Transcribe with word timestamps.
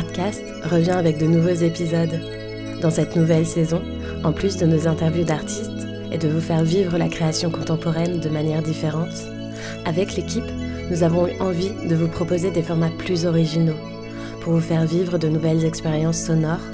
Artcast 0.00 0.42
revient 0.64 0.92
avec 0.92 1.18
de 1.18 1.26
nouveaux 1.26 1.62
épisodes. 1.62 2.20
Dans 2.80 2.90
cette 2.90 3.16
nouvelle 3.16 3.44
saison, 3.44 3.82
en 4.24 4.32
plus 4.32 4.56
de 4.56 4.64
nos 4.64 4.88
interviews 4.88 5.24
d'artistes 5.24 5.86
et 6.10 6.16
de 6.16 6.26
vous 6.26 6.40
faire 6.40 6.64
vivre 6.64 6.96
la 6.96 7.08
création 7.08 7.50
contemporaine 7.50 8.18
de 8.18 8.30
manière 8.30 8.62
différente, 8.62 9.12
avec 9.84 10.16
l'équipe, 10.16 10.50
nous 10.90 11.02
avons 11.02 11.28
eu 11.28 11.38
envie 11.38 11.72
de 11.86 11.94
vous 11.94 12.08
proposer 12.08 12.50
des 12.50 12.62
formats 12.62 12.88
plus 12.96 13.26
originaux 13.26 13.76
pour 14.40 14.54
vous 14.54 14.60
faire 14.60 14.86
vivre 14.86 15.18
de 15.18 15.28
nouvelles 15.28 15.66
expériences 15.66 16.22
sonores 16.24 16.64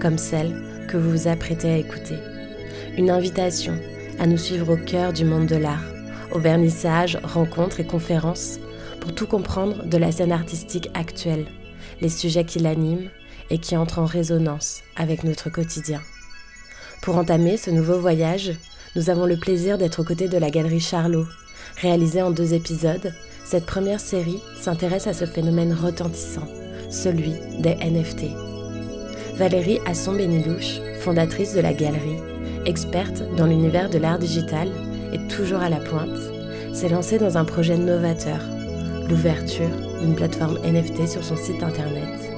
comme 0.00 0.16
celles 0.16 0.54
que 0.86 0.96
vous 0.96 1.10
vous 1.10 1.28
apprêtez 1.28 1.68
à 1.68 1.78
écouter. 1.78 2.14
Une 2.96 3.10
invitation 3.10 3.74
à 4.20 4.28
nous 4.28 4.38
suivre 4.38 4.74
au 4.74 4.76
cœur 4.76 5.12
du 5.12 5.24
monde 5.24 5.46
de 5.46 5.56
l'art, 5.56 5.84
aux 6.30 6.38
vernissages, 6.38 7.18
rencontres 7.24 7.80
et 7.80 7.86
conférences 7.86 8.60
pour 9.00 9.12
tout 9.12 9.26
comprendre 9.26 9.84
de 9.84 9.98
la 9.98 10.12
scène 10.12 10.30
artistique 10.30 10.88
actuelle 10.94 11.46
les 12.00 12.08
sujets 12.08 12.44
qui 12.44 12.58
l'animent 12.58 13.08
et 13.50 13.58
qui 13.58 13.76
entrent 13.76 13.98
en 13.98 14.06
résonance 14.06 14.82
avec 14.96 15.24
notre 15.24 15.50
quotidien. 15.50 16.00
Pour 17.02 17.16
entamer 17.16 17.56
ce 17.56 17.70
nouveau 17.70 17.98
voyage, 17.98 18.52
nous 18.96 19.10
avons 19.10 19.26
le 19.26 19.36
plaisir 19.36 19.78
d'être 19.78 20.00
aux 20.00 20.04
côtés 20.04 20.28
de 20.28 20.38
la 20.38 20.50
galerie 20.50 20.80
Charlot. 20.80 21.26
Réalisée 21.80 22.22
en 22.22 22.30
deux 22.30 22.54
épisodes, 22.54 23.12
cette 23.44 23.66
première 23.66 24.00
série 24.00 24.40
s'intéresse 24.60 25.06
à 25.06 25.12
ce 25.12 25.26
phénomène 25.26 25.72
retentissant, 25.72 26.48
celui 26.90 27.34
des 27.60 27.74
NFT. 27.74 28.24
Valérie 29.36 29.78
Asson-Benilouche, 29.86 30.80
fondatrice 31.00 31.54
de 31.54 31.60
la 31.60 31.74
galerie, 31.74 32.18
experte 32.64 33.22
dans 33.36 33.46
l'univers 33.46 33.90
de 33.90 33.98
l'art 33.98 34.18
digital 34.18 34.68
et 35.12 35.18
toujours 35.28 35.60
à 35.60 35.68
la 35.68 35.78
pointe, 35.78 36.18
s'est 36.72 36.88
lancée 36.88 37.18
dans 37.18 37.36
un 37.38 37.44
projet 37.44 37.76
novateur, 37.76 38.40
l'ouverture 39.08 39.85
d'une 40.00 40.14
plateforme 40.14 40.58
NFT 40.64 41.06
sur 41.06 41.24
son 41.24 41.36
site 41.36 41.62
internet. 41.62 42.32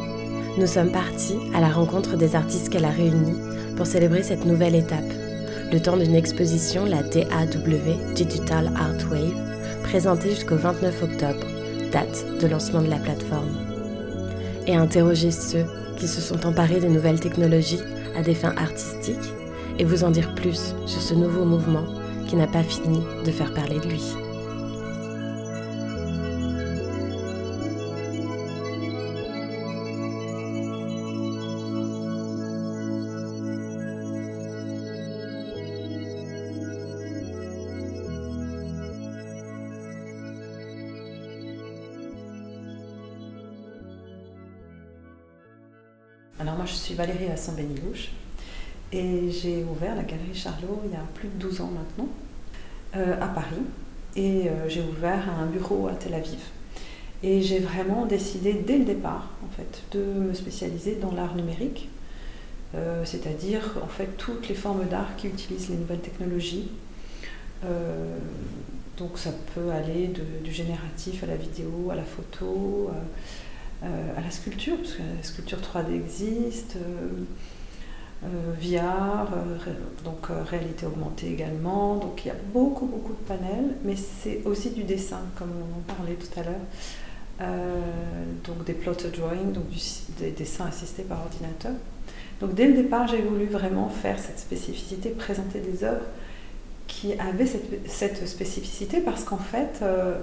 Nous 0.58 0.66
sommes 0.66 0.90
partis 0.90 1.38
à 1.54 1.60
la 1.60 1.68
rencontre 1.68 2.16
des 2.16 2.34
artistes 2.34 2.68
qu'elle 2.68 2.84
a 2.84 2.90
réunis 2.90 3.38
pour 3.76 3.86
célébrer 3.86 4.22
cette 4.22 4.44
nouvelle 4.44 4.74
étape, 4.74 5.12
le 5.72 5.80
temps 5.80 5.96
d'une 5.96 6.14
exposition, 6.14 6.84
la 6.84 7.02
DAW, 7.02 8.14
Digital 8.14 8.72
Art 8.76 9.10
Wave, 9.10 9.34
présentée 9.84 10.30
jusqu'au 10.30 10.56
29 10.56 11.02
octobre, 11.02 11.46
date 11.92 12.24
de 12.40 12.46
lancement 12.46 12.82
de 12.82 12.90
la 12.90 12.98
plateforme. 12.98 13.54
Et 14.66 14.74
interroger 14.74 15.30
ceux 15.30 15.64
qui 15.96 16.08
se 16.08 16.20
sont 16.20 16.46
emparés 16.46 16.80
des 16.80 16.88
nouvelles 16.88 17.20
technologies 17.20 17.80
à 18.16 18.22
des 18.22 18.34
fins 18.34 18.54
artistiques 18.56 19.32
et 19.78 19.84
vous 19.84 20.04
en 20.04 20.10
dire 20.10 20.34
plus 20.34 20.74
sur 20.86 21.00
ce 21.00 21.14
nouveau 21.14 21.44
mouvement 21.44 21.84
qui 22.26 22.36
n'a 22.36 22.46
pas 22.46 22.62
fini 22.62 23.00
de 23.24 23.30
faire 23.30 23.54
parler 23.54 23.78
de 23.78 23.88
lui. 23.88 24.27
Alors 46.40 46.54
moi 46.54 46.66
je 46.66 46.72
suis 46.72 46.94
Valérie 46.94 47.26
Asson-Benilouche 47.26 48.10
et 48.92 49.28
j'ai 49.32 49.64
ouvert 49.64 49.96
la 49.96 50.04
galerie 50.04 50.34
Charlot 50.34 50.82
il 50.84 50.92
y 50.92 50.94
a 50.94 51.02
plus 51.14 51.26
de 51.26 51.34
12 51.34 51.62
ans 51.62 51.72
maintenant 51.74 52.08
euh, 52.94 53.20
à 53.20 53.26
Paris 53.26 53.56
et 54.14 54.48
euh, 54.48 54.68
j'ai 54.68 54.80
ouvert 54.80 55.28
un 55.28 55.46
bureau 55.46 55.88
à 55.88 55.94
Tel 55.94 56.14
Aviv. 56.14 56.38
Et 57.24 57.42
j'ai 57.42 57.58
vraiment 57.58 58.06
décidé 58.06 58.52
dès 58.52 58.78
le 58.78 58.84
départ 58.84 59.30
en 59.44 59.48
fait 59.48 59.82
de 59.90 60.00
me 60.00 60.32
spécialiser 60.32 60.94
dans 60.94 61.10
l'art 61.10 61.34
numérique, 61.34 61.88
euh, 62.76 63.04
c'est-à-dire 63.04 63.74
en 63.82 63.88
fait 63.88 64.16
toutes 64.16 64.48
les 64.48 64.54
formes 64.54 64.86
d'art 64.86 65.16
qui 65.16 65.26
utilisent 65.26 65.70
les 65.70 65.76
nouvelles 65.76 65.98
technologies. 65.98 66.68
donc 68.96 69.18
ça 69.18 69.30
peut 69.56 69.72
aller 69.72 70.12
du 70.44 70.52
génératif 70.52 71.24
à 71.24 71.26
la 71.26 71.36
vidéo, 71.36 71.88
à 71.90 71.96
la 71.96 72.04
photo, 72.04 72.92
à 73.82 74.20
la 74.20 74.30
sculpture, 74.30 74.76
parce 74.76 74.94
que 74.94 75.02
la 75.16 75.22
sculpture 75.22 75.58
3D 75.58 75.94
existe. 75.94 76.76
VR, 78.20 79.28
donc 80.04 80.26
réalité 80.50 80.86
augmentée 80.86 81.30
également. 81.30 81.94
Donc 81.98 82.24
il 82.24 82.28
y 82.28 82.30
a 82.32 82.36
beaucoup 82.52 82.86
beaucoup 82.86 83.12
de 83.12 83.28
panels, 83.28 83.76
mais 83.84 83.94
c'est 83.94 84.42
aussi 84.44 84.70
du 84.70 84.82
dessin, 84.82 85.20
comme 85.36 85.50
on 85.50 85.78
en 85.78 85.94
parlait 85.94 86.16
tout 86.16 86.40
à 86.40 86.42
l'heure. 86.42 86.66
Euh, 87.40 87.80
donc 88.44 88.64
des 88.64 88.72
plotted 88.72 89.12
drawings, 89.12 89.52
donc 89.52 89.66
des 90.18 90.32
dessins 90.32 90.66
assistés 90.66 91.04
par 91.04 91.20
ordinateur. 91.20 91.72
Donc 92.40 92.54
dès 92.54 92.66
le 92.66 92.74
départ, 92.74 93.06
j'ai 93.06 93.22
voulu 93.22 93.46
vraiment 93.46 93.88
faire 93.88 94.18
cette 94.18 94.40
spécificité, 94.40 95.10
présenter 95.10 95.60
des 95.60 95.84
œuvres 95.84 96.06
qui 96.88 97.12
avaient 97.14 97.46
cette, 97.46 98.26
spécificité 98.26 99.00
parce 99.00 99.22
qu'en 99.22 99.38
fait, 99.38 99.80
euh, 99.82 100.18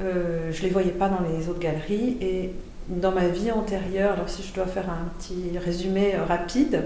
euh, 0.00 0.52
je 0.52 0.58
ne 0.58 0.66
les 0.66 0.70
voyais 0.70 0.90
pas 0.90 1.08
dans 1.08 1.20
les 1.20 1.48
autres 1.48 1.58
galeries 1.58 2.16
et 2.20 2.52
dans 2.88 3.12
ma 3.12 3.28
vie 3.28 3.50
antérieure, 3.52 4.14
alors 4.14 4.28
si 4.28 4.42
je 4.42 4.52
dois 4.52 4.66
faire 4.66 4.88
un 4.90 5.08
petit 5.18 5.58
résumé 5.58 6.16
rapide, 6.16 6.84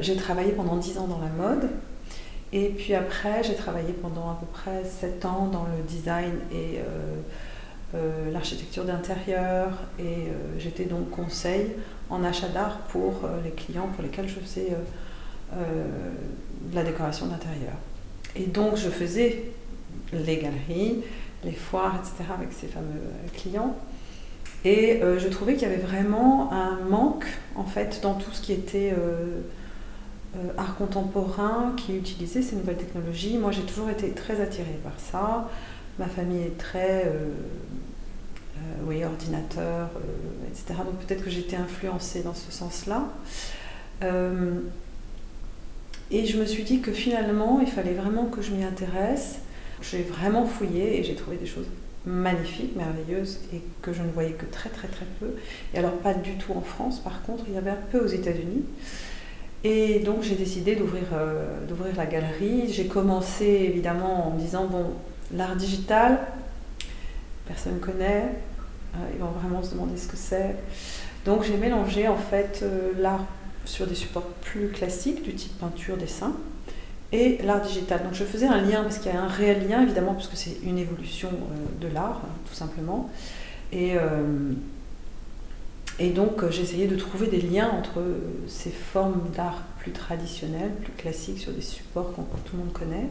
j'ai 0.00 0.16
travaillé 0.16 0.52
pendant 0.52 0.76
10 0.76 0.98
ans 0.98 1.06
dans 1.06 1.20
la 1.20 1.28
mode. 1.28 1.70
Et 2.52 2.68
puis 2.68 2.94
après, 2.94 3.42
j'ai 3.44 3.54
travaillé 3.54 3.92
pendant 3.92 4.28
à 4.28 4.38
peu 4.38 4.46
près 4.46 4.84
7 4.84 5.24
ans 5.24 5.48
dans 5.50 5.64
le 5.64 5.82
design 5.88 6.32
et 6.52 6.80
euh, 7.92 8.30
l'architecture 8.30 8.84
d'intérieur 8.84 9.72
et 9.98 10.02
euh, 10.02 10.58
j'étais 10.60 10.84
donc 10.84 11.10
conseil 11.10 11.72
en 12.08 12.22
achat 12.22 12.46
d'art 12.46 12.78
pour 12.82 13.24
euh, 13.24 13.40
les 13.42 13.50
clients 13.50 13.88
pour 13.88 14.04
lesquels 14.04 14.28
je 14.28 14.38
faisais 14.38 14.68
de 15.52 16.76
la 16.76 16.84
décoration 16.84 17.26
d'intérieur. 17.26 17.72
Et 18.36 18.44
donc 18.44 18.76
je 18.76 18.88
faisais 18.88 19.50
les 20.12 20.36
galeries, 20.36 21.02
les 21.44 21.52
foires, 21.52 21.96
etc. 21.96 22.30
avec 22.34 22.52
ces 22.52 22.66
fameux 22.66 23.00
clients. 23.34 23.76
Et 24.64 25.00
je 25.00 25.26
trouvais 25.28 25.54
qu'il 25.54 25.66
y 25.66 25.72
avait 25.72 25.80
vraiment 25.80 26.52
un 26.52 26.80
manque 26.88 27.24
en 27.56 27.64
fait 27.64 28.00
dans 28.02 28.12
tout 28.12 28.30
ce 28.30 28.42
qui 28.42 28.52
était 28.52 28.94
art 30.58 30.76
contemporain 30.76 31.72
qui 31.78 31.96
utilisait 31.96 32.42
ces 32.42 32.56
nouvelles 32.56 32.76
technologies. 32.76 33.38
Moi 33.38 33.52
j'ai 33.52 33.62
toujours 33.62 33.88
été 33.88 34.10
très 34.10 34.42
attirée 34.42 34.78
par 34.84 34.92
ça. 34.98 35.48
Ma 35.98 36.08
famille 36.08 36.42
est 36.42 36.58
très 36.58 37.10
euh, 38.88 39.06
ordinateur, 39.06 39.90
euh, 39.96 40.48
etc. 40.48 40.80
Donc 40.84 40.98
peut-être 41.06 41.24
que 41.24 41.30
j'étais 41.30 41.56
influencée 41.56 42.22
dans 42.22 42.34
ce 42.34 42.50
sens-là. 42.50 43.08
Euh, 44.02 44.60
et 46.10 46.26
je 46.26 46.38
me 46.38 46.44
suis 46.44 46.64
dit 46.64 46.80
que 46.80 46.92
finalement, 46.92 47.60
il 47.60 47.68
fallait 47.68 47.94
vraiment 47.94 48.26
que 48.26 48.42
je 48.42 48.50
m'y 48.50 48.64
intéresse. 48.64 49.38
J'ai 49.82 50.02
vraiment 50.02 50.46
fouillé 50.46 50.98
et 50.98 51.04
j'ai 51.04 51.14
trouvé 51.14 51.36
des 51.36 51.46
choses 51.46 51.66
magnifiques, 52.06 52.76
merveilleuses, 52.76 53.40
et 53.52 53.60
que 53.82 53.92
je 53.92 54.02
ne 54.02 54.10
voyais 54.10 54.32
que 54.32 54.46
très 54.46 54.70
très 54.70 54.88
très 54.88 55.06
peu. 55.18 55.34
Et 55.74 55.78
alors 55.78 55.92
pas 55.98 56.14
du 56.14 56.36
tout 56.36 56.52
en 56.52 56.62
France, 56.62 57.00
par 57.00 57.22
contre, 57.22 57.44
il 57.48 57.54
y 57.54 57.58
avait 57.58 57.70
un 57.70 57.78
peu 57.90 58.00
aux 58.00 58.08
États-Unis. 58.08 58.64
Et 59.62 59.98
donc 60.00 60.22
j'ai 60.22 60.36
décidé 60.36 60.74
d'ouvrir 60.74 61.04
d'ouvrir 61.68 61.94
la 61.96 62.06
galerie. 62.06 62.72
J'ai 62.72 62.86
commencé 62.86 63.44
évidemment 63.44 64.28
en 64.28 64.30
me 64.30 64.40
disant, 64.40 64.66
bon, 64.66 64.86
l'art 65.34 65.56
digital, 65.56 66.18
personne 67.46 67.74
ne 67.74 67.78
connaît, 67.78 68.24
euh, 68.94 68.98
ils 69.14 69.20
vont 69.20 69.30
vraiment 69.30 69.62
se 69.62 69.72
demander 69.72 69.96
ce 69.96 70.08
que 70.08 70.16
c'est. 70.16 70.56
Donc 71.24 71.44
j'ai 71.44 71.56
mélangé 71.56 72.08
en 72.08 72.16
fait 72.16 72.60
euh, 72.62 72.92
l'art 72.98 73.24
sur 73.64 73.86
des 73.86 73.94
supports 73.94 74.26
plus 74.42 74.68
classiques 74.68 75.22
du 75.22 75.34
type 75.34 75.58
peinture, 75.58 75.96
dessin 75.96 76.34
et 77.12 77.38
l'art 77.44 77.60
digital. 77.60 78.02
Donc 78.02 78.14
je 78.14 78.24
faisais 78.24 78.46
un 78.46 78.60
lien 78.60 78.82
parce 78.82 78.98
qu'il 78.98 79.12
y 79.12 79.14
a 79.14 79.22
un 79.22 79.28
réel 79.28 79.68
lien 79.68 79.82
évidemment 79.82 80.14
parce 80.14 80.28
que 80.28 80.36
c'est 80.36 80.58
une 80.62 80.78
évolution 80.78 81.28
euh, 81.28 81.86
de 81.86 81.92
l'art 81.92 82.22
hein, 82.24 82.32
tout 82.48 82.54
simplement. 82.54 83.10
Et, 83.72 83.92
et 86.00 86.10
donc 86.10 86.50
j'essayais 86.50 86.88
de 86.88 86.96
trouver 86.96 87.28
des 87.28 87.40
liens 87.40 87.70
entre 87.70 88.02
ces 88.48 88.70
formes 88.70 89.22
d'art 89.36 89.62
plus 89.78 89.92
traditionnelles, 89.92 90.72
plus 90.82 90.92
classiques 90.94 91.38
sur 91.38 91.52
des 91.52 91.60
supports 91.60 92.10
que 92.10 92.20
tout 92.48 92.56
le 92.56 92.64
monde 92.64 92.72
connaît, 92.72 93.06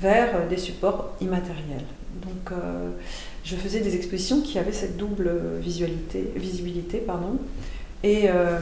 vers 0.00 0.48
des 0.48 0.56
supports 0.56 1.14
immatériels. 1.20 1.84
Donc 2.22 2.58
je 3.44 3.54
faisais 3.54 3.80
des 3.80 3.94
expositions 3.96 4.40
qui 4.40 4.58
avaient 4.58 4.72
cette 4.72 4.96
double 4.96 5.30
visibilité. 5.60 6.98
Pardon. 7.06 7.38
Et, 8.02 8.28
euh, 8.28 8.58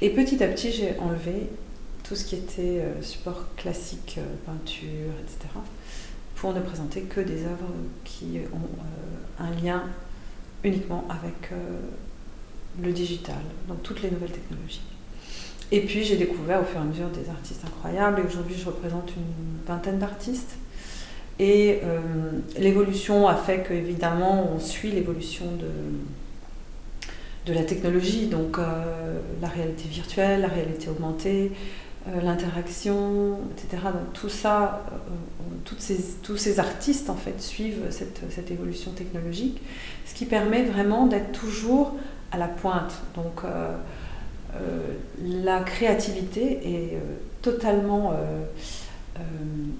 et 0.00 0.10
petit 0.10 0.42
à 0.42 0.48
petit, 0.48 0.72
j'ai 0.72 0.94
enlevé 0.98 1.48
tout 2.04 2.14
ce 2.14 2.24
qui 2.24 2.36
était 2.36 2.80
euh, 2.80 3.02
support 3.02 3.46
classique, 3.56 4.16
euh, 4.18 4.34
peinture, 4.46 5.10
etc., 5.22 5.48
pour 6.36 6.52
ne 6.52 6.60
présenter 6.60 7.00
que 7.02 7.20
des 7.20 7.44
œuvres 7.44 7.72
qui 8.04 8.38
ont 8.52 9.42
un 9.42 9.50
lien 9.62 9.82
uniquement 10.62 11.06
avec 11.08 11.52
le 12.82 12.92
digital, 12.92 13.38
donc 13.66 13.82
toutes 13.82 14.02
les 14.02 14.10
nouvelles 14.10 14.32
technologies. 14.32 14.82
Et 15.70 15.80
puis 15.82 16.04
j'ai 16.04 16.16
découvert 16.16 16.60
au 16.60 16.64
fur 16.64 16.80
et 16.80 16.82
à 16.82 16.84
mesure 16.84 17.08
des 17.08 17.30
artistes 17.30 17.64
incroyables, 17.64 18.20
et 18.20 18.26
aujourd'hui 18.26 18.56
je 18.58 18.66
représente 18.66 19.10
une 19.16 19.64
vingtaine 19.66 19.98
d'artistes 19.98 20.56
et 21.38 21.80
euh, 21.82 22.00
l'évolution 22.58 23.26
a 23.26 23.36
fait 23.36 23.64
qu'évidemment, 23.66 24.50
on 24.54 24.58
suit 24.58 24.90
l'évolution 24.90 25.46
de, 25.46 25.66
de 27.46 27.56
la 27.56 27.64
technologie, 27.64 28.26
donc 28.26 28.58
la 29.40 29.48
réalité 29.48 29.88
virtuelle, 29.88 30.42
la 30.42 30.48
réalité 30.48 30.88
augmentée, 30.88 31.52
l'interaction, 32.22 33.38
etc. 33.52 33.82
Tout 34.12 34.28
ça, 34.28 34.84
toutes 35.64 35.80
ces, 35.80 36.02
tous 36.22 36.36
ces 36.36 36.60
artistes 36.60 37.08
en 37.08 37.14
fait 37.14 37.40
suivent 37.40 37.86
cette, 37.90 38.20
cette, 38.30 38.50
évolution 38.50 38.90
technologique, 38.90 39.62
ce 40.04 40.14
qui 40.14 40.26
permet 40.26 40.64
vraiment 40.64 41.06
d'être 41.06 41.32
toujours 41.32 41.94
à 42.30 42.36
la 42.36 42.48
pointe. 42.48 42.92
Donc 43.14 43.42
la 45.22 45.60
créativité 45.60 46.60
est 46.64 46.98
totalement 47.40 48.14
euh, 49.16 49.20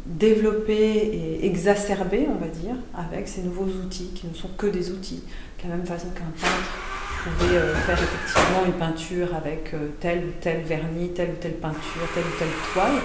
développer 0.06 0.74
et 0.74 1.46
exacerber, 1.46 2.28
on 2.30 2.36
va 2.36 2.46
dire, 2.46 2.76
avec 2.94 3.26
ces 3.26 3.42
nouveaux 3.42 3.64
outils 3.64 4.10
qui 4.14 4.28
ne 4.28 4.34
sont 4.34 4.50
que 4.56 4.66
des 4.66 4.92
outils. 4.92 5.24
De 5.62 5.68
la 5.68 5.76
même 5.76 5.86
façon 5.86 6.08
qu'un 6.10 6.30
peintre 6.40 6.93
pouvait 7.24 7.56
euh, 7.56 7.74
faire 7.74 7.98
effectivement 8.00 8.64
une 8.66 8.74
peinture 8.74 9.34
avec 9.34 9.74
euh, 9.74 9.88
tel 10.00 10.24
ou 10.24 10.32
tel 10.40 10.62
vernis, 10.62 11.10
telle 11.10 11.30
ou 11.30 11.36
telle 11.40 11.54
peinture, 11.54 12.08
telle 12.14 12.24
ou 12.24 12.38
telle 12.38 12.48
toile, 12.72 13.02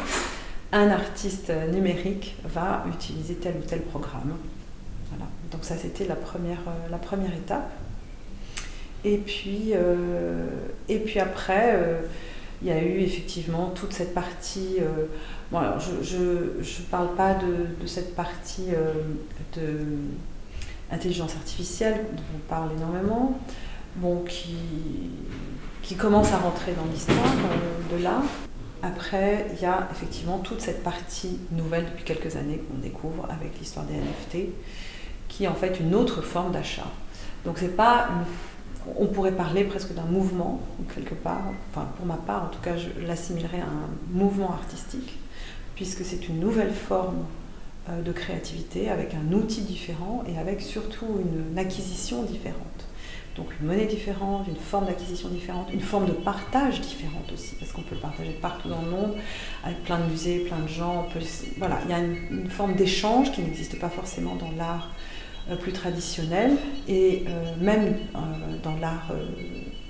un 0.71 0.89
artiste 0.91 1.51
numérique 1.71 2.35
va 2.45 2.85
utiliser 2.87 3.35
tel 3.35 3.55
ou 3.57 3.67
tel 3.67 3.81
programme. 3.81 4.35
Voilà. 5.09 5.25
Donc 5.51 5.63
ça, 5.63 5.75
c'était 5.75 6.05
la 6.05 6.15
première, 6.15 6.59
la 6.91 6.97
première 6.97 7.33
étape. 7.33 7.71
Et 9.03 9.17
puis, 9.17 9.73
et 10.89 10.99
puis 10.99 11.19
après, 11.19 11.75
il 12.61 12.67
y 12.67 12.71
a 12.71 12.83
eu 12.83 12.99
effectivement 12.99 13.71
toute 13.73 13.93
cette 13.93 14.13
partie 14.13 14.77
Bon, 15.51 15.57
alors 15.57 15.79
je 15.79 16.17
ne 16.17 16.85
parle 16.91 17.15
pas 17.15 17.33
de, 17.33 17.87
cette 17.87 18.15
partie 18.15 18.67
euh, 18.71 18.93
de 19.55 19.79
intelligence 20.91 21.35
artificielle 21.35 22.05
dont 22.13 22.23
on 22.35 22.39
parle 22.47 22.69
énormément, 22.77 23.39
bon, 23.95 24.23
qui, 24.23 24.55
qui 25.81 25.95
commence 25.95 26.31
à 26.31 26.37
rentrer 26.37 26.73
dans 26.73 26.91
l'histoire 26.91 27.33
de 27.91 28.03
l'art. 28.03 28.23
Après, 28.81 29.47
il 29.53 29.61
y 29.61 29.65
a 29.65 29.89
effectivement 29.91 30.37
toute 30.37 30.61
cette 30.61 30.83
partie 30.83 31.39
nouvelle 31.51 31.85
depuis 31.85 32.05
quelques 32.05 32.37
années 32.37 32.59
qu'on 32.59 32.77
découvre 32.77 33.27
avec 33.29 33.59
l'histoire 33.59 33.85
des 33.85 33.95
NFT, 33.95 34.49
qui 35.27 35.43
est 35.43 35.47
en 35.47 35.55
fait 35.55 35.79
une 35.79 35.93
autre 35.95 36.21
forme 36.21 36.51
d'achat. 36.51 36.87
Donc 37.45 37.57
c'est 37.57 37.75
pas 37.75 38.09
on 38.97 39.07
pourrait 39.07 39.33
parler 39.33 39.65
presque 39.65 39.93
d'un 39.93 40.05
mouvement 40.05 40.61
quelque 40.95 41.13
part. 41.13 41.43
Enfin, 41.69 41.87
pour 41.97 42.05
ma 42.05 42.15
part, 42.15 42.45
en 42.45 42.47
tout 42.47 42.61
cas, 42.61 42.75
je 42.77 43.05
l'assimilerais 43.05 43.59
à 43.59 43.65
un 43.65 43.89
mouvement 44.11 44.51
artistique 44.51 45.17
puisque 45.75 46.03
c'est 46.03 46.27
une 46.27 46.39
nouvelle 46.39 46.73
forme 46.73 47.25
euh, 47.89 48.01
de 48.01 48.11
créativité 48.11 48.89
avec 48.89 49.13
un 49.13 49.31
outil 49.33 49.61
différent 49.61 50.23
et 50.27 50.37
avec 50.37 50.61
surtout 50.61 51.07
une, 51.21 51.57
acquisition 51.57 52.23
différente. 52.23 52.78
Donc 53.35 53.47
une 53.59 53.67
monnaie 53.67 53.85
différente, 53.85 54.47
une 54.47 54.55
forme 54.55 54.85
d'acquisition 54.85 55.29
différente, 55.29 55.67
une 55.71 55.81
forme 55.81 56.05
de 56.05 56.11
partage 56.11 56.81
différente 56.81 57.31
aussi, 57.33 57.55
parce 57.55 57.71
qu'on 57.71 57.81
peut 57.81 57.95
le 57.95 58.01
partager 58.01 58.31
partout 58.31 58.69
dans 58.69 58.81
le 58.81 58.89
monde, 58.89 59.15
avec 59.63 59.83
plein 59.83 59.99
de 59.99 60.05
musées, 60.05 60.39
plein 60.39 60.59
de 60.59 60.67
gens. 60.67 61.07
voilà, 61.57 61.79
il 61.85 61.91
y 61.91 61.93
a 61.93 61.99
une, 61.99 62.49
forme 62.49 62.75
d'échange 62.75 63.31
qui 63.31 63.41
n'existe 63.41 63.79
pas 63.79 63.89
forcément 63.89 64.35
dans 64.35 64.51
l'art 64.57 64.89
euh, 65.49 65.55
plus 65.55 65.71
traditionnel 65.71 66.57
et 66.87 67.25
euh, 67.27 67.55
même 67.61 67.97
dans 68.63 68.75
l'art 68.77 69.11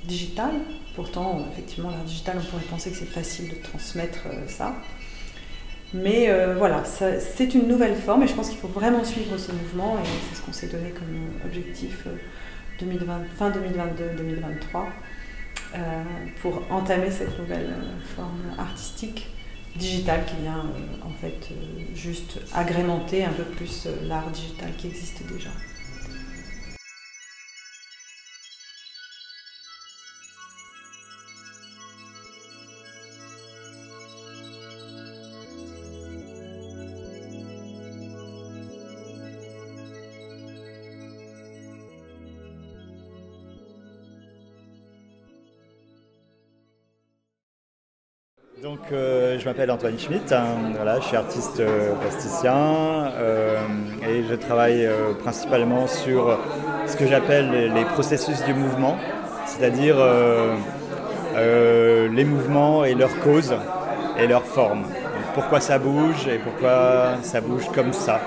digital. 0.06 0.51
Pourtant, 0.95 1.45
effectivement, 1.51 1.89
l'art 1.89 2.03
digital, 2.03 2.38
on 2.39 2.45
pourrait 2.51 2.63
penser 2.63 2.92
que 2.92 2.97
c'est 2.97 3.06
facile 3.06 3.50
de 3.50 3.56
transmettre 3.56 4.19
ça. 4.47 4.75
Mais 5.94 6.30
euh, 6.30 6.56
voilà, 6.56 6.83
c'est 6.85 7.56
une 7.56 7.68
nouvelle 7.68 7.95
forme 7.95 8.24
et 8.24 8.27
je 8.27 8.33
pense 8.33 8.50
qu'il 8.50 8.59
faut 8.59 8.68
vraiment 8.68 9.03
suivre 9.03 9.38
ce 9.38 9.51
mouvement 9.51 9.97
et 9.97 10.07
c'est 10.30 10.39
ce 10.39 10.45
qu'on 10.45 10.53
s'est 10.53 10.68
donné 10.68 10.92
comme 10.92 11.30
objectif 11.45 12.06
2020, 12.79 13.13
euh, 13.13 13.23
fin 13.37 13.49
2022-2023 13.51 14.85
euh, 15.75 16.03
pour 16.41 16.61
entamer 16.71 17.11
cette 17.11 17.37
nouvelle 17.39 17.73
forme 18.15 18.41
artistique 18.57 19.29
digitale 19.75 20.25
qui 20.25 20.35
vient 20.41 20.65
en 21.05 21.11
fait 21.21 21.49
juste 21.93 22.39
agrémenter 22.53 23.23
un 23.23 23.31
peu 23.31 23.43
plus 23.43 23.87
l'art 24.07 24.29
digital 24.31 24.71
qui 24.77 24.87
existe 24.87 25.21
déjà. 25.31 25.51
Donc, 48.63 48.79
euh, 48.91 49.39
je 49.39 49.45
m'appelle 49.45 49.71
Antoine 49.71 49.97
Schmitt, 49.97 50.33
hein, 50.33 50.44
voilà, 50.75 51.00
je 51.00 51.06
suis 51.06 51.15
artiste 51.15 51.61
euh, 51.61 51.94
plasticien 52.01 53.09
euh, 53.15 53.57
et 54.03 54.23
je 54.29 54.35
travaille 54.35 54.89
principalement 55.19 55.88
sur 55.88 56.38
ce 56.85 56.97
que 56.97 57.07
j'appelle 57.07 57.71
les 57.73 57.85
processus 57.85 58.44
du 58.44 58.53
mouvement, 58.53 58.97
c'est-à-dire 59.45 59.95
les 61.38 62.25
mouvements 62.25 62.83
et 62.83 62.95
leurs 62.95 63.17
causes 63.19 63.56
et 64.17 64.27
leurs 64.27 64.45
formes. 64.45 64.83
pourquoi 65.35 65.61
ça 65.61 65.79
bouge 65.79 66.27
et 66.27 66.38
pourquoi 66.39 67.17
ça 67.21 67.39
bouge 67.39 67.67
comme 67.73 67.94
ça. 67.94 68.19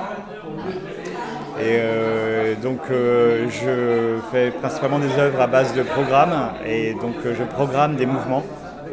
Et 1.60 2.56
donc 2.62 2.80
je 2.88 4.16
fais 4.30 4.50
principalement 4.50 4.98
des 4.98 5.18
œuvres 5.18 5.42
à 5.42 5.46
base 5.46 5.74
de 5.74 5.82
programmes 5.82 6.52
et 6.64 6.94
donc 6.94 7.16
je 7.24 7.42
programme 7.42 7.96
des 7.96 8.06
mouvements 8.06 8.44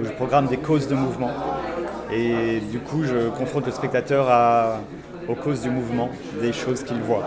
je 0.04 0.10
programme 0.12 0.48
des 0.48 0.58
causes 0.58 0.88
de 0.88 0.96
mouvement. 0.96 1.32
Et 2.12 2.60
du 2.72 2.80
coup, 2.80 3.04
je 3.04 3.30
confronte 3.30 3.66
le 3.66 3.72
spectateur 3.72 4.28
aux 5.28 5.36
causes 5.36 5.62
du 5.62 5.70
mouvement, 5.70 6.10
des 6.42 6.54
choses 6.54 6.84
qu'il 6.84 7.00
voit. 7.02 7.24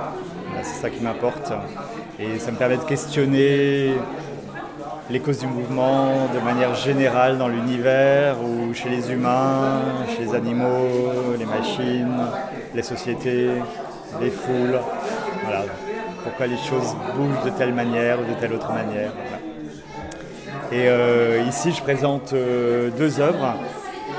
C'est 0.63 0.83
ça 0.83 0.91
qui 0.91 1.03
m'importe. 1.03 1.53
Et 2.19 2.39
ça 2.39 2.51
me 2.51 2.57
permet 2.57 2.77
de 2.77 2.85
questionner 2.85 3.95
les 5.11 5.21
causes 5.21 5.39
du 5.39 5.47
mouvement 5.47 6.29
de 6.35 6.41
manière 6.41 6.75
générale 6.75 7.39
dans 7.39 7.49
l'univers 7.49 8.37
ou 8.43 8.73
chez 8.73 8.89
les 8.89 9.11
humains, 9.11 9.81
chez 10.09 10.25
les 10.25 10.35
animaux, 10.35 10.89
les 11.39 11.45
machines, 11.45 12.23
les 12.75 12.83
sociétés, 12.83 13.51
les 14.21 14.31
foules. 14.31 14.79
Voilà. 15.45 15.65
Pourquoi 16.23 16.47
les 16.47 16.57
choses 16.57 16.95
bougent 17.17 17.45
de 17.45 17.51
telle 17.51 17.75
manière 17.75 18.19
ou 18.21 18.25
de 18.25 18.39
telle 18.41 18.53
autre 18.53 18.73
manière. 18.73 19.13
Et 20.73 20.89
euh, 20.89 21.45
ici, 21.47 21.71
je 21.71 21.83
présente 21.83 22.33
euh, 22.33 22.89
deux 22.97 23.21
œuvres 23.21 23.57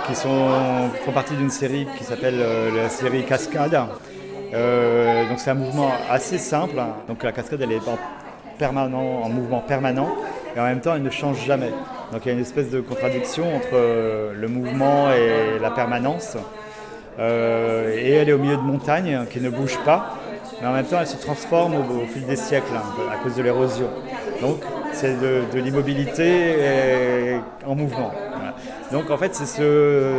qui 0.06 0.14
font 0.14 1.12
partie 1.12 1.34
d'une 1.34 1.50
série 1.50 1.88
qui 1.98 2.04
s'appelle 2.04 2.36
euh, 2.38 2.70
la 2.76 2.90
série 2.90 3.24
Cascade. 3.24 3.72
donc 3.72 5.40
c'est 5.40 5.50
un 5.50 5.56
mouvement 5.56 5.90
assez 6.12 6.38
simple. 6.38 6.76
Donc 7.08 7.24
la 7.24 7.32
cascade, 7.32 7.60
elle 7.64 7.72
est 7.72 7.82
en, 7.88 9.30
mouvement 9.30 9.62
permanent 9.62 10.10
et 10.56 10.60
en 10.60 10.66
même 10.66 10.80
temps, 10.80 10.94
elle 10.94 11.02
ne 11.02 11.10
change 11.10 11.44
jamais. 11.44 11.72
Donc 12.12 12.22
il 12.24 12.28
y 12.28 12.32
a 12.32 12.34
une 12.34 12.42
espèce 12.42 12.70
de 12.70 12.82
contradiction 12.82 13.46
entre 13.56 14.32
le 14.32 14.48
mouvement 14.48 15.12
et 15.12 15.58
la 15.60 15.72
permanence. 15.72 16.38
et 17.18 18.12
elle 18.12 18.30
est 18.30 18.34
au 18.34 18.38
milieu 18.38 18.58
de 18.58 18.62
montagnes 18.62 19.26
qui 19.32 19.42
ne 19.42 19.50
bougent 19.50 19.84
pas, 19.84 20.20
mais 20.62 20.68
en 20.68 20.74
même 20.74 20.86
temps, 20.86 21.00
elle 21.00 21.08
se 21.08 21.18
transforme 21.18 21.74
au, 21.74 22.06
fil 22.14 22.28
des 22.28 22.36
siècles 22.36 22.76
à 23.12 23.24
cause 23.24 23.38
de 23.38 23.42
l'érosion. 23.42 23.90
Donc 24.40 24.62
c'est 24.94 25.20
de, 25.20 25.60
l'immobilité 25.60 27.40
en 27.66 27.76
mouvement. 27.76 28.12
Donc 28.92 29.10
en 29.10 29.18
fait, 29.18 29.34
c'est 29.34 29.46
ce, 29.46 30.14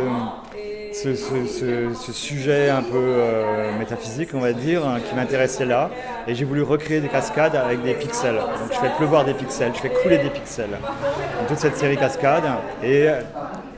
sujet 2.11 2.69
un 2.69 2.81
peu 2.81 2.97
euh, 2.97 3.77
métaphysique, 3.77 4.29
on 4.33 4.39
va 4.39 4.53
dire, 4.53 4.85
hein, 4.85 4.97
qui 5.07 5.15
m'intéressait 5.15 5.65
là. 5.65 5.89
Et 6.27 6.35
j'ai 6.35 6.45
voulu 6.45 6.61
recréer 6.61 6.99
des 6.99 7.07
cascades 7.07 7.55
avec 7.55 7.83
des 7.83 7.93
pixels. 7.93 8.35
Donc 8.35 8.73
je 8.73 8.77
fais 8.79 8.91
pleuvoir 8.97 9.25
des 9.25 9.33
pixels, 9.33 9.71
je 9.75 9.79
fais 9.79 9.89
couler 9.89 10.17
des 10.17 10.29
pixels. 10.29 10.71
Donc, 10.71 11.47
toute 11.47 11.59
cette 11.59 11.77
série 11.77 11.97
cascades 11.97 12.43
et 12.83 13.07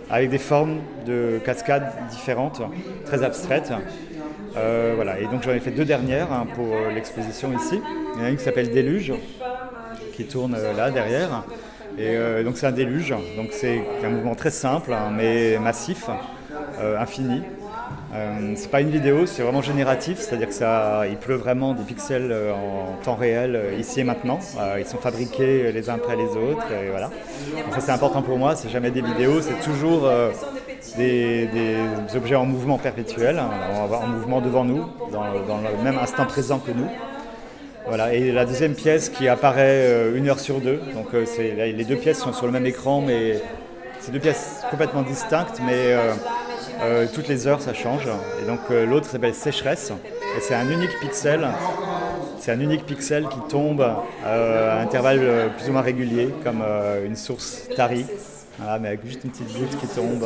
avec 0.10 0.30
des 0.30 0.38
formes 0.38 0.80
de 1.06 1.40
cascades 1.44 1.92
différentes, 2.10 2.62
très 3.06 3.24
abstraites. 3.24 3.72
Euh, 4.56 4.94
voilà, 4.96 5.20
et 5.20 5.26
donc 5.26 5.44
j'en 5.44 5.52
ai 5.52 5.60
fait 5.60 5.72
deux 5.72 5.86
dernières 5.86 6.32
hein, 6.32 6.48
pour 6.56 6.68
euh, 6.68 6.92
l'exposition 6.94 7.52
ici. 7.56 7.80
Il 8.16 8.20
y 8.20 8.24
en 8.24 8.26
a 8.26 8.30
une 8.30 8.38
qui 8.38 8.44
s'appelle 8.44 8.72
Déluge, 8.72 9.14
qui 10.18 10.26
tourne 10.26 10.56
euh, 10.58 10.74
là 10.74 10.90
derrière. 10.90 11.44
Et 12.00 12.16
euh, 12.16 12.44
donc 12.44 12.58
c'est 12.58 12.68
un 12.68 12.72
déluge, 12.72 13.14
donc 13.38 13.50
c'est 13.52 13.82
un 14.04 14.10
mouvement 14.10 14.36
très 14.36 14.52
simple 14.52 14.92
hein, 14.94 15.12
mais 15.16 15.58
massif, 15.58 16.10
euh, 16.80 17.00
infini. 17.00 17.42
c'est 18.56 18.70
pas 18.70 18.82
une 18.82 18.92
vidéo, 18.92 19.26
c'est 19.26 19.42
vraiment 19.42 19.64
génératif, 19.64 20.20
c'est-à-dire 20.20 20.48
que 20.48 20.54
ça, 20.54 21.08
il 21.10 21.18
pleut 21.18 21.36
vraiment 21.36 21.74
des 21.74 21.84
pixels 21.84 22.32
en 22.54 23.02
temps 23.04 23.16
réel, 23.16 23.60
ici 23.80 24.02
et 24.02 24.04
maintenant. 24.04 24.40
ils 24.78 24.86
sont 24.86 24.98
fabriqués 24.98 25.72
les 25.72 25.90
uns 25.90 25.96
après 25.96 26.16
les 26.16 26.30
autres, 26.46 26.68
et 26.72 26.90
voilà. 26.90 27.10
ça 27.74 27.80
c'est 27.80 27.92
important 27.92 28.22
pour 28.22 28.38
moi, 28.38 28.56
c'est 28.56 28.70
jamais 28.70 28.92
des 28.92 29.02
vidéos, 29.02 29.42
c'est 29.42 29.60
toujours 29.64 30.08
des, 30.98 31.48
objets 32.16 32.36
en 32.36 32.46
mouvement 32.46 32.78
perpétuel, 32.78 33.40
en, 33.40 33.92
en 33.92 34.08
mouvement 34.08 34.42
devant 34.42 34.66
nous, 34.66 34.86
dans, 35.12 35.26
dans 35.48 35.58
le 35.58 35.84
même 35.84 35.98
instant 35.98 36.26
présent 36.26 36.60
que 36.60 36.72
nous. 36.72 36.90
Voilà, 37.88 38.14
et 38.14 38.32
la 38.32 38.46
deuxième 38.46 38.76
pièce 38.76 39.10
qui 39.10 39.28
apparaît 39.28 40.12
une 40.16 40.28
heure 40.30 40.40
sur 40.40 40.60
deux. 40.60 40.80
Donc 40.94 41.08
c'est, 41.26 41.54
les 41.72 41.84
deux 41.86 41.96
pièces 41.96 42.20
sont 42.20 42.34
sur 42.34 42.46
le 42.46 42.52
même 42.52 42.66
écran, 42.66 43.02
mais 43.02 43.42
c'est 44.00 44.12
deux 44.12 44.20
pièces 44.20 44.62
complètement 44.70 45.04
distinctes, 45.04 45.62
mais 45.66 45.96
toutes 47.14 47.28
les 47.28 47.48
heures 47.48 47.62
ça 47.62 47.74
change. 47.74 48.08
Et 48.42 48.46
donc 48.46 48.60
l'autre 48.70 49.08
s'appelle 49.08 49.34
Sécheresse, 49.34 49.92
et 50.38 50.42
c'est 50.42 50.56
un 50.56 50.70
unique 50.70 51.00
pixel 51.02 51.48
c'est 52.40 52.52
un 52.54 52.60
unique 52.62 52.86
pixel 52.86 53.28
qui 53.28 53.40
tombe 53.50 53.82
à 54.26 54.80
intervalles 54.80 55.52
plus 55.58 55.70
ou 55.70 55.74
moins 55.74 55.82
réguliers, 55.82 56.30
comme 56.44 56.64
une 57.06 57.16
source 57.16 57.68
tarie. 57.76 58.06
Mais 58.82 58.88
avec 58.88 59.06
juste 59.06 59.24
une 59.24 59.32
petite 59.32 59.58
goutte 59.58 59.80
qui 59.80 59.88
tombe. 59.88 60.26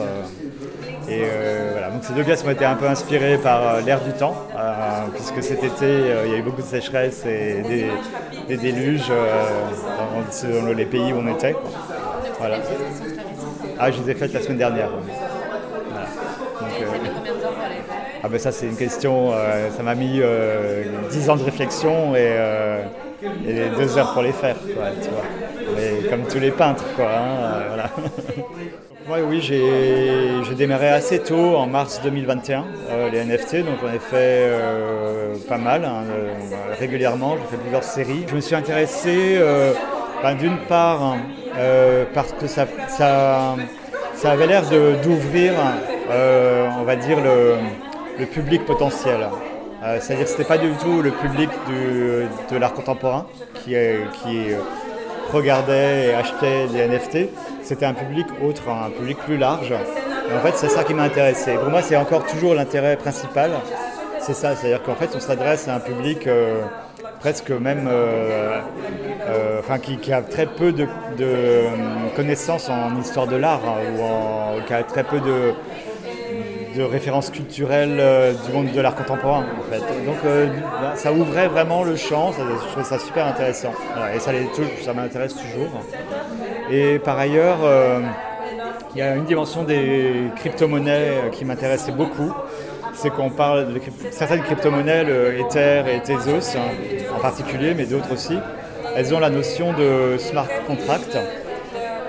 et 1.09 1.23
voilà. 1.71 1.89
Donc 1.89 2.03
ces 2.03 2.13
deux 2.13 2.23
pièces 2.23 2.43
ont 2.43 2.49
été 2.49 2.65
un 2.65 2.75
peu 2.75 2.87
inspirées 2.87 3.37
par 3.37 3.81
l'air 3.81 4.01
du 4.01 4.13
temps, 4.13 4.35
puisque 5.15 5.43
cet 5.43 5.63
été 5.63 6.01
il 6.25 6.31
y 6.31 6.35
a 6.35 6.37
eu 6.37 6.43
beaucoup 6.43 6.61
de 6.61 6.67
sécheresse 6.67 7.25
et 7.25 7.61
des, 8.47 8.57
déluges 8.57 9.11
dans, 9.11 10.73
les 10.73 10.85
pays 10.85 11.13
où 11.13 11.17
on 11.17 11.33
était. 11.33 11.55
Voilà. 12.39 12.57
Ah, 13.79 13.91
je 13.91 14.01
les 14.01 14.11
ai 14.11 14.15
faites 14.15 14.33
la 14.33 14.41
semaine 14.41 14.57
dernière. 14.57 14.89
Ah 18.23 18.29
ben 18.29 18.37
ça 18.37 18.51
c'est 18.51 18.67
une 18.67 18.75
question, 18.75 19.31
euh, 19.33 19.69
ça 19.75 19.81
m'a 19.81 19.95
mis 19.95 20.19
euh, 20.21 20.83
10 21.09 21.29
ans 21.31 21.35
de 21.37 21.43
réflexion 21.43 22.15
et, 22.15 22.19
euh, 22.19 22.83
et, 23.47 23.75
deux 23.75 23.97
heures 23.97 24.13
pour 24.13 24.21
les 24.21 24.31
faire, 24.31 24.57
quoi, 24.57 24.85
tu 25.01 25.09
vois. 25.09 25.23
Mais 25.75 26.09
comme 26.09 26.23
tous 26.27 26.39
les 26.39 26.51
peintres, 26.51 26.85
quoi. 26.95 27.05
Hein, 27.05 27.37
euh, 27.39 27.63
voilà. 27.69 27.89
Oui, 29.27 29.41
j'ai 29.41 30.55
démarré 30.55 30.87
assez 30.87 31.19
tôt, 31.19 31.57
en 31.57 31.67
mars 31.67 31.99
2021, 32.01 32.63
les 33.11 33.25
NFT, 33.25 33.57
donc 33.57 33.75
j'en 33.81 33.93
ai 33.93 33.99
fait 33.99 34.49
pas 35.49 35.57
mal, 35.57 35.83
hein, 35.83 36.03
régulièrement, 36.79 37.35
j'ai 37.35 37.57
fait 37.57 37.61
plusieurs 37.61 37.83
séries. 37.83 38.23
Je 38.29 38.35
me 38.35 38.39
suis 38.39 38.55
intéressé 38.55 39.37
ben, 40.23 40.35
d'une 40.35 40.55
part 40.59 41.03
hein, 41.03 41.17
parce 42.13 42.31
que 42.31 42.47
ça, 42.47 42.65
ça, 42.87 43.55
ça 44.15 44.31
avait 44.31 44.47
l'air 44.47 44.63
d'ouvrir, 45.03 45.53
on 46.79 46.83
va 46.83 46.95
dire, 46.95 47.19
le 47.19 47.55
le 48.21 48.27
public 48.27 48.65
potentiel. 48.65 49.27
Euh, 49.83 49.97
c'est-à-dire 49.99 50.25
que 50.25 50.31
ce 50.31 50.37
n'était 50.37 50.47
pas 50.47 50.57
du 50.57 50.71
tout 50.73 51.01
le 51.01 51.11
public 51.11 51.49
de 51.67 52.57
l'art 52.57 52.73
contemporain 52.73 53.25
qui, 53.55 53.71
qui 54.21 54.49
regardait 55.31 56.07
et 56.07 56.13
achetait 56.13 56.67
des 56.67 56.87
NFT, 56.87 57.29
c'était 57.63 57.85
un 57.85 57.93
public 57.93 58.27
autre, 58.43 58.69
un 58.69 58.89
public 58.89 59.17
plus 59.19 59.37
large. 59.37 59.71
Et 59.71 60.35
en 60.35 60.39
fait, 60.39 60.53
c'est 60.55 60.69
ça 60.69 60.83
qui 60.83 60.93
m'a 60.93 61.03
intéressé. 61.03 61.55
Pour 61.55 61.69
moi, 61.69 61.81
c'est 61.81 61.95
encore 61.95 62.25
toujours 62.25 62.53
l'intérêt 62.53 62.95
principal. 62.95 63.51
C'est 64.19 64.33
ça, 64.33 64.55
c'est-à-dire 64.55 64.83
qu'en 64.83 64.95
fait, 64.95 65.09
on 65.15 65.19
s'adresse 65.19 65.67
à 65.67 65.75
un 65.75 65.79
public 65.79 66.27
euh, 66.27 66.61
presque 67.19 67.51
même, 67.51 67.87
euh, 67.89 68.59
enfin, 69.59 69.79
qui, 69.79 70.13
a 70.13 70.21
très 70.21 70.45
peu 70.45 70.71
de, 70.71 70.87
connaissances 72.15 72.69
en 72.69 72.99
histoire 72.99 73.27
de 73.27 73.35
l'art, 73.35 73.61
hein, 73.65 73.79
ou 73.95 74.01
en, 74.01 74.65
qui 74.65 74.73
a 74.73 74.83
très 74.83 75.03
peu 75.03 75.19
de, 75.19 75.53
de 76.75 76.83
références 76.83 77.29
culturelles 77.29 77.97
euh, 77.99 78.33
du 78.45 78.51
monde 78.53 78.71
de 78.71 78.81
l'art 78.81 78.95
contemporain 78.95 79.43
en 79.59 79.71
fait. 79.71 79.79
Donc 80.05 80.17
euh, 80.25 80.47
bah, 80.81 80.93
ça 80.95 81.11
ouvrait 81.11 81.47
vraiment 81.47 81.83
le 81.83 81.95
champ, 81.95 82.31
je 82.31 82.67
trouvais 82.67 82.85
ça 82.85 82.99
super 82.99 83.27
intéressant. 83.27 83.71
et 84.13 84.19
ça, 84.19 84.31
ça 84.83 84.93
m'intéresse 84.93 85.35
toujours. 85.35 85.69
Et 86.69 86.99
par 86.99 87.17
ailleurs, 87.19 87.59
euh, 87.63 87.99
il 88.93 88.99
y 88.99 89.01
a 89.01 89.15
une 89.15 89.25
dimension 89.25 89.63
des 89.63 90.13
crypto-monnaies 90.37 91.29
qui 91.31 91.45
m'intéressait 91.45 91.91
beaucoup. 91.91 92.31
C'est 92.93 93.09
qu'on 93.09 93.29
parle 93.29 93.73
de 93.73 93.81
certaines 94.11 94.43
crypto-monnaies, 94.43 95.03
le 95.03 95.39
Ether 95.39 95.83
et 95.93 96.01
Tezos 96.01 96.57
en 97.15 97.19
particulier, 97.19 97.73
mais 97.73 97.85
d'autres 97.85 98.13
aussi. 98.13 98.37
Elles 98.95 99.15
ont 99.15 99.19
la 99.19 99.29
notion 99.29 99.73
de 99.73 100.17
smart 100.17 100.47
contract. 100.67 101.17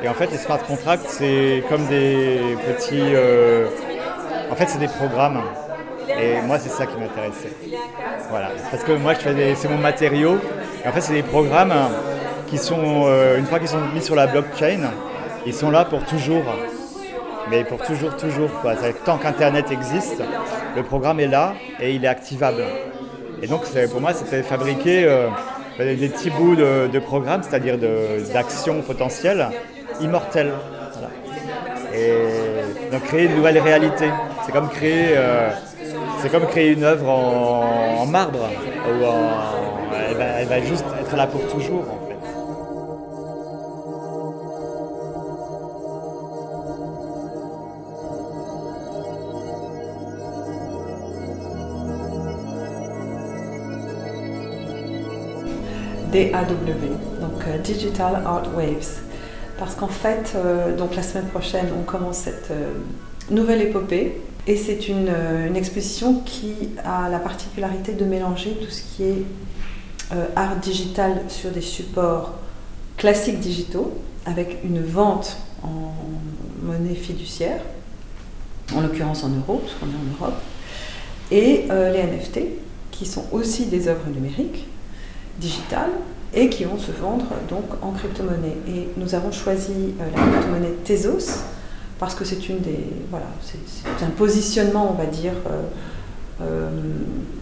Et 0.03 0.09
en 0.09 0.15
fait, 0.15 0.27
les 0.33 0.37
smart 0.37 0.59
contracts, 0.59 1.07
c'est 1.07 1.63
comme 1.69 1.87
des 1.87 2.41
petits 2.67 3.15
en 4.53 4.55
fait, 4.55 4.69
c'est 4.69 4.79
des 4.79 4.89
programmes. 4.89 5.41
Et 6.09 6.43
moi, 6.43 6.59
c'est 6.59 6.69
ça 6.69 6.85
qui 6.85 6.95
m'intéressait. 6.99 7.53
Voilà. 8.29 8.51
Parce 8.71 8.85
que 8.85 8.93
moi, 8.93 9.15
je 9.15 9.21
fais 9.21 9.55
c'est 9.55 9.69
mon 9.69 9.79
matériau. 9.79 10.37
Et 10.85 10.89
en 10.89 10.93
fait, 10.93 11.01
c'est 11.01 11.15
des 11.15 11.23
programmes 11.23 11.73
qui 12.49 12.59
sont, 12.59 13.05
euh, 13.07 13.39
une 13.39 13.47
fois 13.47 13.59
qu'ils 13.59 13.69
sont 13.69 13.81
mis 13.95 14.03
sur 14.03 14.15
la 14.15 14.27
blockchain, 14.27 14.91
ils 15.47 15.55
sont 15.55 15.71
là 15.71 15.87
pour 15.87 16.05
toujours. 16.05 16.45
Mais 17.49 17.65
pour 17.65 17.79
toujours, 17.79 18.15
toujours. 18.17 18.51
Tant 19.07 19.17
qu'Internet 19.17 19.71
existe, 19.71 20.23
le 20.77 20.83
programme 20.83 21.21
est 21.21 21.29
là 21.29 21.55
et 21.81 21.95
il 21.95 22.05
est 22.05 22.09
activable. 22.09 22.63
Et 23.43 23.47
donc, 23.47 23.63
pour 23.91 24.01
moi, 24.03 24.13
c'était 24.13 24.43
fabriquer 24.43 25.07
euh, 25.07 25.29
des 25.79 26.09
petits 26.11 26.31
bouts 26.31 26.57
de, 26.57 26.89
de 26.93 26.99
programmes, 26.99 27.43
c'est-à-dire 27.43 27.79
d'actions 28.35 28.83
potentielles 28.83 29.49
immortelles. 30.01 30.53
Et 31.95 32.52
donc 32.93 33.05
créer 33.05 33.25
une 33.25 33.37
nouvelle 33.37 33.59
réalité. 33.59 34.11
C'est 34.45 34.53
comme 34.53 34.69
créer, 34.69 35.15
euh, 35.17 35.51
comme 36.31 36.47
créer 36.47 36.73
une 36.73 36.85
œuvre 36.85 37.09
en, 37.09 38.07
marbre. 38.07 38.51
Où 38.87 39.05
elle, 40.19 40.47
va, 40.47 40.61
juste 40.61 40.85
être 41.01 41.17
là 41.17 41.27
pour 41.27 41.47
toujours 41.49 41.81
en 41.81 42.07
fait. 42.07 42.13
DAW, 56.13 57.23
donc 57.23 57.43
euh, 57.49 57.59
Digital 57.59 58.23
Art 58.27 58.43
Waves. 58.55 59.12
Parce 59.63 59.77
qu'en 59.77 59.89
fait, 59.89 60.33
euh, 60.35 60.77
donc 60.77 60.97
la 60.97 61.03
semaine 61.03 61.29
prochaine, 61.29 61.69
on 61.79 61.83
commence 61.83 62.17
cette 62.19 62.51
nouvelle 63.31 63.63
épopée. 63.63 64.21
Et 64.47 64.57
c'est 64.57 64.79
euh, 64.91 65.47
une, 65.47 65.57
exposition 65.57 66.21
qui 66.25 66.71
a 66.85 67.09
la 67.09 67.21
particularité 67.21 67.93
de 67.93 68.05
mélanger 68.05 68.59
tout 68.61 68.71
ce 68.71 68.83
qui 68.83 69.05
est 69.05 69.23
euh, 70.13 70.27
art 70.35 70.57
digital 70.57 71.23
sur 71.29 71.51
des 71.51 71.61
supports 71.61 72.35
classiques 72.97 73.39
digitaux, 73.39 73.93
avec 74.27 74.59
une 74.65 74.83
vente 74.83 75.37
en 75.63 75.95
monnaie 76.61 76.95
fiduciaire, 76.95 77.61
en 78.75 78.81
l'occurrence 78.81 79.23
en 79.23 79.29
euros, 79.29 79.63
parce 79.65 79.75
qu'on 79.75 79.87
est 79.87 79.91
en 79.91 80.27
Europe, 80.27 80.41
et 81.31 81.67
euh, 81.71 81.93
les 81.93 82.03
NFT, 82.03 82.41
qui 82.91 83.07
sont 83.07 83.25
aussi 83.31 83.67
des 83.67 83.87
œuvres 83.87 84.09
numériques, 84.09 84.67
digitales, 85.39 85.93
et 86.35 86.49
qui 86.49 86.65
vont 86.65 86.79
se 86.79 86.93
vendre 86.93 87.27
donc 87.49 87.65
en 87.83 87.93
crypto-monnaie. 87.93 88.57
Et 88.69 88.89
nous 88.97 89.15
avons 89.15 89.33
choisi 89.33 89.95
la 89.99 90.07
crypto-monnaie 90.07 90.75
Tezos, 90.85 91.43
parce 91.99 92.15
que 92.15 92.25
c'est 92.25 92.49
une 92.49 92.61
des 92.61 92.87
voilà, 93.11 93.27
c'est 93.43 94.05
un 94.05 94.11
positionnement, 94.11 94.91
on 94.91 94.95
va 94.95 95.07
dire, 95.07 95.35
euh, 95.47 95.63
euh, 96.41 96.71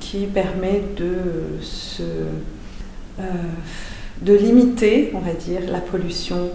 qui 0.00 0.26
permet 0.26 0.82
de 0.96 1.62
se 1.62 2.02
euh, 3.20 3.22
de 4.22 4.34
limiter, 4.34 5.12
on 5.14 5.20
va 5.20 5.32
dire, 5.32 5.62
la 5.70 5.80
pollution, 5.80 6.50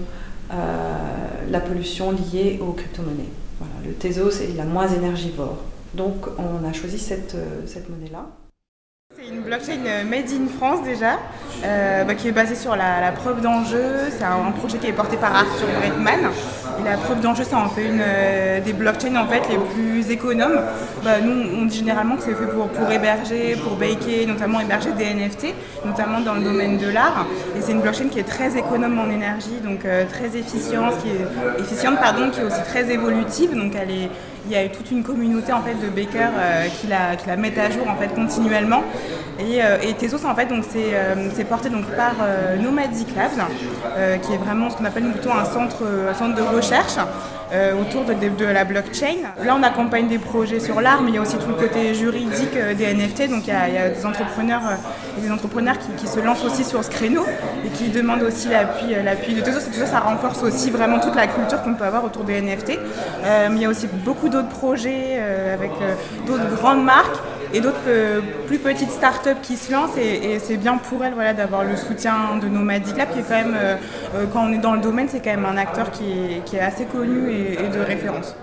la 0.52 1.60
pollution 1.60 2.12
liée 2.12 2.60
aux 2.62 2.74
crypto-monnaies. 2.74 3.32
Voilà, 3.60 3.74
le 3.88 3.94
Tezos 3.94 4.42
est 4.42 4.56
la 4.56 4.66
moins 4.66 4.88
énergivore. 4.88 5.64
Donc 5.96 6.28
on 6.38 6.68
a 6.68 6.74
choisi 6.74 7.00
cette, 7.00 7.36
cette 7.66 7.90
monnaie-là. 7.90 8.28
C'est 9.26 9.34
une 9.34 9.42
blockchain 9.42 9.80
euh, 9.88 10.04
made 10.04 10.30
in 10.30 10.48
France 10.58 10.84
déjà, 10.84 11.20
euh, 11.64 12.04
bah, 12.04 12.14
qui 12.14 12.28
est 12.28 12.32
basée 12.32 12.54
sur 12.54 12.76
la, 12.76 13.12
preuve 13.12 13.42
d'enjeu. 13.42 14.12
C'est 14.12 14.24
un, 14.24 14.52
projet 14.52 14.78
qui 14.78 14.88
est 14.88 14.94
porté 14.94 15.18
par 15.18 15.36
Arthur 15.36 15.68
Bretman. 15.80 16.30
Et 16.80 16.84
la 16.84 16.98
preuve 16.98 17.22
d'enjeu, 17.22 17.44
ça 17.44 17.58
en 17.58 17.70
fait 17.70 17.86
une 17.86 18.02
euh, 18.02 18.60
des 18.60 18.74
blockchains 18.74 19.16
en 19.16 19.26
fait 19.26 19.42
les 19.50 19.58
plus 19.58 20.12
économes. 20.12 20.60
Bah, 21.04 21.22
nous, 21.24 21.58
on 21.58 21.66
dit 21.66 21.78
généralement 21.78 22.18
que 22.18 22.24
c'est 22.24 22.36
fait 22.36 22.46
pour, 22.46 22.70
héberger, 22.92 23.56
pour 23.64 23.78
baker, 23.78 24.28
notamment 24.28 24.60
héberger 24.60 24.92
des 24.92 25.06
NFT, 25.06 25.56
notamment 25.86 26.20
dans 26.20 26.36
le 26.36 26.42
domaine 26.42 26.78
de 26.78 26.90
l'art. 26.90 27.26
Et 27.58 27.62
c'est 27.62 27.72
une 27.72 27.82
blockchain 27.82 28.10
qui 28.10 28.20
est 28.20 28.28
très 28.28 28.56
économe 28.58 29.00
en 29.00 29.10
énergie, 29.10 29.60
donc 29.64 29.88
très 30.12 30.38
efficiente, 30.38 30.94
qui 31.02 31.10
est 31.10 31.62
efficiente, 31.62 31.98
qui 32.32 32.42
est 32.42 32.44
aussi 32.44 32.62
très 32.70 32.92
évolutive. 32.92 33.56
Donc 33.56 33.74
elle 33.76 33.90
est 33.90 34.10
il 34.46 34.52
y 34.52 34.56
a 34.56 34.68
toute 34.70 34.92
une 34.92 35.04
communauté 35.04 35.52
en 35.54 35.62
fait 35.62 35.76
de 35.76 35.90
bakers 35.90 36.32
euh, 36.38 36.68
qui, 36.80 36.88
la, 36.88 37.16
qui 37.16 37.28
mettent 37.40 37.58
à 37.58 37.70
jour 37.70 37.88
en 37.88 37.96
fait 37.96 38.10
continuellement. 38.14 38.84
Et, 39.40 39.62
euh, 39.62 39.78
et 39.82 39.94
Tezos 39.94 40.26
en 40.26 40.36
fait 40.36 40.46
donc 40.46 40.64
c'est 40.70 40.92
euh, 40.94 41.44
porté 41.50 41.70
donc 41.70 41.86
par 41.96 42.14
Nomadic 42.62 43.08
Labs, 43.16 44.22
qui 44.22 44.34
est 44.34 44.38
vraiment 44.38 44.70
ce 44.70 44.78
qu'on 44.78 44.86
appelle 44.86 45.04
plutôt 45.12 45.32
un 45.32 45.46
centre, 45.46 45.84
un 46.10 46.14
centre 46.14 46.36
de 46.36 46.42
recherche 46.42 46.98
autour 47.80 48.04
de, 48.06 48.46
la 48.46 48.64
blockchain. 48.64 49.18
Là, 49.44 49.56
on 49.58 49.64
accompagne 49.64 50.08
des 50.08 50.18
projets 50.18 50.60
sur 50.60 50.82
l'art, 50.82 51.02
mais 51.02 51.12
il 51.12 51.16
y 51.16 51.18
a 51.18 51.22
aussi 51.22 51.38
tout 51.38 51.48
le 51.48 51.56
côté 51.56 51.94
juridique 51.94 52.58
des 52.78 52.94
NFT. 52.94 53.30
Donc, 53.30 53.48
il 53.48 53.54
y 53.54 53.78
a, 53.78 53.90
des 53.90 54.06
entrepreneurs, 54.06 54.62
des 55.18 55.32
entrepreneurs 55.32 55.76
qui, 55.98 56.08
se 56.08 56.20
lancent 56.20 56.46
aussi 56.46 56.64
sur 56.64 56.84
ce 56.84 56.90
créneau 56.90 57.26
et 57.66 57.70
qui 57.70 57.90
demandent 57.90 58.22
aussi 58.24 58.48
l'appui, 58.50 58.96
l'appui 59.04 59.34
de 59.34 59.42
tout 59.42 59.52
ça. 59.52 59.60
Tout 59.60 59.74
ça, 59.74 59.86
ça 59.88 60.00
renforce 60.00 60.44
aussi 60.44 60.70
vraiment 60.70 61.00
toute 61.00 61.16
la 61.16 61.28
culture 61.28 61.62
qu'on 61.64 61.74
peut 61.74 61.86
avoir 61.86 62.04
autour 62.04 62.24
des 62.24 62.42
NFT. 62.42 62.80
mais 63.24 63.56
il 63.56 63.62
y 63.62 63.66
a 63.66 63.70
aussi 63.70 63.88
beaucoup 63.88 64.30
d'autres 64.30 64.50
projets 64.50 65.20
avec 65.54 65.72
d'autres 66.28 66.56
grandes 66.56 66.84
marques 66.84 67.18
et 67.56 67.62
d'autres 67.62 67.88
euh, 67.88 68.22
plus 68.48 68.60
petites 68.60 68.92
startups 68.92 69.40
qui 69.42 69.56
se 69.56 69.72
lancent 69.72 69.98
et, 69.98 70.40
c'est 70.40 70.58
bien 70.58 70.78
pour 70.78 71.06
elles 71.06 71.14
voilà, 71.14 71.34
d'avoir 71.34 71.64
le 71.64 71.78
soutien 71.78 72.38
de 72.38 72.50
Nomadic 72.50 72.98
Lab 72.98 73.14
qui 73.14 73.20
est 73.20 73.24
quand 73.24 73.30
même, 73.30 73.56
euh, 73.56 73.78
euh, 74.14 74.26
quand 74.32 74.46
on 74.46 74.52
est 74.52 74.58
dans 74.58 74.74
le 74.74 74.82
domaine, 74.82 75.08
c'est 75.08 75.22
quand 75.22 75.30
même 75.30 75.46
un 75.46 75.56
acteur 75.56 75.90
qui 75.90 76.04
est, 76.04 76.46
qui 76.46 76.58
est 76.58 76.60
assez 76.60 76.84
connu 76.86 77.32
et, 77.32 77.56
de 77.56 77.80
référence. 77.80 78.36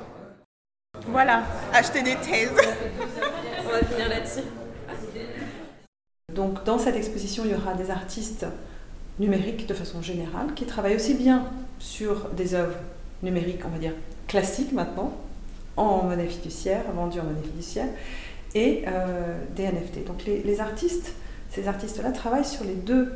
Voilà, 1.09 1.43
acheter 1.75 2.03
des 2.03 2.15
thèses. 2.15 2.53
on 3.67 3.71
va 3.71 3.79
finir 3.81 4.09
là-dessus. 4.09 4.47
Donc 6.33 6.65
dans 6.65 6.79
cette 6.79 6.97
exposition, 6.97 7.45
il 7.45 7.51
y 7.51 7.55
aura 7.55 7.75
des 7.75 7.91
artistes 7.91 8.47
numériques 9.19 9.67
de 9.67 9.75
façon 9.75 10.01
générale 10.01 10.55
qui 10.57 10.65
travaillent 10.65 10.97
aussi 10.97 11.13
bien 11.13 11.45
sur 11.79 12.31
des 12.31 12.55
œuvres 12.55 12.79
numériques, 13.23 13.61
on 13.67 13.69
va 13.69 13.79
dire 13.79 13.93
classiques 14.27 14.73
maintenant, 14.73 15.13
en 15.77 16.05
monnaie 16.05 16.29
fiduciaire, 16.29 16.85
vendues 16.95 17.21
en 17.21 17.25
monnaie 17.25 17.43
fiduciaire, 17.43 17.89
et 18.55 18.85
euh, 18.87 19.39
des 19.55 19.65
NFT. 19.65 20.05
Donc 20.07 20.25
les, 20.25 20.61
artistes, 20.61 21.15
ces 21.51 21.69
artistes-là 21.69 22.13
travaillent 22.13 22.45
sur 22.45 22.65
les, 22.65 22.75
deux, 22.75 23.13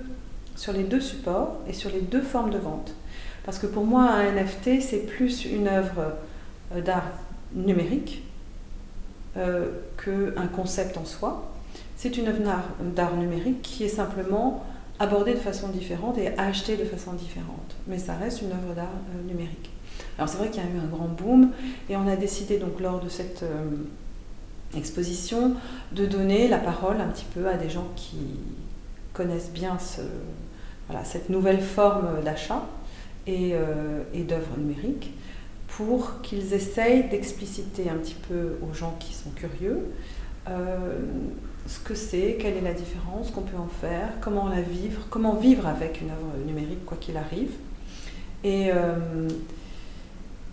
sur 0.55 0.73
les 0.73 0.85
deux 0.85 1.01
supports 1.01 1.59
et 1.69 1.73
sur 1.73 1.91
les 1.91 2.01
deux 2.01 2.23
formes 2.23 2.51
de 2.51 2.59
vente. 2.59 2.95
Parce 3.45 3.59
que 3.59 3.67
pour 3.67 3.85
moi, 3.85 4.03
un 4.03 4.33
NFT, 4.33 4.81
c'est 4.81 5.07
plus 5.07 5.45
une 5.45 5.69
œuvre 5.69 6.15
euh, 6.75 6.81
d'art 6.81 7.11
numérique 7.55 8.23
euh, 9.37 9.67
qu'un 10.03 10.47
concept 10.49 10.97
en 10.97 11.05
soi. 11.05 11.53
C'est 11.97 12.17
une 12.17 12.29
œuvre 12.29 12.41
d'art 12.95 13.17
numérique 13.17 13.63
qui 13.63 13.85
est 13.85 13.89
simplement 13.89 14.65
abordée 14.99 15.35
de 15.35 15.39
façon 15.39 15.69
différente 15.69 16.19
et 16.19 16.29
achetée 16.39 16.77
de 16.77 16.85
façon 16.85 17.13
différente. 17.13 17.77
Mais 17.87 17.99
ça 17.99 18.15
reste 18.15 18.43
une 18.43 18.51
œuvre 18.51 18.75
d'art 18.75 18.93
numérique. 19.27 19.71
Alors 20.19 20.29
c'est 20.29 20.39
vrai 20.39 20.49
qu'il 20.49 20.63
y 20.63 20.67
a 20.67 20.69
eu 20.69 20.79
un 20.79 20.89
grand 20.89 21.09
boom 21.09 21.51
et 21.89 21.97
on 21.97 22.07
a 22.09 22.17
décidé 22.17 22.59
donc 22.59 22.81
lors 22.81 23.01
de 23.01 23.09
cette 23.09 23.45
exposition, 24.75 25.55
de 25.93 26.07
donner 26.07 26.49
la 26.49 26.59
parole 26.59 27.01
un 27.01 27.09
petit 27.09 27.27
peu 27.35 27.49
à 27.49 27.57
des 27.57 27.71
gens 27.71 27.89
qui 27.97 28.19
connaissent 29.13 29.51
bien 29.53 29.79
cette 31.05 31.31
nouvelle 31.31 31.61
forme 31.61 32.23
d'achat 32.25 32.67
et, 33.27 33.53
euh, 33.55 34.03
d'œuvres 34.15 34.57
numériques 34.59 35.13
pour 35.69 36.21
qu'ils 36.23 36.55
essayent 36.55 37.09
d'expliciter 37.09 37.91
un 37.91 37.97
petit 37.97 38.17
peu 38.29 38.57
aux 38.63 38.75
gens 38.75 38.97
qui 38.99 39.13
sont 39.13 39.31
curieux 39.31 39.81
euh, 40.49 40.79
ce 41.67 41.81
que 41.81 41.95
c'est, 41.95 42.37
quelle 42.41 42.57
est 42.57 42.63
la 42.63 42.73
différence 42.73 43.33
qu'on 43.33 43.43
peut 43.43 43.57
en 43.57 43.67
faire, 43.67 44.09
comment 44.21 44.49
la 44.49 44.61
vivre, 44.61 45.03
comment 45.11 45.35
vivre 45.35 45.67
avec 45.67 46.01
une 46.01 46.11
œuvre 46.11 46.47
numérique 46.47 46.85
quoi 46.87 46.97
qu'il 47.01 47.17
arrive. 47.17 47.51
Et 48.45 48.71
euh, 48.71 49.29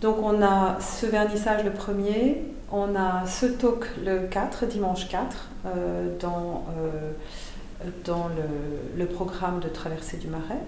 donc 0.00 0.16
on 0.20 0.42
a 0.42 0.80
ce 0.80 1.06
vernissage 1.06 1.64
le 1.64 1.70
premier, 1.70 2.42
on 2.70 2.94
a 2.96 3.26
ce 3.26 3.46
talk 3.46 3.86
le 4.04 4.26
4, 4.28 4.66
dimanche 4.66 5.08
4, 5.08 5.48
euh, 5.66 6.18
dans, 6.18 6.66
euh, 6.78 7.12
le, 8.96 9.06
programme 9.06 9.60
de 9.60 9.68
traversée 9.68 10.16
du 10.16 10.28
Marais, 10.28 10.62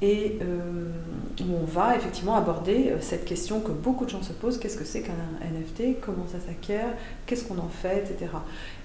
et 0.00 0.38
euh, 0.42 0.90
où 1.40 1.54
on 1.60 1.64
va 1.64 1.96
effectivement 1.96 2.36
aborder 2.36 2.94
cette 3.00 3.24
question 3.24 3.60
que 3.60 3.72
beaucoup 3.72 4.04
de 4.04 4.10
gens 4.10 4.22
se 4.22 4.32
posent, 4.32 4.58
qu'est-ce 4.58 4.76
que 4.76 4.84
c'est 4.84 5.02
qu'un 5.02 5.12
NFT, 5.42 6.00
comment 6.00 6.26
ça 6.30 6.38
s'acquiert, 6.38 6.94
qu'est-ce 7.26 7.44
qu'on 7.44 7.58
en 7.58 7.68
fait, 7.68 8.10
etc. 8.10 8.30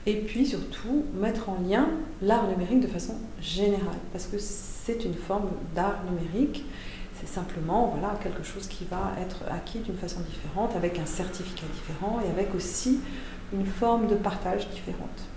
Et 0.06 0.16
puis 0.16 0.46
surtout 0.46 1.06
mettre 1.14 1.50
en 1.50 1.58
lien 1.68 1.90
l'art 2.22 2.48
numérique 2.48 2.80
de 2.80 2.88
façon 2.88 3.14
générale, 3.42 4.00
parce 4.12 4.26
que 4.26 4.38
c'est 4.40 5.06
une 5.06 5.14
forme 5.14 5.50
d'art 5.76 6.00
numérique 6.10 6.66
simplement 7.26 7.96
voilà, 7.98 8.16
quelque 8.22 8.44
chose 8.44 8.68
qui 8.68 8.86
va 8.86 9.14
être 9.22 9.44
acquis 9.52 9.80
d'une 9.80 9.98
façon 9.98 10.20
différente, 10.22 10.76
avec 10.76 11.00
un 11.00 11.06
certificat 11.06 11.66
différent 11.74 12.20
et 12.26 12.30
avec 12.30 12.54
aussi 12.56 13.00
une 13.54 13.66
forme 13.66 14.08
de 14.08 14.16
partage 14.16 14.70
différente. 14.70 15.28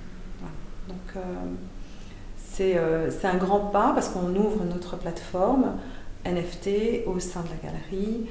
Donc 0.88 1.16
euh, 1.16 1.20
euh, 2.60 3.10
c'est 3.10 3.26
un 3.26 3.36
grand 3.36 3.60
pas 3.60 3.92
parce 3.92 4.08
qu'on 4.08 4.34
ouvre 4.34 4.64
notre 4.64 4.96
plateforme 4.96 5.76
NFT 6.24 7.06
au 7.06 7.20
sein 7.20 7.42
de 7.42 7.48
la 7.48 7.70
galerie. 7.70 8.26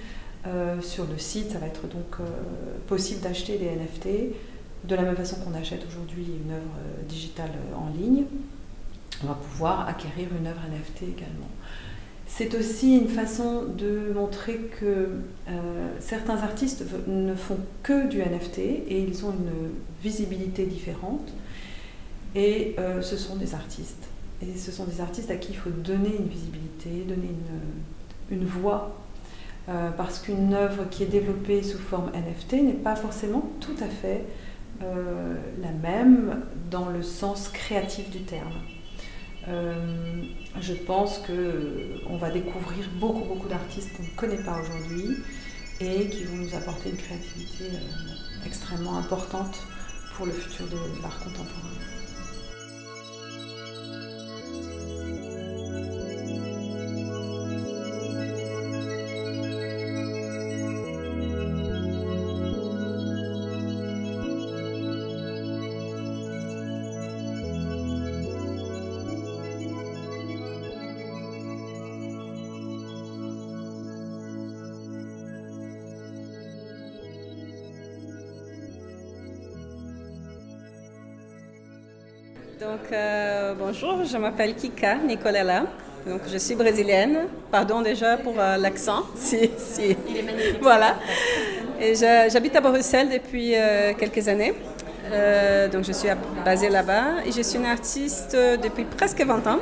Euh, 0.48 0.80
sur 0.82 1.06
le 1.06 1.18
site, 1.18 1.52
ça 1.52 1.60
va 1.60 1.68
être 1.68 1.88
donc 1.88 2.18
possible 2.88 3.22
d'acheter 3.22 3.58
des 3.58 3.66
NFT 3.66 4.36
de 4.84 4.96
la 4.96 5.02
même 5.02 5.16
façon 5.16 5.38
qu'on 5.38 5.56
achète 5.56 5.86
aujourd'hui 5.88 6.26
une 6.46 6.52
œuvre 6.52 7.06
digitale 7.08 7.52
en 7.76 7.90
ligne. 7.98 8.26
On 9.24 9.28
va 9.28 9.36
pouvoir 9.36 9.88
acquérir 9.88 10.28
une 10.40 10.46
œuvre 10.46 10.62
NFT 10.70 11.04
également. 11.04 11.50
C'est 12.28 12.56
aussi 12.56 12.98
une 12.98 13.08
façon 13.08 13.64
de 13.64 14.12
montrer 14.14 14.58
que 14.80 15.10
euh, 15.48 15.90
certains 16.00 16.38
artistes 16.38 16.84
ne 17.08 17.36
font 17.36 17.60
que 17.84 18.08
du 18.08 18.20
NFT 18.20 18.60
et 18.60 19.00
ils 19.08 19.26
ont 19.26 19.32
une 19.32 19.70
visibilité 20.04 20.66
différente. 20.66 21.32
Et 22.34 22.76
euh, 22.80 23.02
ce 23.02 23.16
sont 23.16 23.36
des 23.36 23.54
artistes. 23.54 24.08
Et 24.42 24.58
ce 24.58 24.72
sont 24.72 24.86
des 24.86 25.00
artistes 25.02 25.32
à 25.32 25.36
qui 25.36 25.54
il 25.54 25.58
faut 25.58 25.70
donner 25.70 26.14
une 26.20 26.28
visibilité, 26.28 26.90
donner 27.08 27.30
une, 28.32 28.46
voix. 28.46 28.98
Euh, 29.70 29.90
parce 29.92 30.20
qu'une 30.20 30.54
œuvre 30.54 30.90
qui 30.92 31.04
est 31.04 31.08
développée 31.08 31.64
sous 31.64 31.80
forme 31.80 32.12
NFT 32.14 32.54
n'est 32.64 32.74
pas 32.74 32.96
forcément 32.96 33.50
tout 33.62 33.76
à 33.82 33.88
fait 33.88 34.26
la 34.82 35.72
même 35.72 36.42
dans 36.70 36.90
le 36.90 37.02
sens 37.02 37.48
créatif 37.48 38.10
du 38.10 38.20
terme. 38.24 38.52
Euh, 39.48 39.76
je 40.60 40.74
pense 40.74 41.20
qu'on 41.20 42.18
va 42.18 42.30
découvrir 42.32 42.90
beaucoup, 43.00 43.26
beaucoup 43.26 43.48
d'artistes 43.48 43.96
qu'on 43.96 44.04
ne 44.04 44.16
connaît 44.16 44.44
pas 44.44 44.60
aujourd'hui 44.60 45.18
et 45.80 46.10
qui 46.10 46.24
vont 46.24 46.38
nous 46.38 46.56
apporter 46.56 46.90
une 46.90 46.98
créativité 46.98 47.66
euh, 47.66 48.46
extrêmement 48.46 48.98
importante 48.98 49.58
pour 50.16 50.26
le 50.26 50.32
futur 50.32 50.66
de 50.68 51.02
l'art 51.02 51.20
contemporain. 51.20 51.85
Donc, 82.60 82.90
euh, 82.94 83.54
bonjour, 83.60 84.06
je 84.06 84.16
m'appelle 84.18 84.56
Kika 84.56 84.96
Nicolella. 84.96 85.64
Donc, 86.08 86.22
je 86.32 86.38
suis 86.38 86.56
brésilienne. 86.56 87.28
Pardon 87.52 87.82
déjà 87.82 88.16
pour 88.16 88.36
euh, 88.40 88.56
l'accent. 88.56 89.04
Si, 89.16 89.50
si. 89.58 89.98
Il 90.08 90.18
est 90.18 90.22
magnifique. 90.22 90.60
Voilà. 90.62 90.96
Et 91.82 91.96
j'habite 91.96 92.56
à 92.56 92.62
Bruxelles 92.62 93.10
depuis 93.10 93.56
euh, 93.56 93.94
quelques 94.00 94.26
années. 94.30 94.54
donc, 95.74 95.84
je 95.84 95.92
suis 95.92 96.08
basée 96.46 96.70
là-bas. 96.70 97.26
Et 97.26 97.32
je 97.34 97.42
suis 97.42 97.58
une 97.58 97.66
artiste 97.66 98.38
depuis 98.64 98.86
presque 98.86 99.22
20 99.22 99.48
ans. 99.48 99.60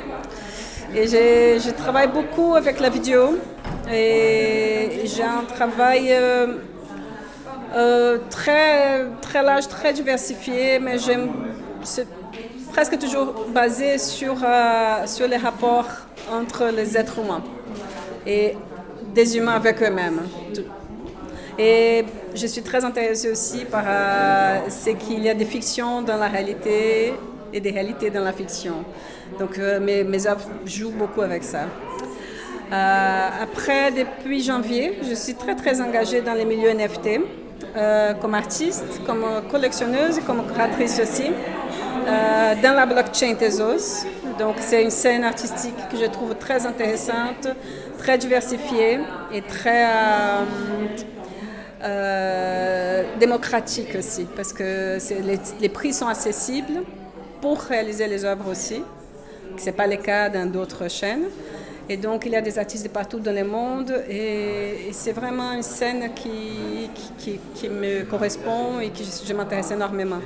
Et 0.94 1.08
je 1.08 1.70
travaille 1.70 2.08
beaucoup 2.08 2.54
avec 2.54 2.78
la 2.78 2.90
vidéo. 2.90 3.38
Et 3.92 5.00
j'ai 5.04 5.24
un 5.24 5.42
travail 5.52 6.14
très, 8.30 9.04
très 9.20 9.42
large, 9.42 9.66
très 9.66 9.92
diversifié. 9.92 10.78
Mais 10.78 10.96
j'aime 10.96 11.32
presque 12.74 12.98
toujours 12.98 13.46
basé 13.54 13.98
sur, 13.98 14.34
euh, 14.42 15.06
sur 15.06 15.28
les 15.28 15.36
rapports 15.36 15.86
entre 16.32 16.72
les 16.76 16.96
êtres 16.96 17.20
humains 17.20 17.42
et 18.26 18.56
des 19.14 19.36
humains 19.36 19.54
avec 19.54 19.80
eux-mêmes. 19.80 20.22
Et 21.56 22.04
je 22.34 22.46
suis 22.48 22.62
très 22.62 22.84
intéressée 22.84 23.30
aussi 23.30 23.64
par 23.64 23.84
euh, 23.86 24.58
ce 24.68 24.90
qu'il 24.90 25.22
y 25.22 25.28
a 25.28 25.34
des 25.34 25.44
fictions 25.44 26.02
dans 26.02 26.16
la 26.16 26.26
réalité 26.26 27.14
et 27.52 27.60
des 27.60 27.70
réalités 27.70 28.10
dans 28.10 28.24
la 28.24 28.32
fiction. 28.32 28.74
Donc 29.38 29.56
euh, 29.56 29.78
mes, 29.78 30.02
mes 30.02 30.26
œuvres 30.26 30.48
jouent 30.66 30.98
beaucoup 31.02 31.20
avec 31.20 31.44
ça. 31.44 31.66
après, 33.46 33.92
depuis 33.92 34.42
janvier, 34.42 34.98
je 35.08 35.14
suis 35.14 35.36
très 35.36 35.54
très 35.54 35.80
engagée 35.80 36.22
dans 36.22 36.34
les 36.34 36.44
milieux 36.44 36.72
NFT, 36.80 37.06
comme 38.20 38.34
artiste, 38.34 38.90
comme 39.06 39.24
collectionneuse, 39.52 40.18
comme 40.26 40.42
créatrice 40.52 40.98
aussi. 41.00 41.30
Euh, 42.06 42.54
dans 42.62 42.74
la 42.74 42.86
blockchain 42.86 43.34
Tezos. 43.34 44.06
Donc 44.38 44.56
c'est 44.60 44.82
une 44.82 44.90
scène 44.90 45.24
artistique 45.24 45.74
que 45.90 45.96
je 45.96 46.04
trouve 46.04 46.34
très 46.34 46.66
intéressante, 46.66 47.48
très 47.98 48.18
diversifiée 48.18 49.00
et 49.32 49.40
très, 49.42 49.86
euh, 49.86 50.44
euh, 51.82 53.02
démocratique 53.18 53.94
aussi, 53.98 54.26
parce 54.36 54.52
que 54.52 54.98
les, 55.22 55.38
les, 55.60 55.68
prix 55.68 55.92
sont 55.92 56.06
accessibles 56.06 56.82
pour 57.40 57.60
réaliser 57.60 58.06
les 58.06 58.24
œuvres 58.24 58.50
aussi. 58.50 58.82
Ce 59.56 59.66
n'est 59.66 59.72
pas 59.72 59.86
le 59.86 59.96
cas 59.96 60.28
dans 60.28 60.50
d'autres 60.50 60.90
chaînes. 60.90 61.24
Et 61.88 61.98
donc, 61.98 62.24
il 62.24 62.32
y 62.32 62.36
a 62.36 62.40
des 62.40 62.58
artistes 62.58 62.84
de 62.84 62.88
partout 62.88 63.20
dans 63.20 63.34
le 63.34 63.44
monde 63.44 63.92
et, 64.08 64.88
c'est 64.92 65.12
vraiment 65.12 65.52
une 65.52 65.62
scène 65.62 66.10
qui, 66.14 67.68
me 67.68 68.04
correspond 68.04 68.80
et 68.80 68.90
qui 68.90 69.04
je 69.26 69.32
m'intéresse 69.34 69.70
énormément. 69.70 70.20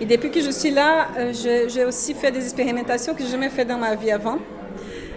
Et 0.00 0.06
depuis 0.06 0.30
que 0.30 0.40
je 0.40 0.50
suis 0.50 0.70
là, 0.70 1.08
euh, 1.18 1.32
j'ai 1.68 1.84
aussi 1.84 2.14
fait 2.14 2.30
des 2.30 2.42
expérimentations 2.42 3.14
que 3.14 3.22
je 3.22 3.28
jamais 3.28 3.50
fait 3.50 3.64
dans 3.64 3.78
ma 3.78 3.94
vie 3.94 4.10
avant. 4.10 4.38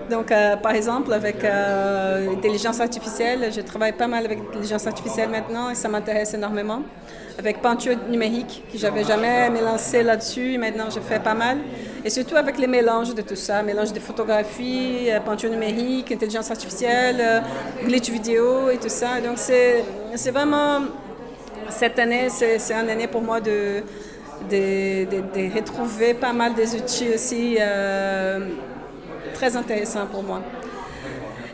Donc, 0.10 0.32
euh, 0.32 0.56
par 0.56 0.74
exemple, 0.74 1.12
avec 1.14 1.44
euh, 1.44 2.30
l'intelligence 2.30 2.80
artificielle, 2.80 3.52
je 3.54 3.62
travaille 3.62 3.92
pas 3.94 4.08
mal 4.08 4.26
avec 4.26 4.40
l'intelligence 4.40 4.88
artificielle 4.88 5.30
maintenant 5.30 5.70
et 5.70 5.76
ça 5.76 5.90
m'intéresse 5.90 6.34
énormément. 6.34 6.82
Avec 7.38 7.62
peinture 7.62 7.96
numérique, 8.10 8.64
que 8.72 8.78
j'avais 8.78 9.04
jamais 9.04 9.50
me 9.50 9.62
lancé 9.62 10.04
là-dessus, 10.04 10.58
maintenant 10.58 10.90
je 10.90 11.00
fais 11.00 11.20
pas 11.20 11.34
mal. 11.34 11.58
Et 12.06 12.10
surtout 12.10 12.36
avec 12.36 12.58
les 12.58 12.68
mélanges 12.68 13.14
de 13.14 13.22
tout 13.22 13.36
ça, 13.36 13.62
mélange 13.64 13.92
de 13.94 14.00
photographie, 14.00 15.10
euh, 15.10 15.20
peinture 15.20 15.50
numérique, 15.50 16.12
intelligence 16.12 16.50
artificielle, 16.52 17.44
glitch 17.86 18.10
vidéo 18.10 18.70
et 18.70 18.78
tout 18.78 18.90
ça. 18.90 19.20
Donc, 19.22 19.38
c'est 19.38 20.32
vraiment, 20.32 20.82
cette 21.70 22.00
année, 22.00 22.30
c'est 22.30 22.72
une 22.72 22.90
année 22.90 23.08
pour 23.08 23.22
moi 23.22 23.40
de, 23.42 23.84
de, 24.50 25.56
retrouver 25.56 26.14
pas 26.14 26.34
mal 26.34 26.54
des 26.54 26.76
outils 26.76 27.10
aussi 27.14 27.58
très 29.34 29.56
intéressant 29.56 30.06
pour 30.06 30.24
moi. 30.24 30.42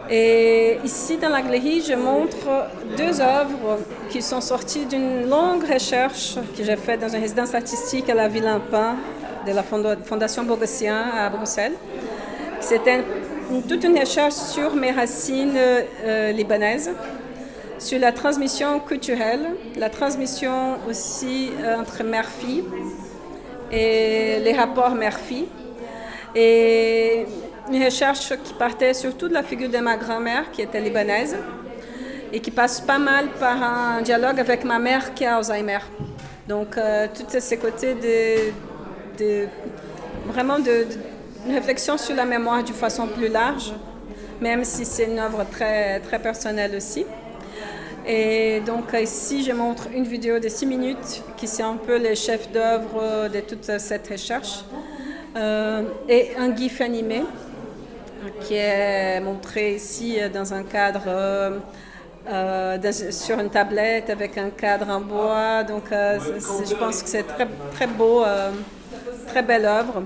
Et 0.10 0.78
ici, 0.84 1.18
dans 1.18 1.30
la 1.30 1.42
galerie, 1.42 1.82
je 1.82 1.94
montre 1.94 2.68
deux 2.98 3.22
œuvres 3.22 3.80
qui 4.10 4.22
sont 4.22 4.42
sorties 4.42 4.86
d'une 4.86 5.30
longue 5.30 5.64
recherche 5.64 6.36
que 6.58 6.64
j'ai 6.64 6.76
faite 6.76 7.00
dans 7.00 7.10
une 7.10 7.22
résidence 7.22 7.56
artistique 7.56 8.10
à 8.10 8.14
la 8.14 8.28
Ville 8.28 8.60
Pain 8.70 8.96
de 9.46 9.52
la 9.52 9.64
Fondation 9.64 10.44
Bourgossien 10.44 11.06
à 11.18 11.30
Bruxelles. 11.30 11.74
C'était 12.60 13.04
toute 13.68 13.84
une 13.84 13.98
recherche 14.00 14.34
sur 14.34 14.76
mes 14.76 14.92
racines 14.92 15.56
euh, 15.58 16.32
libanaises, 16.32 16.92
sur 17.78 18.00
la 18.00 18.12
transmission 18.12 18.80
culturelle, 18.80 19.48
la 19.78 19.90
transmission 19.90 20.78
aussi 20.90 21.52
euh, 21.62 21.80
entre 21.80 22.04
mère-fille 22.04 22.64
et 23.72 24.40
les 24.40 24.54
rapports 24.54 24.96
mère-fille. 24.96 25.48
Et 26.36 27.26
une 27.72 27.84
recherche 27.84 28.34
qui 28.44 28.54
partait 28.54 28.94
surtout 28.94 29.28
de 29.28 29.34
la 29.34 29.44
figure 29.44 29.70
de 29.70 29.78
ma 29.78 29.98
grand-mère, 29.98 30.52
qui 30.52 30.62
était 30.62 30.82
libanaise, 30.82 31.36
et 32.32 32.40
qui 32.40 32.50
passe 32.50 32.82
pas 32.82 32.98
mal 32.98 33.28
par 33.40 33.62
un 33.62 34.02
dialogue 34.02 34.40
avec 34.40 34.64
ma 34.64 34.80
mère 34.80 35.14
qui 35.14 35.26
a 35.26 35.38
Alzheimer. 35.38 35.80
Donc, 36.48 36.78
euh, 36.78 37.08
tous 37.14 37.40
ces 37.40 37.58
côtés 37.58 37.94
de, 37.94 38.52
vraiment 40.28 40.60
de, 40.60 40.86
une 41.46 41.54
réflexion 41.54 41.98
sur 41.98 42.16
la 42.16 42.26
mémoire 42.26 42.64
d'une 42.64 42.76
façon 42.76 43.08
plus 43.08 43.28
large, 43.28 43.74
même 44.42 44.64
si 44.64 44.86
c'est 44.86 45.06
une 45.06 45.20
œuvre 45.20 45.46
très, 45.52 46.00
très 46.00 46.20
personnelle 46.20 46.76
aussi. 46.76 47.06
Et 48.06 48.62
donc 48.66 48.94
ici, 49.02 49.44
je 49.44 49.54
montre 49.54 49.88
une 49.94 50.04
vidéo 50.04 50.40
de 50.40 50.50
six 50.50 50.66
minutes 50.66 51.24
qui 51.38 51.48
c'est 51.48 51.64
un 51.64 51.78
peu 51.78 51.98
le 51.98 52.16
chef 52.16 52.52
d'œuvre 52.52 53.30
de 53.30 53.40
toute 53.40 53.64
cette 53.80 54.08
recherche 54.10 54.66
euh, 55.38 55.84
et 56.10 56.32
un 56.38 56.54
GIF 56.54 56.82
animé 56.82 57.24
qui 58.42 58.56
est 58.56 59.20
montré 59.20 59.76
ici 59.76 60.18
dans 60.34 60.54
un 60.54 60.64
cadre 60.64 61.04
euh, 61.08 61.60
euh, 62.30 62.92
sur 63.12 63.40
une 63.40 63.50
tablette 63.50 64.10
avec 64.10 64.38
un 64.38 64.50
cadre 64.50 64.90
en 64.90 65.02
bois. 65.02 65.64
Donc, 65.64 65.92
euh, 65.92 66.20
je 66.20 66.76
pense 66.76 67.04
que 67.04 67.10
c'est 67.10 67.24
très, 67.24 67.48
très 67.74 67.88
beau, 67.88 68.24
très 69.26 69.44
belle 69.44 69.66
œuvre. 69.66 70.04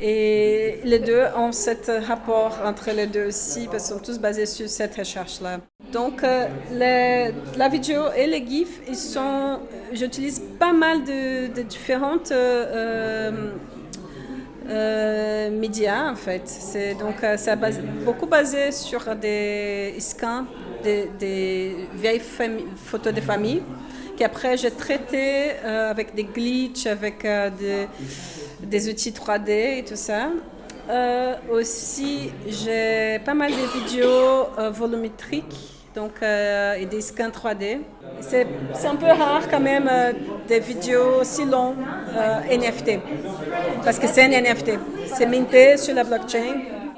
Et 0.00 0.78
les 0.84 1.00
deux 1.00 1.24
ont 1.36 1.50
ce 1.50 2.06
rapport 2.06 2.58
entre 2.64 2.90
les 2.92 3.08
deux 3.08 3.26
aussi, 3.26 3.66
parce 3.66 3.88
qu'ils 3.88 3.96
sont 3.96 4.02
tous 4.02 4.18
basés 4.20 4.46
sur 4.46 4.68
cette 4.68 4.94
recherche-là. 4.94 5.58
Donc, 5.92 6.22
la 6.70 7.68
vidéo 7.68 8.02
et 8.16 8.28
les 8.28 8.46
GIFs, 8.46 8.80
ils 8.86 8.94
sont, 8.94 9.58
j'utilise 9.92 10.40
pas 10.60 10.72
mal 10.72 11.02
de, 11.02 11.52
de 11.52 11.62
différentes 11.62 12.32
euh, 14.68 15.50
médias 15.50 16.10
en 16.10 16.14
fait. 16.14 16.42
C'est 16.44 16.94
donc 16.94 17.24
euh, 17.24 17.36
beaucoup 18.04 18.26
basé 18.26 18.70
sur 18.70 19.16
des 19.16 19.94
scans, 19.98 20.44
des, 20.82 21.88
vieilles 21.94 22.20
photos 22.76 23.14
de 23.14 23.20
famille 23.20 23.62
qu'après 24.18 24.56
j'ai 24.56 24.70
traité 24.70 25.52
euh, 25.64 25.90
avec 25.90 26.14
des 26.14 26.24
glitches, 26.24 26.86
avec 26.86 27.22
des, 27.22 27.86
des, 28.62 28.88
outils 28.88 29.12
3D 29.12 29.78
et 29.78 29.84
tout 29.84 29.96
ça. 29.96 30.30
aussi, 31.50 32.30
j'ai 32.46 33.18
pas 33.24 33.34
mal 33.34 33.50
de 33.52 33.78
vidéos 33.78 34.48
volumétriques 34.72 35.78
donc, 35.98 36.12
euh, 36.22 36.74
et 36.74 36.86
des 36.86 37.00
scans 37.00 37.28
3D. 37.28 37.80
C'est 38.20 38.46
un 38.86 38.96
peu 38.96 39.06
rare 39.06 39.48
quand 39.50 39.60
même 39.60 39.88
euh, 39.90 40.12
des 40.46 40.60
vidéos 40.60 41.24
si 41.24 41.44
longues 41.44 41.76
euh, 42.16 42.56
NFT, 42.56 43.00
parce 43.84 43.98
que 43.98 44.06
c'est 44.06 44.22
un 44.22 44.40
NFT. 44.40 44.78
C'est 45.16 45.26
minté 45.26 45.76
sur 45.76 45.94
la 45.94 46.04
blockchain, 46.04 46.54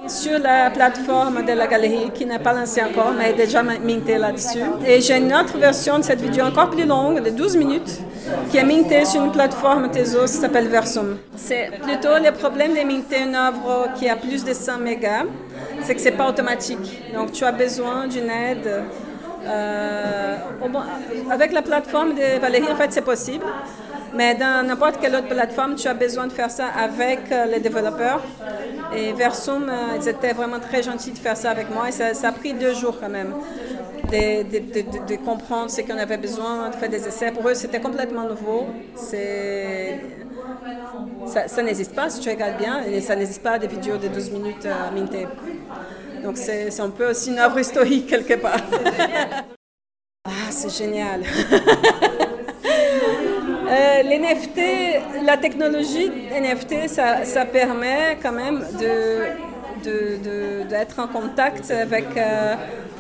sur 0.07 0.39
la 0.39 0.71
plateforme 0.71 1.45
de 1.45 1.53
la 1.53 1.67
galerie 1.67 2.11
qui 2.15 2.27
n'est 2.27 2.39
pas 2.39 2.53
lancée 2.53 2.83
encore, 2.83 3.13
mais 3.17 3.31
est 3.31 3.35
déjà 3.35 3.63
minté 3.63 4.19
là-dessus. 4.19 4.63
Et 4.87 5.01
j'ai 5.01 5.19
une 5.19 5.33
autre 5.33 5.57
version 5.59 5.99
de 5.99 6.05
cette 6.05 6.21
vidéo 6.21 6.45
encore 6.45 6.71
plus 6.71 6.87
longue, 6.87 7.23
de 7.23 7.31
12 7.31 7.57
minutes, 7.57 8.01
qui 8.51 8.57
est 8.57 8.65
mintée 8.65 9.05
sur 9.05 9.25
une 9.25 9.33
plateforme 9.33 9.91
Tezos 9.91 10.27
qui 10.27 10.39
s'appelle 10.39 10.69
Versum. 10.69 11.19
C'est 11.37 11.71
plutôt 11.83 12.19
le 12.23 12.33
problème 12.33 12.73
de 12.75 12.87
minter 12.87 13.23
une 13.23 13.35
œuvre 13.35 13.89
qui 13.97 14.09
a 14.09 14.17
plus 14.17 14.45
de 14.45 14.53
100 14.53 14.79
mégas 14.79 15.25
c'est 15.83 15.95
que 15.95 16.01
c'est 16.01 16.13
pas 16.13 16.29
automatique. 16.29 17.03
Donc 17.15 17.33
tu 17.33 17.45
as 17.45 17.53
besoin 17.53 18.07
d'une 18.07 18.31
aide. 18.31 18.85
Euh, 19.43 20.37
avec 21.31 21.53
la 21.53 21.63
plateforme 21.63 22.15
de 22.15 22.39
Valérie, 22.39 22.71
en 22.71 22.77
fait, 22.77 22.93
c'est 22.93 23.01
possible. 23.01 23.45
Mais 24.15 24.35
dans 24.35 24.67
n'importe 24.67 24.99
quelle 25.01 25.15
autre 25.15 25.29
plateforme, 25.29 25.77
tu 25.77 25.87
as 25.87 25.95
besoin 25.95 26.27
de 26.27 26.33
faire 26.33 26.51
ça 26.51 26.67
avec 26.67 27.21
euh, 27.31 27.45
les 27.47 27.61
développeurs. 27.61 28.23
Et 28.95 29.13
Versum, 29.13 29.69
euh, 29.69 29.97
ils 30.01 30.09
étaient 30.09 30.33
vraiment 30.33 30.59
très 30.59 30.83
gentils 30.83 31.13
de 31.13 31.19
faire 31.19 31.37
ça 31.37 31.51
avec 31.51 31.73
moi. 31.73 31.89
Et 31.89 31.93
ça, 31.93 32.29
a 32.29 32.33
pris 32.33 32.53
deux 32.53 32.75
jours 32.75 32.99
quand 33.01 33.09
même 33.09 33.33
de, 34.11 35.17
comprendre 35.25 35.71
ce 35.71 35.83
qu'on 35.83 35.97
avait 35.97 36.17
besoin, 36.17 36.71
de 36.71 36.75
faire 36.75 36.89
des 36.89 37.07
essais. 37.07 37.31
Pour 37.31 37.49
eux, 37.49 37.55
c'était 37.55 37.81
complètement 37.81 38.25
nouveau. 38.29 38.67
Ça, 41.27 41.63
n'existe 41.63 41.95
pas 41.95 42.11
si 42.11 42.21
tu 42.21 42.29
regardes 42.29 42.59
bien, 42.59 42.83
et 42.83 43.01
ça 43.01 43.15
n'existe 43.15 43.43
pas 43.43 43.59
des 43.59 43.69
vidéos 43.69 43.97
de 43.97 44.09
12 44.09 44.31
minutes 44.33 44.67
à 44.67 44.91
minter. 44.91 45.29
Donc 46.25 46.37
c'est 46.37 46.81
un 46.81 46.91
peu 46.91 47.11
aussi 47.11 47.31
une 47.31 47.39
œuvre 47.39 47.59
historique 47.61 48.09
quelque 48.09 48.35
part. 48.35 48.61
ah, 50.25 50.51
c'est 50.51 50.71
génial. 50.71 51.23
euh, 54.05 54.19
NFT, 54.19 55.25
la 55.25 55.37
technologie 55.37 56.11
NFT, 56.33 56.89
ça, 56.89 57.45
permet 57.47 58.19
quand 58.23 58.33
même 58.33 58.65
d'être 60.69 60.99
en 60.99 61.09
contact 61.09 61.71
avec... 61.71 62.07
Euh, 62.17 62.55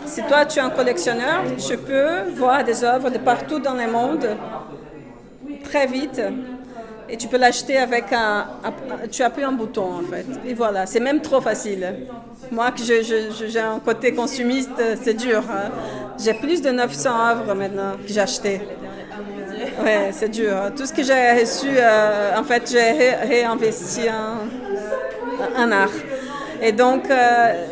si 0.06 0.22
toi 0.22 0.44
tu 0.46 0.58
es 0.58 0.62
un 0.62 0.70
collectionneur, 0.70 1.44
tu 1.56 1.76
peux 1.76 2.30
voir 2.34 2.64
des 2.64 2.82
œuvres 2.82 3.10
de 3.10 3.18
partout 3.18 3.60
dans 3.60 3.74
le 3.74 3.86
monde 3.86 4.36
très 5.62 5.86
vite 5.86 6.20
et 7.08 7.16
tu 7.16 7.26
peux 7.28 7.38
l'acheter 7.38 7.76
avec 7.76 8.12
un, 8.12 8.46
Tu 9.10 9.22
appuies 9.22 9.42
un 9.44 9.52
bouton 9.52 9.98
en 10.00 10.02
fait. 10.02 10.26
Et 10.46 10.54
voilà, 10.54 10.86
c'est 10.86 11.00
même 11.00 11.20
trop 11.20 11.40
facile. 11.40 12.06
Moi, 12.50 12.70
que 12.70 12.82
j'ai 12.82 13.60
un 13.60 13.80
côté 13.80 14.14
consumiste, 14.14 14.80
c'est 15.02 15.14
dur. 15.14 15.42
Hein. 15.50 15.70
J'ai 16.18 16.34
plus 16.34 16.62
de 16.62 16.70
900 16.70 17.10
œuvres 17.30 17.54
maintenant 17.54 17.92
que 17.94 18.12
j'ai 18.12 18.20
acheté. 18.20 18.60
Ouais, 19.78 20.10
c'est 20.12 20.28
dur. 20.28 20.54
Tout 20.76 20.84
ce 20.86 20.92
que 20.92 21.02
j'ai 21.02 21.40
reçu, 21.40 21.68
euh, 21.70 22.36
en 22.36 22.44
fait, 22.44 22.70
j'ai 22.70 23.10
réinvesti 23.26 24.02
en, 25.56 25.72
art. 25.72 25.88
Et 26.60 26.72
donc, 26.72 27.08
euh, 27.10 27.66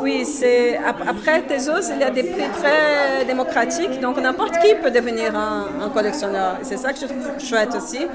oui, 0.00 0.24
c'est 0.24 0.78
après 1.06 1.42
Tezos, 1.42 1.92
il 1.92 2.00
y 2.00 2.04
a 2.04 2.10
des 2.10 2.22
prix 2.22 2.48
très 2.58 3.24
démocratiques, 3.26 4.00
donc 4.00 4.18
n'importe 4.18 4.58
qui 4.60 4.74
peut 4.74 4.90
devenir 4.90 5.36
un, 5.36 5.90
collectionneur. 5.90 6.58
C'est 6.62 6.78
ça 6.78 6.92
que 6.92 7.00
je 7.00 7.06
trouve 7.06 7.38
chouette 7.38 7.74
aussi, 7.74 8.06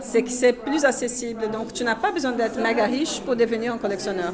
c'est 0.00 0.22
que 0.22 0.30
c'est 0.30 0.54
plus 0.54 0.84
accessible. 0.84 1.50
Donc 1.50 1.72
tu 1.74 1.84
n'as 1.84 1.96
pas 1.96 2.10
besoin 2.10 2.32
d'être 2.32 2.58
méga 2.58 2.84
riche 2.84 3.20
pour 3.20 3.36
devenir 3.36 3.74
un 3.74 3.78
collectionneur. 3.78 4.32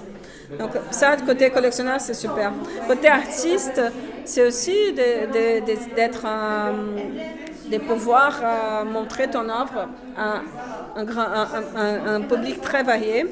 Donc 0.59 0.71
ça, 0.91 1.17
côté 1.27 1.51
collectionneur, 1.51 2.01
c'est 2.01 2.15
super. 2.15 2.53
Côté 2.87 3.09
artiste, 3.09 3.81
c'est 4.25 4.47
aussi 4.47 4.93
d'être 4.93 6.27
de 7.73 7.79
pouvoir 7.79 8.41
euh, 8.43 8.85
montrer 8.85 9.29
ton 9.29 9.49
œuvre 9.49 9.89
à 10.17 10.43
un, 10.95 12.21
public 12.21 12.61
très 12.61 12.83
varié. 12.83 13.25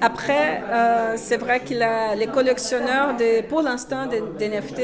Après, 0.00 0.62
euh, 0.70 1.14
c'est 1.16 1.38
vrai 1.38 1.60
que 1.60 1.74
les 2.20 2.26
collectionneurs, 2.26 3.16
de, 3.16 3.42
pour 3.42 3.62
l'instant, 3.62 4.06
des, 4.06 4.48
NFT, 4.48 4.80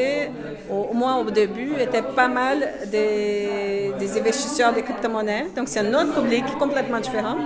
au, 0.70 0.94
moins 0.94 1.16
au 1.18 1.30
début, 1.30 1.72
étaient 1.78 2.02
pas 2.02 2.28
mal 2.28 2.56
des, 2.90 3.92
des 3.98 4.18
investisseurs 4.18 4.72
de 4.72 4.80
crypto-monnaies. 4.80 5.46
Donc, 5.54 5.68
c'est 5.68 5.80
un 5.80 5.94
autre 5.94 6.14
public 6.20 6.44
complètement 6.58 7.00
différent. 7.00 7.36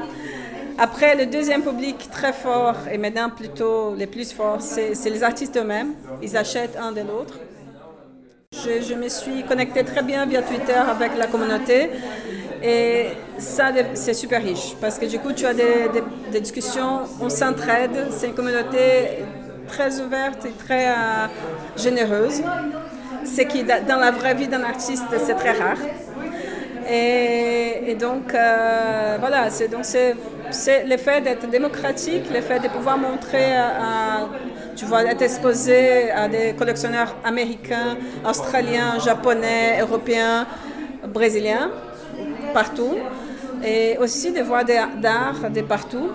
Après, 0.79 1.17
le 1.17 1.27
deuxième 1.27 1.63
public 1.63 2.09
très 2.13 2.33
fort, 2.33 2.77
et 2.91 2.99
maintenant 2.99 3.31
plutôt 3.31 3.97
les 3.97 4.07
plus 4.07 4.33
forts, 4.33 4.61
c'est 4.61 5.11
les 5.11 5.25
artistes 5.25 5.57
eux-mêmes. 5.57 5.95
Ils 6.23 6.37
achètent 6.37 6.79
un 6.81 6.93
de 6.93 7.01
l'autre. 7.01 7.35
Je, 8.67 8.95
me 8.95 9.09
suis 9.09 9.45
connectée 9.45 9.85
très 9.85 10.03
bien 10.03 10.25
via 10.27 10.43
Twitter 10.43 10.73
avec 10.73 11.17
la 11.17 11.27
communauté 11.27 11.91
et 12.63 13.09
ça, 13.39 13.71
c'est 13.95 14.15
super 14.15 14.43
riche 14.43 14.75
parce 14.81 14.99
que 14.99 15.07
du 15.07 15.19
coup, 15.19 15.33
tu 15.33 15.47
as 15.47 15.55
des, 15.55 16.41
discussions, 16.41 17.01
on 17.21 17.29
s'entraide. 17.29 18.09
C'est 18.11 18.29
une 18.29 18.35
communauté 18.35 19.25
très 19.67 20.01
ouverte 20.01 20.45
et 20.47 20.53
très 20.53 20.89
euh, 20.89 21.27
généreuse. 21.77 22.43
C'est 23.25 23.47
qui, 23.47 23.65
dans 23.65 23.99
la 23.99 24.11
vraie 24.11 24.35
vie 24.35 24.49
d'un 24.49 24.65
artiste, 24.65 25.05
c'est 25.25 25.35
très 25.35 25.53
rare. 25.53 25.79
Et, 26.91 27.95
donc, 27.95 28.35
euh, 28.35 29.17
voilà, 29.21 29.51
c'est 29.51 30.85
l'effet 30.87 31.21
d'être 31.21 31.49
démocratique, 31.49 32.25
l'effet 32.33 32.59
de 32.61 32.69
pouvoir 32.69 32.97
montrer 32.97 33.57
à, 33.57 34.29
tu 34.79 34.85
vois, 34.85 35.03
être 35.03 35.23
exposé 35.23 36.11
à 36.11 36.29
des 36.29 36.55
collectionneurs 36.55 37.17
américains, 37.25 37.97
australiens, 38.25 38.99
japonais, 39.01 39.81
européens, 39.81 40.47
brésiliens, 41.09 41.71
partout, 42.55 42.95
et 43.65 43.99
aussi 43.99 44.33
de 44.33 44.41
voir 44.41 44.65
d'art 44.65 45.51
de 45.51 45.63
partout. 45.63 46.09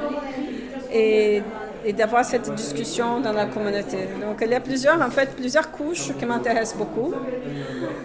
Et 0.94 1.42
et 1.86 1.94
d'avoir 1.94 2.24
cette 2.24 2.54
discussion 2.54 3.20
dans 3.20 3.34
la 3.34 3.46
communauté. 3.46 4.08
Donc 4.22 4.38
il 4.42 4.50
y 4.50 4.56
a 4.56 4.60
plusieurs, 4.60 5.02
en 5.02 5.10
fait, 5.10 5.36
plusieurs 5.36 5.72
couches 5.72 6.12
qui 6.18 6.26
m'intéressent 6.26 6.78
beaucoup. 6.78 7.14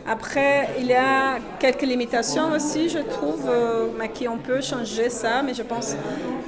Après, 0.06 0.70
il 0.78 0.86
y 0.86 0.94
a 0.94 1.38
quelques 1.58 1.82
limitations 1.82 2.50
aussi, 2.54 2.88
je 2.88 2.98
trouve, 2.98 3.48
euh, 3.48 3.86
mais 3.98 4.08
qui 4.08 4.26
on 4.26 4.38
peut 4.38 4.60
changer 4.60 5.10
ça, 5.10 5.42
mais 5.44 5.54
je 5.54 5.62
pense 5.62 5.94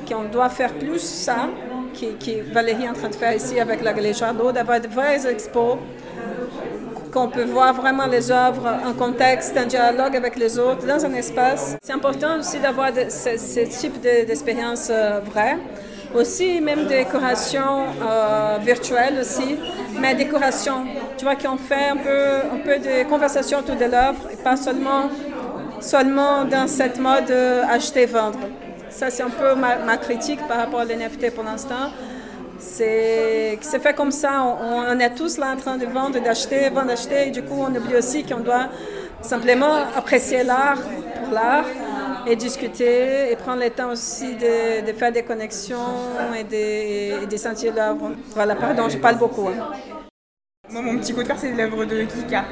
qu'on 0.09 0.25
doit 0.25 0.49
faire 0.49 0.73
plus 0.75 0.99
ça, 0.99 1.49
qui, 1.93 2.15
qui 2.15 2.41
Valérie 2.41 2.85
est 2.85 2.89
en 2.89 2.95
train 2.95 3.09
de 3.09 3.15
faire 3.15 3.35
ici 3.35 3.59
avec 3.61 3.83
la 3.83 3.93
Galerie 3.93 4.15
Chardot, 4.15 4.53
d'avoir 4.53 4.81
de 4.81 4.89
vraies 4.89 5.27
expos 5.31 5.79
qu'on 7.13 7.29
peut 7.29 7.45
voir 7.45 7.75
vraiment 7.75 8.07
les 8.07 8.31
œuvres 8.31 8.69
en 8.87 8.93
contexte, 8.93 9.57
en 9.57 9.67
dialogue 9.67 10.17
avec 10.17 10.37
les 10.37 10.59
autres, 10.59 10.87
dans 10.87 11.05
un 11.05 11.13
espace. 11.15 11.77
C'est 11.83 11.93
important 11.93 12.39
aussi 12.39 12.59
d'avoir 12.59 12.91
ce, 12.95 13.65
type 13.69 14.01
d'expérience 14.01 14.89
euh, 14.91 15.21
vraie 15.25 15.57
aussi 16.15 16.61
même 16.61 16.87
décoration 16.87 17.85
euh, 18.03 18.59
virtuelle 18.61 19.19
aussi, 19.21 19.57
mais 20.01 20.15
décoration, 20.15 20.85
tu 21.17 21.25
vois, 21.25 21.37
qu'on 21.37 21.57
fait 21.57 21.89
un 21.91 21.97
peu, 21.97 22.35
un 22.53 22.59
peu 22.65 22.79
de 22.79 23.09
conversation 23.09 23.59
autour 23.61 23.77
de 23.77 23.85
l'œuvre, 23.85 24.29
pas 24.43 24.57
seulement, 24.57 25.09
seulement 25.81 26.45
dans 26.45 26.67
cette 26.67 26.99
mode 26.99 27.31
euh, 27.31 27.63
acheter-vendre. 27.69 28.39
Ça, 28.91 29.11
c'est 29.11 29.23
un 29.23 29.31
peu 29.31 29.55
ma, 29.55 29.97
critique 29.97 30.41
par 30.47 30.59
rapport 30.59 30.81
à 30.81 30.85
l'NFT 30.85 31.35
pour 31.35 31.45
l'instant. 31.45 31.91
C'est 32.59 33.59
fait 33.61 33.95
comme 33.95 34.11
ça, 34.11 34.43
on, 34.43 34.99
est 34.99 35.15
tous 35.15 35.39
là 35.39 35.53
en 35.53 35.57
train 35.57 35.79
de 35.79 35.87
vendre, 35.87 36.21
d'acheter, 36.21 36.69
vendre, 36.69 36.89
d'acheter, 36.89 37.29
et 37.29 37.31
du 37.31 37.43
coup, 37.43 37.57
on 37.59 37.75
oublie 37.75 37.97
aussi 37.97 38.25
qu'on 38.25 38.41
doit 38.41 38.69
simplement 39.23 39.75
apprécier 39.97 40.43
l'art 40.43 40.81
pour 41.23 41.33
l'art 41.33 41.65
et 42.27 42.37
discuter 42.37 43.33
et 43.33 43.37
prendre 43.37 43.63
le 43.63 43.71
temps 43.71 43.91
aussi 43.91 44.35
de, 44.35 44.93
faire 44.93 45.13
des 45.13 45.23
connexions 45.23 45.77
et 46.39 46.45
de, 46.45 47.27
de 47.27 47.37
sentir 47.37 47.75
l'œuvre. 47.75 48.13
Voilà, 48.35 48.55
pardon, 48.57 48.89
je 48.91 48.99
parle 48.99 49.17
beaucoup. 49.17 49.49
Hein. 49.49 49.73
Moi, 50.69 50.83
mon 50.83 50.99
petit 50.99 51.15
coup 51.15 51.23
de 51.23 51.29
cœur, 51.29 51.39
c'est 51.39 51.53
l'œuvre 51.53 51.85
de 51.85 52.03
Kika. 52.05 52.45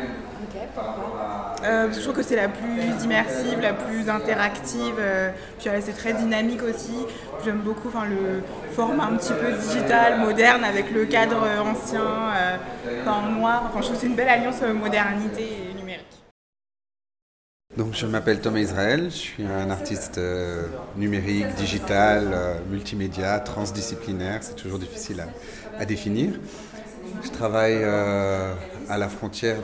Euh, 1.64 1.92
je 1.92 2.00
trouve 2.00 2.14
que 2.14 2.22
c'est 2.22 2.36
la 2.36 2.48
plus 2.48 3.04
immersive, 3.04 3.60
la 3.60 3.72
plus 3.72 4.08
interactive, 4.08 4.94
euh, 5.00 5.30
c'est 5.60 5.96
très 5.96 6.12
dynamique 6.12 6.62
aussi. 6.62 6.94
J'aime 7.44 7.58
beaucoup 7.58 7.88
le 7.88 8.42
format 8.74 9.06
un 9.06 9.16
petit 9.16 9.32
peu 9.32 9.52
digital, 9.52 10.20
moderne, 10.20 10.62
avec 10.62 10.92
le 10.92 11.04
cadre 11.06 11.44
ancien, 11.60 12.00
euh, 12.00 13.06
en 13.06 13.22
noir. 13.30 13.64
Enfin, 13.66 13.80
je 13.80 13.86
trouve 13.86 13.96
que 13.96 14.00
c'est 14.02 14.06
une 14.06 14.16
belle 14.16 14.28
alliance 14.28 14.62
modernité 14.62 15.64
donc, 17.76 17.94
je 17.94 18.06
m'appelle 18.06 18.40
Thomas 18.40 18.58
Israël, 18.58 19.04
je 19.04 19.16
suis 19.16 19.44
un 19.44 19.70
artiste 19.70 20.20
numérique, 20.96 21.46
digital, 21.54 22.60
multimédia, 22.68 23.38
transdisciplinaire, 23.38 24.42
c'est 24.42 24.56
toujours 24.56 24.80
difficile 24.80 25.24
à, 25.78 25.84
définir. 25.84 26.32
Je 27.22 27.30
travaille 27.30 27.84
à 28.88 28.98
la 28.98 29.08
frontière 29.08 29.58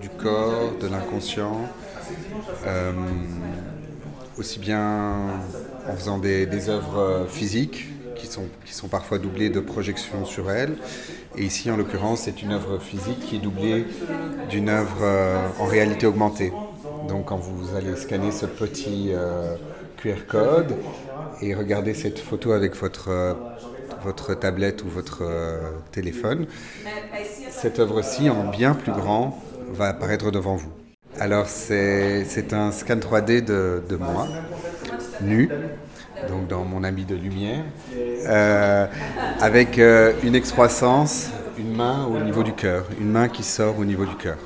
du 0.00 0.08
corps, 0.08 0.72
de 0.80 0.86
l'inconscient, 0.88 1.60
aussi 4.38 4.58
bien 4.58 5.16
en 5.88 5.94
faisant 5.96 6.18
des, 6.18 6.68
œuvres 6.68 7.26
physiques 7.28 7.88
qui 8.16 8.26
sont, 8.26 8.46
qui 8.64 8.74
sont 8.74 8.88
parfois 8.88 9.18
doublées 9.18 9.50
de 9.50 9.60
projections 9.60 10.24
sur 10.24 10.50
elles. 10.50 10.74
Et 11.36 11.44
ici, 11.44 11.70
en 11.70 11.76
l'occurrence, 11.76 12.22
c'est 12.22 12.42
une 12.42 12.52
œuvre 12.52 12.78
physique 12.78 13.20
qui 13.20 13.36
est 13.36 13.40
doublée 13.40 13.84
d'une 14.48 14.68
œuvre 14.68 15.04
en 15.58 15.66
réalité 15.66 16.06
augmentée. 16.06 16.52
Donc 17.08 17.26
quand 17.26 17.36
vous 17.38 17.74
allez 17.74 17.96
scanner 17.96 18.30
ce 18.30 18.44
petit 18.44 19.12
euh, 19.12 19.54
QR 19.96 20.26
code 20.28 20.74
et 21.40 21.54
regarder 21.54 21.94
cette 21.94 22.18
photo 22.18 22.52
avec 22.52 22.76
votre, 22.76 23.08
euh, 23.08 23.34
votre 24.02 24.34
tablette 24.34 24.84
ou 24.84 24.88
votre 24.88 25.22
euh, 25.22 25.70
téléphone, 25.92 26.46
cette 27.50 27.78
œuvre-ci 27.78 28.30
en 28.30 28.44
bien 28.44 28.74
plus 28.74 28.92
grand 28.92 29.42
va 29.72 29.88
apparaître 29.88 30.30
devant 30.30 30.56
vous. 30.56 30.72
Alors 31.20 31.46
c'est 31.46 32.52
un 32.52 32.70
scan 32.70 32.96
3D 32.96 33.44
de, 33.44 33.82
de, 33.88 33.96
moi, 33.96 34.28
nu, 35.20 35.48
donc 36.28 36.46
dans 36.46 36.64
mon 36.64 36.84
habit 36.84 37.04
de 37.04 37.16
lumière, 37.16 37.64
avec 39.40 39.80
une 40.22 40.34
excroissance, 40.36 41.30
une 41.58 41.74
main 41.74 42.06
au 42.06 42.20
niveau 42.20 42.44
du 42.44 42.52
cœur, 42.52 42.84
une 43.00 43.10
main 43.10 43.28
qui 43.28 43.42
sort 43.42 43.78
au 43.78 43.84
niveau 43.84 44.04
du 44.04 44.14
cœur. 44.14 44.38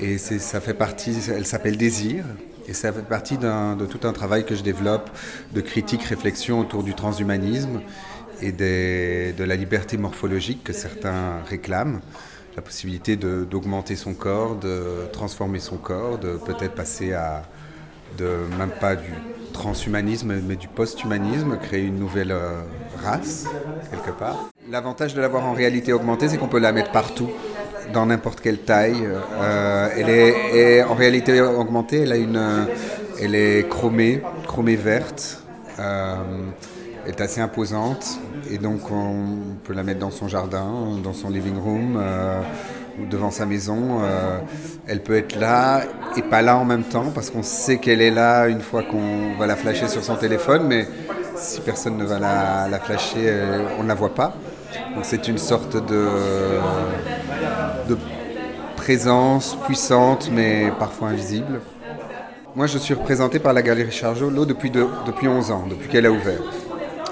Et 0.00 0.16
ça 0.18 0.60
fait 0.60 0.74
partie, 0.74 1.18
elle 1.34 1.44
s'appelle 1.44 1.76
Désir, 1.76 2.24
et 2.68 2.72
ça 2.72 2.92
fait 2.92 3.02
partie 3.02 3.36
de 3.36 3.86
tout 3.86 4.06
un 4.06 4.12
travail 4.12 4.44
que 4.44 4.54
je 4.54 4.62
développe 4.62 5.10
de 5.52 5.60
critique, 5.60 6.04
réflexion 6.04 6.60
autour 6.60 6.84
du 6.84 6.94
transhumanisme 6.94 7.80
et 8.42 8.52
de 8.52 9.44
la 9.44 9.56
liberté 9.56 9.96
morphologique 9.96 10.64
que 10.64 10.72
certains 10.72 11.42
réclament. 11.48 12.00
La 12.56 12.62
possibilité 12.62 13.16
d'augmenter 13.16 13.94
son 13.96 14.12
corps, 14.12 14.56
de 14.56 15.06
transformer 15.12 15.60
son 15.60 15.76
corps, 15.76 16.18
de 16.18 16.36
peut-être 16.36 16.74
passer 16.74 17.12
à, 17.12 17.42
de, 18.18 18.28
même 18.58 18.70
pas 18.80 18.96
du 18.96 19.12
transhumanisme, 19.52 20.34
mais 20.46 20.56
du 20.56 20.68
post-humanisme, 20.68 21.58
créer 21.58 21.84
une 21.84 21.98
nouvelle 21.98 22.32
euh, 22.32 22.62
race, 23.04 23.46
quelque 23.90 24.16
part. 24.16 24.48
L'avantage 24.70 25.14
de 25.14 25.20
l'avoir 25.20 25.46
en 25.46 25.52
réalité 25.52 25.92
augmentée, 25.92 26.28
c'est 26.28 26.38
qu'on 26.38 26.48
peut 26.48 26.58
la 26.58 26.72
mettre 26.72 26.90
partout 26.90 27.30
dans 27.92 28.06
n'importe 28.06 28.40
quelle 28.40 28.58
taille. 28.58 29.06
Euh, 29.06 29.88
elle 29.96 30.08
est, 30.08 30.82
en 30.82 30.94
réalité 30.94 31.40
augmentée, 31.40 32.02
elle, 32.02 32.12
a 32.12 32.16
une, 32.16 32.66
elle 33.20 33.34
est 33.34 33.68
chromée, 33.68 34.22
chromée 34.46 34.76
verte. 34.76 35.42
Euh, 35.78 36.16
elle 37.04 37.12
est 37.12 37.20
assez 37.20 37.40
imposante 37.40 38.20
et 38.50 38.58
donc 38.58 38.90
on 38.90 39.56
peut 39.64 39.72
la 39.72 39.82
mettre 39.82 40.00
dans 40.00 40.10
son 40.10 40.28
jardin, 40.28 40.98
dans 41.02 41.12
son 41.12 41.30
living 41.30 41.56
room 41.56 41.98
euh, 42.00 42.40
ou 43.00 43.06
devant 43.06 43.30
sa 43.30 43.46
maison. 43.46 44.00
elle 44.86 45.02
peut 45.02 45.16
être 45.16 45.38
là 45.38 45.82
et 46.16 46.22
pas 46.22 46.42
là 46.42 46.56
en 46.56 46.64
même 46.64 46.82
temps 46.82 47.10
parce 47.14 47.30
qu'on 47.30 47.42
sait 47.42 47.78
qu'elle 47.78 48.00
est 48.00 48.10
là 48.10 48.48
une 48.48 48.60
fois 48.60 48.82
qu'on 48.82 49.36
va 49.38 49.46
la 49.46 49.56
flasher 49.56 49.88
sur 49.88 50.02
son 50.02 50.16
téléphone, 50.16 50.66
mais 50.66 50.86
si 51.36 51.60
personne 51.60 51.96
ne 51.96 52.04
va 52.04 52.18
la, 52.18 52.68
la 52.68 52.80
flasher, 52.80 53.32
on 53.78 53.84
ne 53.84 53.88
la 53.88 53.94
voit 53.94 54.14
pas. 54.14 54.34
Donc 54.94 55.04
c'est 55.04 55.28
une 55.28 55.38
sorte 55.38 55.76
de, 55.76 56.08
de 57.88 57.96
présence 58.76 59.56
puissante 59.66 60.30
mais 60.32 60.72
parfois 60.78 61.08
invisible. 61.08 61.60
Moi 62.56 62.66
je 62.66 62.78
suis 62.78 62.94
représenté 62.94 63.38
par 63.38 63.52
la 63.52 63.62
Galerie 63.62 63.92
Chargeau 63.92 64.30
depuis, 64.44 64.70
depuis 64.70 65.28
11 65.28 65.50
ans, 65.52 65.64
depuis 65.70 65.88
qu'elle 65.88 66.06
a 66.06 66.10
ouvert. 66.10 66.40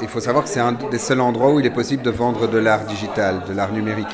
Il 0.01 0.09
faut 0.09 0.21
savoir 0.21 0.45
que 0.45 0.51
c'est 0.51 0.61
un 0.61 0.73
des 0.73 0.99
seuls 0.99 1.21
endroits 1.21 1.53
où 1.53 1.61
il 1.61 1.67
est 1.67 1.71
possible 1.71 2.03
de 2.03 2.11
vendre 2.11 2.47
de 2.49 2.59
l'art 2.59 2.85
digital, 2.85 3.43
de 3.49 3.53
l'art 3.53 3.73
numérique. 3.73 4.07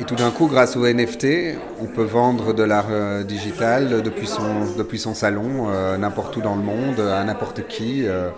Et 0.00 0.04
tout 0.04 0.16
d'un 0.16 0.30
coup, 0.30 0.48
grâce 0.48 0.76
au 0.76 0.86
NFT, 0.86 1.56
on 1.80 1.86
peut 1.86 2.02
vendre 2.02 2.52
de 2.52 2.62
l'art 2.64 2.86
euh, 2.90 3.22
digital 3.22 4.02
depuis 4.02 4.26
son, 4.26 4.74
depuis 4.76 4.98
son 4.98 5.14
salon, 5.14 5.68
euh, 5.68 5.96
n'importe 5.96 6.36
où 6.36 6.40
dans 6.40 6.56
le 6.56 6.62
monde, 6.62 7.00
à 7.00 7.22
n'importe 7.22 7.66
qui. 7.68 8.04
Euh, 8.06 8.30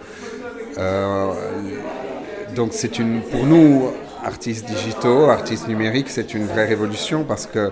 donc 2.54 2.70
c'est 2.72 2.98
une, 2.98 3.22
pour 3.22 3.44
nous, 3.44 3.90
artistes 4.24 4.66
digitaux, 4.66 5.30
artistes 5.30 5.68
numériques, 5.68 6.10
c'est 6.10 6.34
une 6.34 6.46
vraie 6.46 6.66
révolution 6.66 7.24
parce 7.24 7.46
que 7.46 7.70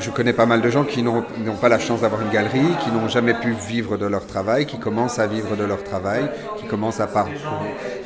je 0.00 0.10
connais 0.10 0.32
pas 0.32 0.46
mal 0.46 0.60
de 0.60 0.70
gens 0.70 0.84
qui 0.84 1.02
n'ont 1.02 1.24
pas 1.60 1.68
la 1.68 1.78
chance 1.78 2.00
d'avoir 2.02 2.22
une 2.22 2.30
galerie, 2.30 2.76
qui 2.82 2.90
n'ont 2.90 3.08
jamais 3.08 3.34
pu 3.34 3.52
vivre 3.52 3.96
de 3.96 4.06
leur 4.06 4.26
travail, 4.26 4.66
qui 4.66 4.78
commencent 4.78 5.18
à 5.18 5.26
vivre 5.26 5.56
de 5.56 5.64
leur 5.64 5.82
travail, 5.84 6.28
qui 6.58 6.66
commencent 6.66 7.00
à 7.00 7.06
parler. 7.06 7.38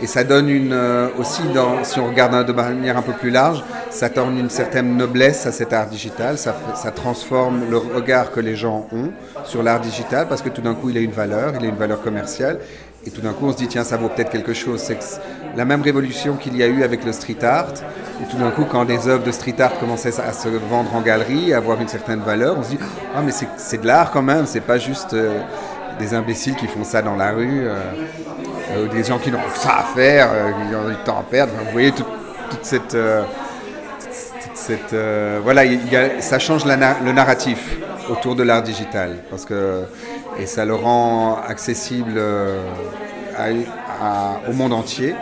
Et 0.03 0.07
ça 0.07 0.25
donne 0.25 0.49
une, 0.49 0.73
euh, 0.73 1.09
aussi, 1.19 1.43
dans, 1.55 1.85
si 1.85 2.01
on 2.01 2.09
regarde 2.09 2.47
de 2.47 2.53
manière 2.53 2.97
un 2.97 3.03
peu 3.03 3.13
plus 3.13 3.31
large, 3.31 3.63
ça 3.91 4.09
donne 4.09 4.39
une 4.39 4.51
certaine 4.51 4.97
noblesse 4.97 5.47
à 5.47 5.53
cet 5.53 5.73
art 5.73 5.87
digital, 5.87 6.39
ça, 6.39 6.55
ça 6.75 6.91
transforme 6.91 7.71
le 7.71 7.77
regard 7.77 8.33
que 8.33 8.41
les 8.41 8.57
gens 8.57 8.87
ont 8.93 9.11
sur 9.45 9.63
l'art 9.63 9.81
digital, 9.81 10.27
parce 10.29 10.43
que 10.43 10.49
tout 10.49 10.63
d'un 10.63 10.75
coup 10.75 10.91
il 10.91 10.97
a 10.97 11.01
une 11.01 11.13
valeur, 11.13 11.53
il 11.59 11.65
a 11.65 11.69
une 11.69 11.77
valeur 11.77 12.03
commerciale, 12.03 12.59
et 13.05 13.11
tout 13.11 13.21
d'un 13.21 13.33
coup, 13.33 13.47
on 13.47 13.53
se 13.53 13.57
dit, 13.57 13.67
tiens, 13.67 13.83
ça 13.83 13.97
vaut 13.97 14.09
peut-être 14.09 14.31
quelque 14.31 14.55
chose. 14.55 14.81
C'est 14.81 14.99
la 15.57 15.65
même 15.65 15.83
révolution 15.83 16.37
qu'il 16.37 16.57
y 16.57 16.63
a 16.63 16.67
eu 16.67 16.85
avec 16.85 17.05
le 17.05 17.13
street 17.13 17.43
art. 17.43 17.73
Et 18.23 18.31
tout 18.31 18.37
d'un 18.37 18.51
coup, 18.51 18.65
quand 18.65 18.85
des 18.85 19.09
œuvres 19.09 19.25
de 19.25 19.33
street 19.33 19.57
art 19.61 19.79
commençaient 19.81 20.21
à 20.21 20.33
se 20.33 20.49
vendre 20.49 20.95
en 20.95 21.01
galerie, 21.01 21.53
à 21.53 21.57
avoir 21.57 21.81
une 21.81 21.89
certaine 21.89 22.21
valeur, 22.21 22.57
on 22.59 22.63
se 22.63 22.71
dit, 22.71 22.79
ah, 23.15 23.21
mais 23.25 23.33
c'est 23.57 23.81
de 23.81 23.87
l'art 23.87 24.13
quand 24.13 24.23
même. 24.23 24.47
C'est 24.47 24.61
pas 24.61 24.79
juste 24.79 25.15
euh, 25.15 25.41
des 25.99 26.15
imbéciles 26.15 26.55
qui 26.55 26.69
font 26.69 26.85
ça 26.85 27.03
dans 27.03 27.17
la 27.17 27.33
rue, 27.33 27.67
euh, 27.67 27.75
euh, 28.71 28.85
ou 28.85 28.89
des 28.89 29.03
gens 29.03 29.19
qui 29.19 29.33
n'ont 29.33 29.41
ça 29.57 29.79
à 29.79 29.83
faire, 29.83 30.29
qui 30.69 30.75
ont 30.77 30.89
du 30.89 30.97
temps 31.05 31.19
à 31.19 31.25
perdre. 31.29 31.53
vous 31.65 31.73
voyez 31.73 31.91
toute, 31.91 32.07
cette. 32.63 32.97
cette 34.55 34.95
voilà, 35.43 35.63
ça 36.21 36.39
change 36.39 36.65
le 36.65 37.13
narratif 37.13 37.79
autour 38.09 38.37
de 38.37 38.45
l'art 38.45 38.63
digital. 38.63 39.17
Parce 39.29 39.45
que 39.45 39.83
et 40.39 40.47
ça 40.47 40.65
le 40.65 40.75
rend 40.75 41.39
accessible 41.47 42.15
euh, 42.17 42.63
au 44.49 44.53
monde 44.53 44.73
entier, 44.73 45.15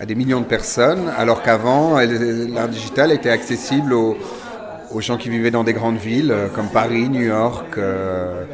à 0.00 0.06
des 0.06 0.14
millions 0.14 0.40
de 0.40 0.46
personnes, 0.46 1.12
alors 1.16 1.42
qu'avant, 1.42 1.98
l'art 1.98 2.68
digital 2.68 3.12
était 3.12 3.30
accessible 3.30 3.92
aux, 3.92 4.16
gens 4.98 5.16
qui 5.16 5.30
vivaient 5.30 5.50
dans 5.50 5.64
des 5.64 5.72
grandes 5.72 5.96
villes 5.96 6.32
euh, 6.32 6.48
comme 6.48 6.68
Paris, 6.68 7.08
New 7.08 7.22
York, 7.22 7.78
euh, 7.78 8.44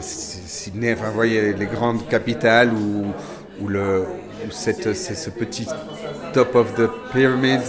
Sydney, 0.00 0.92
enfin, 0.92 1.08
vous 1.08 1.14
voyez, 1.14 1.52
les 1.52 1.66
grandes 1.66 2.06
capitales 2.08 2.72
où, 2.72 3.66
le, 3.66 4.04
cette, 4.50 4.94
ce 4.94 5.30
petit 5.30 5.66
top 6.32 6.54
of 6.54 6.74
the 6.74 6.88
pyramid 7.12 7.60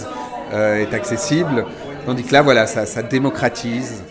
est 0.52 0.94
accessible. 0.94 1.64
Tandis 2.06 2.22
que 2.22 2.32
là, 2.32 2.42
voilà, 2.42 2.66
ça, 2.68 2.86
ça 2.86 3.02
démocratise 3.02 4.02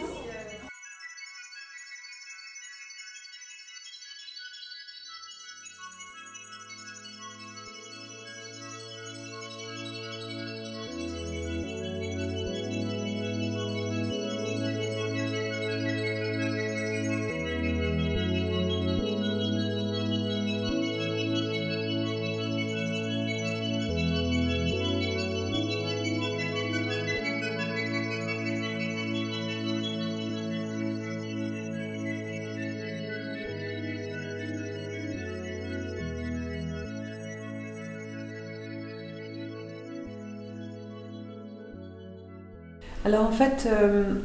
euh, 43.66 44.16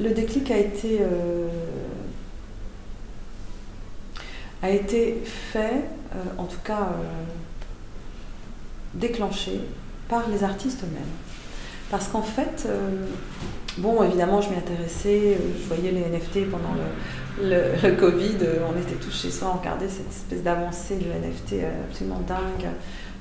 le 0.00 0.10
déclic 0.10 0.50
a 0.50 0.58
été, 0.58 0.98
euh, 1.00 1.48
a 4.62 4.70
été 4.70 5.22
fait, 5.24 5.84
euh, 6.14 6.18
en 6.38 6.44
tout 6.44 6.60
cas 6.64 6.88
déclenché, 8.94 9.60
par 10.08 10.28
les 10.28 10.44
artistes 10.44 10.82
eux-mêmes. 10.84 11.02
Parce 11.90 12.08
qu'en 12.08 12.22
fait, 12.22 12.68
bon, 13.78 14.02
évidemment, 14.02 14.40
je 14.40 14.50
m'y 14.50 14.56
intéressais, 14.56 15.38
je 15.60 15.66
voyais 15.66 15.90
les 15.90 16.00
NFT 16.00 16.50
pendant 16.50 16.74
le, 17.40 17.90
Covid, 17.96 18.36
on 18.68 18.80
était 18.80 18.94
tous 18.94 19.12
chez 19.12 19.30
soi, 19.30 19.52
on 19.54 19.58
regardait 19.58 19.88
cette 19.88 20.10
espèce 20.10 20.42
d'avancée 20.42 20.96
de 20.96 21.04
NFT 21.04 21.64
absolument 21.88 22.20
dingue, 22.26 22.70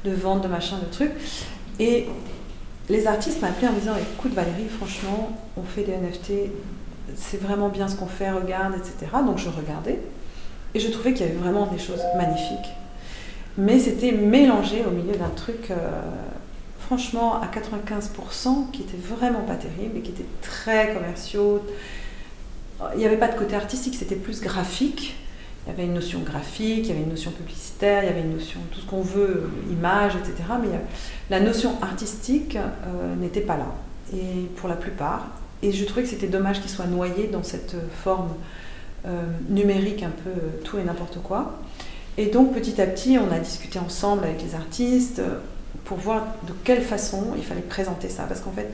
de 0.05 0.11
vente, 0.11 0.43
de 0.43 0.47
machin, 0.47 0.77
de 0.79 0.91
trucs. 0.91 1.11
Et 1.79 2.07
les 2.89 3.07
artistes 3.07 3.41
m'ont 3.41 3.47
appelé 3.47 3.67
en 3.67 3.73
me 3.73 3.79
disant 3.79 3.95
écoute 3.95 4.33
Valérie, 4.33 4.67
franchement, 4.67 5.31
on 5.57 5.63
fait 5.63 5.83
des 5.83 5.93
NFT, 5.93 6.51
c'est 7.15 7.41
vraiment 7.41 7.69
bien 7.69 7.87
ce 7.87 7.95
qu'on 7.95 8.07
fait, 8.07 8.31
regarde, 8.31 8.73
etc. 8.75 9.11
Donc 9.25 9.37
je 9.37 9.49
regardais 9.49 9.99
et 10.73 10.79
je 10.79 10.89
trouvais 10.89 11.13
qu'il 11.13 11.25
y 11.25 11.29
avait 11.29 11.37
vraiment 11.37 11.67
des 11.67 11.79
choses 11.79 12.01
magnifiques. 12.17 12.73
Mais 13.57 13.79
c'était 13.79 14.11
mélangé 14.11 14.83
au 14.85 14.91
milieu 14.91 15.15
d'un 15.15 15.29
truc, 15.29 15.69
euh, 15.69 16.01
franchement, 16.79 17.39
à 17.39 17.45
95% 17.45 18.71
qui 18.71 18.81
était 18.81 18.97
vraiment 18.97 19.41
pas 19.41 19.55
terrible 19.55 19.97
et 19.97 20.01
qui 20.01 20.11
était 20.11 20.25
très 20.41 20.93
commerciaux. 20.93 21.61
Il 22.93 22.97
n'y 22.97 23.05
avait 23.05 23.17
pas 23.17 23.27
de 23.27 23.37
côté 23.37 23.55
artistique, 23.55 23.95
c'était 23.95 24.15
plus 24.15 24.41
graphique. 24.41 25.15
Il 25.65 25.69
y 25.69 25.73
avait 25.73 25.85
une 25.85 25.93
notion 25.93 26.19
graphique, 26.19 26.79
il 26.79 26.87
y 26.87 26.91
avait 26.91 27.03
une 27.03 27.09
notion 27.09 27.31
publicitaire, 27.31 28.03
il 28.03 28.07
y 28.07 28.09
avait 28.09 28.21
une 28.21 28.33
notion, 28.33 28.59
tout 28.71 28.81
ce 28.81 28.85
qu'on 28.85 29.01
veut, 29.01 29.49
image, 29.71 30.13
etc. 30.15 30.35
Mais 30.61 30.67
la 31.29 31.39
notion 31.39 31.81
artistique 31.81 32.57
euh, 32.57 33.15
n'était 33.15 33.41
pas 33.41 33.57
là, 33.57 33.73
et 34.13 34.47
pour 34.57 34.67
la 34.67 34.75
plupart. 34.75 35.27
Et 35.61 35.71
je 35.71 35.85
trouvais 35.85 36.03
que 36.03 36.09
c'était 36.09 36.27
dommage 36.27 36.59
qu'il 36.59 36.69
soit 36.69 36.87
noyé 36.87 37.27
dans 37.27 37.43
cette 37.43 37.75
forme 38.03 38.33
euh, 39.05 39.23
numérique 39.49 40.03
un 40.03 40.09
peu 40.09 40.29
euh, 40.29 40.61
tout 40.65 40.77
et 40.77 40.83
n'importe 40.83 41.19
quoi. 41.23 41.59
Et 42.17 42.25
donc 42.25 42.53
petit 42.53 42.81
à 42.81 42.85
petit, 42.85 43.17
on 43.17 43.31
a 43.31 43.39
discuté 43.39 43.79
ensemble 43.79 44.25
avec 44.25 44.43
les 44.43 44.55
artistes 44.55 45.21
pour 45.85 45.97
voir 45.97 46.25
de 46.45 46.53
quelle 46.63 46.81
façon 46.81 47.27
il 47.37 47.43
fallait 47.43 47.61
présenter 47.61 48.09
ça. 48.09 48.23
Parce 48.23 48.41
qu'en 48.41 48.51
fait, 48.51 48.69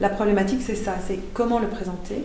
la 0.00 0.08
problématique, 0.08 0.60
c'est 0.64 0.74
ça, 0.74 0.94
c'est 1.06 1.18
comment 1.34 1.58
le 1.58 1.68
présenter, 1.68 2.24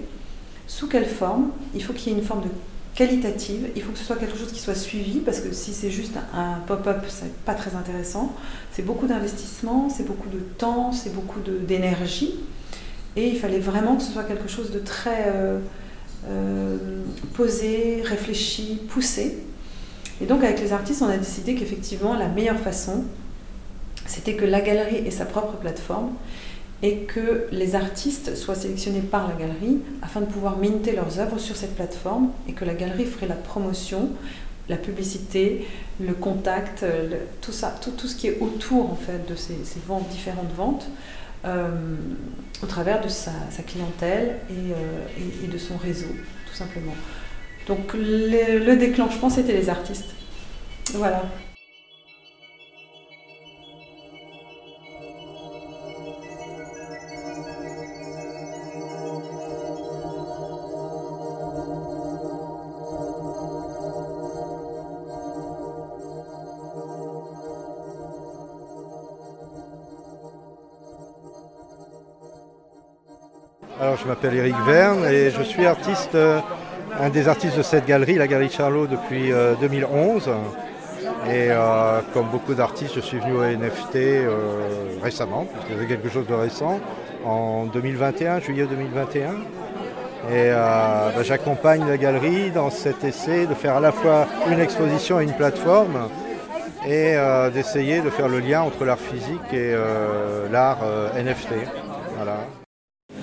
sous 0.67 0.87
quelle 0.87 1.05
forme. 1.05 1.49
Il 1.73 1.83
faut 1.83 1.93
qu'il 1.93 2.13
y 2.13 2.15
ait 2.15 2.17
une 2.17 2.25
forme 2.25 2.43
de 2.43 2.49
qualitative. 2.95 3.69
Il 3.75 3.81
faut 3.83 3.91
que 3.91 3.99
ce 3.99 4.05
soit 4.05 4.15
quelque 4.15 4.37
chose 4.37 4.51
qui 4.51 4.59
soit 4.59 4.75
suivi 4.75 5.19
parce 5.19 5.41
que 5.41 5.53
si 5.53 5.73
c'est 5.73 5.91
juste 5.91 6.15
un 6.33 6.59
pop-up, 6.65 7.03
c'est 7.09 7.33
pas 7.43 7.53
très 7.53 7.75
intéressant. 7.75 8.33
C'est 8.71 8.83
beaucoup 8.83 9.05
d'investissement, 9.05 9.89
c'est 9.89 10.05
beaucoup 10.05 10.29
de 10.29 10.39
temps, 10.39 10.91
c'est 10.93 11.13
beaucoup 11.13 11.39
d'énergie. 11.41 12.35
Et 13.17 13.27
il 13.29 13.37
fallait 13.37 13.59
vraiment 13.59 13.97
que 13.97 14.03
ce 14.03 14.11
soit 14.11 14.23
quelque 14.23 14.47
chose 14.47 14.71
de 14.71 14.79
très 14.79 15.25
euh, 15.27 15.59
euh, 16.29 16.77
posé, 17.33 18.01
réfléchi, 18.03 18.79
poussé. 18.89 19.39
Et 20.21 20.25
donc 20.25 20.43
avec 20.43 20.61
les 20.61 20.71
artistes, 20.71 21.01
on 21.01 21.09
a 21.09 21.17
décidé 21.17 21.55
qu'effectivement 21.55 22.15
la 22.15 22.29
meilleure 22.29 22.59
façon, 22.59 23.03
c'était 24.05 24.35
que 24.35 24.45
la 24.45 24.61
galerie 24.61 25.05
ait 25.05 25.11
sa 25.11 25.25
propre 25.25 25.57
plateforme 25.57 26.11
et 26.83 26.99
que 26.99 27.47
les 27.51 27.75
artistes 27.75 28.35
soient 28.35 28.55
sélectionnés 28.55 29.01
par 29.01 29.27
la 29.27 29.35
galerie 29.35 29.79
afin 30.01 30.21
de 30.21 30.25
pouvoir 30.25 30.57
minter 30.57 30.91
leurs 30.91 31.19
œuvres 31.19 31.39
sur 31.39 31.55
cette 31.55 31.75
plateforme 31.75 32.31
et 32.47 32.53
que 32.53 32.65
la 32.65 32.73
galerie 32.73 33.05
ferait 33.05 33.27
la 33.27 33.35
promotion, 33.35 34.09
la 34.67 34.77
publicité, 34.77 35.65
le 35.99 36.13
contact, 36.13 36.85
tout 37.41 37.51
ça, 37.51 37.73
tout, 37.81 37.91
tout, 37.91 38.07
ce 38.07 38.15
qui 38.15 38.27
est 38.27 38.39
autour 38.39 38.91
en 38.91 38.95
fait 38.95 39.27
de 39.29 39.35
ces, 39.35 39.55
ventes, 39.87 40.09
différentes 40.09 40.51
ventes, 40.55 40.87
euh, 41.45 41.69
au 42.63 42.65
travers 42.65 43.01
de 43.01 43.09
sa, 43.09 43.31
clientèle 43.67 44.37
euh, 44.51 44.73
et, 45.43 45.47
de 45.47 45.57
son 45.57 45.77
réseau, 45.77 46.07
tout 46.47 46.55
simplement. 46.55 46.95
Donc 47.67 47.93
le 47.93 48.75
déclenchement, 48.75 49.29
c'était 49.29 49.53
les 49.53 49.69
artistes. 49.69 50.09
Voilà. 50.93 51.23
Je 74.05 74.09
m'appelle 74.09 74.35
Eric 74.35 74.55
Verne 74.67 75.03
et 75.05 75.31
je 75.31 75.41
suis 75.41 75.65
artiste, 75.65 76.13
euh, 76.13 76.39
un 76.99 77.09
des 77.09 77.27
artistes 77.27 77.57
de 77.57 77.63
cette 77.63 77.87
galerie, 77.87 78.15
la 78.15 78.27
Galerie 78.27 78.51
Charlot, 78.51 78.85
depuis 78.85 79.31
2011. 79.59 80.27
Euh, 80.27 80.31
et 81.27 81.49
euh, 81.49 82.01
comme 82.13 82.27
beaucoup 82.27 82.53
d'artistes, 82.53 82.93
je 82.95 82.99
suis 82.99 83.17
venu 83.17 83.33
au 83.33 83.43
NFT 83.43 84.27
récemment, 85.01 85.45
puisque 85.45 85.79
c'est 85.79 85.87
quelque 85.87 86.09
chose 86.09 86.27
de 86.27 86.35
récent, 86.35 86.79
en 87.25 87.65
2021, 87.65 88.41
juillet 88.41 88.67
2021. 88.69 89.31
Et 90.31 90.51
bah, 90.51 91.23
j'accompagne 91.23 91.87
la 91.87 91.97
galerie 91.97 92.51
dans 92.51 92.69
cet 92.69 93.03
essai 93.03 93.47
de 93.47 93.55
faire 93.55 93.77
à 93.77 93.79
la 93.79 93.91
fois 93.91 94.27
une 94.51 94.59
exposition 94.59 95.19
et 95.19 95.23
une 95.23 95.33
plateforme 95.33 96.09
et 96.87 97.15
d'essayer 97.53 98.01
de 98.01 98.09
faire 98.11 98.27
le 98.27 98.39
lien 98.39 98.61
entre 98.61 98.85
l'art 98.85 98.99
physique 98.99 99.53
et 99.53 99.75
l'art 100.51 100.79
NFT. 101.15 101.84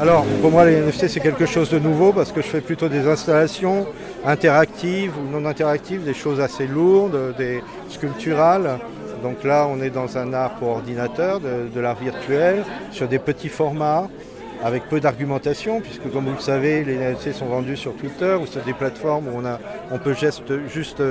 Alors 0.03 0.24
pour 0.40 0.50
moi 0.50 0.64
les 0.64 0.80
NFT 0.80 1.07
c'est 1.07 1.20
quelque 1.20 1.46
chose 1.46 1.70
de 1.70 1.78
nouveau 1.78 2.12
parce 2.12 2.32
que 2.32 2.42
je 2.42 2.48
fais 2.48 2.61
plutôt 2.61 2.88
des 2.88 3.07
installations 3.07 3.86
interactives 4.24 5.12
ou 5.16 5.30
non 5.30 5.46
interactives, 5.48 6.03
des 6.03 6.12
choses 6.12 6.40
assez 6.40 6.66
lourdes, 6.66 7.36
des 7.38 7.62
sculpturales. 7.88 8.80
Donc 9.22 9.44
là 9.44 9.68
on 9.70 9.80
est 9.80 9.90
dans 9.90 10.18
un 10.18 10.32
art 10.32 10.57
pour 10.57 10.70
ordinateur, 10.70 11.38
de, 11.38 11.80
l'art 11.80 12.00
virtuel, 12.00 12.64
sur 12.90 13.07
des 13.07 13.20
petits 13.20 13.48
formats 13.48 14.09
avec 14.64 14.88
peu 14.88 14.98
d'argumentation, 14.98 15.80
puisque 15.80 16.11
comme 16.11 16.24
vous 16.24 16.34
le 16.34 16.40
savez, 16.40 16.82
les 16.82 16.96
NFT 16.96 17.32
sont 17.32 17.46
vendus 17.46 17.76
sur 17.76 17.94
Twitter 17.94 18.36
ou 18.40 18.46
sur 18.46 18.62
des 18.62 18.72
plateformes 18.72 19.28
où 19.28 19.40
on, 19.92 19.98
peut 19.98 20.14
juste, 20.14 20.53
juste 20.68 21.03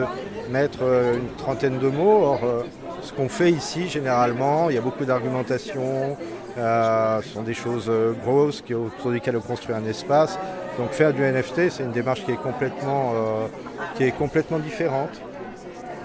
mettre 0.49 0.79
euh, 0.83 1.15
une 1.15 1.35
trentaine 1.37 1.77
de 1.77 1.87
mots. 1.87 2.23
Or, 2.23 2.39
euh, 2.43 2.61
ce 3.01 3.11
qu'on 3.11 3.27
fait 3.27 3.51
ici, 3.51 3.89
généralement, 3.89 4.69
il 4.69 4.75
y 4.75 4.77
a 4.77 4.81
beaucoup 4.81 5.03
d'argumentation, 5.03 6.17
ce 6.55 7.29
sont 7.33 7.43
des 7.43 7.53
choses 7.53 7.87
euh, 7.89 8.13
grosses 8.23 8.61
qui, 8.61 8.73
autour 8.73 9.11
desquelles 9.11 9.37
on 9.37 9.41
construit 9.41 9.75
un 9.75 9.85
espace. 9.85 10.37
Donc 10.77 10.91
faire 10.91 11.13
du 11.13 11.21
NFT, 11.21 11.69
c'est 11.69 11.83
une 11.83 11.91
démarche 11.91 12.23
qui 12.25 12.31
est 12.31 12.41
complètement, 12.41 13.13
euh, 13.13 13.47
qui 13.95 14.03
est 14.03 14.11
complètement 14.11 14.59
différente. 14.59 15.21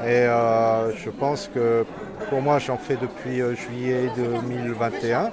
Et 0.04 0.26
je 0.94 1.08
pense 1.08 1.50
que 1.52 1.86
pour 2.28 2.42
moi, 2.42 2.58
j'en 2.58 2.76
fais 2.76 2.96
depuis 2.96 3.40
juillet 3.56 4.10
2021. 4.14 5.30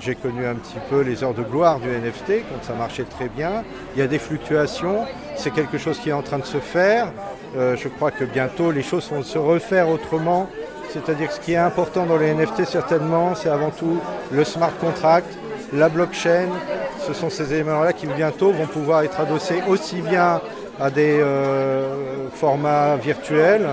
J'ai 0.00 0.16
connu 0.16 0.44
un 0.44 0.56
petit 0.56 0.80
peu 0.90 1.02
les 1.02 1.22
heures 1.22 1.34
de 1.34 1.44
gloire 1.44 1.78
du 1.78 1.88
NFT 1.88 2.42
quand 2.50 2.62
ça 2.62 2.74
marchait 2.74 3.04
très 3.04 3.28
bien. 3.28 3.62
Il 3.94 4.00
y 4.00 4.02
a 4.02 4.08
des 4.08 4.18
fluctuations, 4.18 5.06
c'est 5.36 5.52
quelque 5.52 5.78
chose 5.78 6.00
qui 6.00 6.08
est 6.08 6.14
en 6.14 6.22
train 6.22 6.40
de 6.40 6.44
se 6.44 6.58
faire. 6.58 7.12
je 7.54 7.88
crois 7.88 8.10
que 8.10 8.24
bientôt 8.24 8.72
les 8.72 8.82
choses 8.82 9.08
vont 9.08 9.22
se 9.22 9.38
refaire 9.38 9.88
autrement 9.88 10.48
c'est-à-dire 10.92 11.28
que 11.28 11.34
ce 11.34 11.40
qui 11.40 11.52
est 11.52 11.56
important 11.56 12.04
dans 12.06 12.16
les 12.16 12.34
NFT 12.34 12.64
certainement, 12.66 13.34
c'est 13.34 13.48
avant 13.48 13.70
tout 13.70 13.98
le 14.30 14.44
smart 14.44 14.72
contract, 14.80 15.26
la 15.72 15.88
blockchain. 15.88 16.48
Ce 17.06 17.14
sont 17.14 17.30
ces 17.30 17.52
éléments-là 17.52 17.92
qui 17.92 18.06
bientôt 18.06 18.52
vont 18.52 18.66
pouvoir 18.66 19.02
être 19.02 19.18
adossés 19.18 19.62
aussi 19.68 20.02
bien 20.02 20.40
à 20.80 20.90
des 20.90 21.18
euh, 21.20 22.28
formats 22.34 22.96
virtuels 22.96 23.66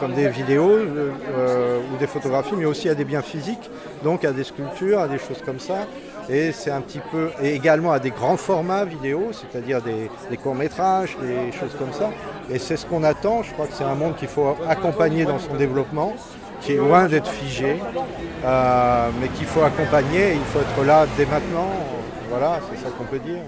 comme 0.00 0.12
des 0.12 0.28
vidéos 0.28 0.72
euh, 0.72 1.80
ou 1.80 1.96
des 1.98 2.06
photographies, 2.06 2.54
mais 2.56 2.66
aussi 2.66 2.88
à 2.90 2.94
des 2.94 3.04
biens 3.04 3.22
physiques, 3.22 3.70
donc 4.04 4.26
à 4.26 4.32
des 4.32 4.44
sculptures, 4.44 5.00
à 5.00 5.08
des 5.08 5.18
choses 5.18 5.40
comme 5.44 5.58
ça. 5.58 5.86
Et 6.28 6.52
c'est 6.52 6.70
un 6.70 6.82
petit 6.82 7.00
peu, 7.10 7.30
et 7.40 7.54
également 7.54 7.92
à 7.92 7.98
des 7.98 8.10
grands 8.10 8.36
formats 8.36 8.84
vidéo, 8.84 9.30
c'est-à-dire 9.32 9.80
des 9.80 10.36
courts-métrages, 10.36 11.16
des 11.22 11.50
choses 11.52 11.74
comme 11.78 11.92
ça. 11.92 12.10
Et 12.50 12.58
c'est 12.58 12.76
ce 12.76 12.84
qu'on 12.84 13.04
attend. 13.04 13.42
Je 13.42 13.52
crois 13.52 13.66
que 13.66 13.72
c'est 13.72 13.84
un 13.84 13.94
monde 13.94 14.16
qu'il 14.16 14.28
faut 14.28 14.56
accompagner 14.68 15.24
dans 15.24 15.38
son 15.38 15.54
développement 15.54 16.14
qui 16.60 16.72
est 16.72 16.76
loin 16.76 17.06
d'être 17.06 17.30
figé, 17.30 17.76
euh, 18.44 19.08
mais 19.20 19.28
qu'il 19.28 19.46
faut 19.46 19.62
accompagner, 19.62 20.34
il 20.34 20.44
faut 20.44 20.60
être 20.60 20.84
là 20.84 21.06
dès 21.16 21.26
maintenant. 21.26 21.70
Voilà, 22.30 22.60
c'est 22.70 22.82
ça 22.82 22.90
qu'on 22.96 23.04
peut 23.04 23.18
dire. 23.18 23.40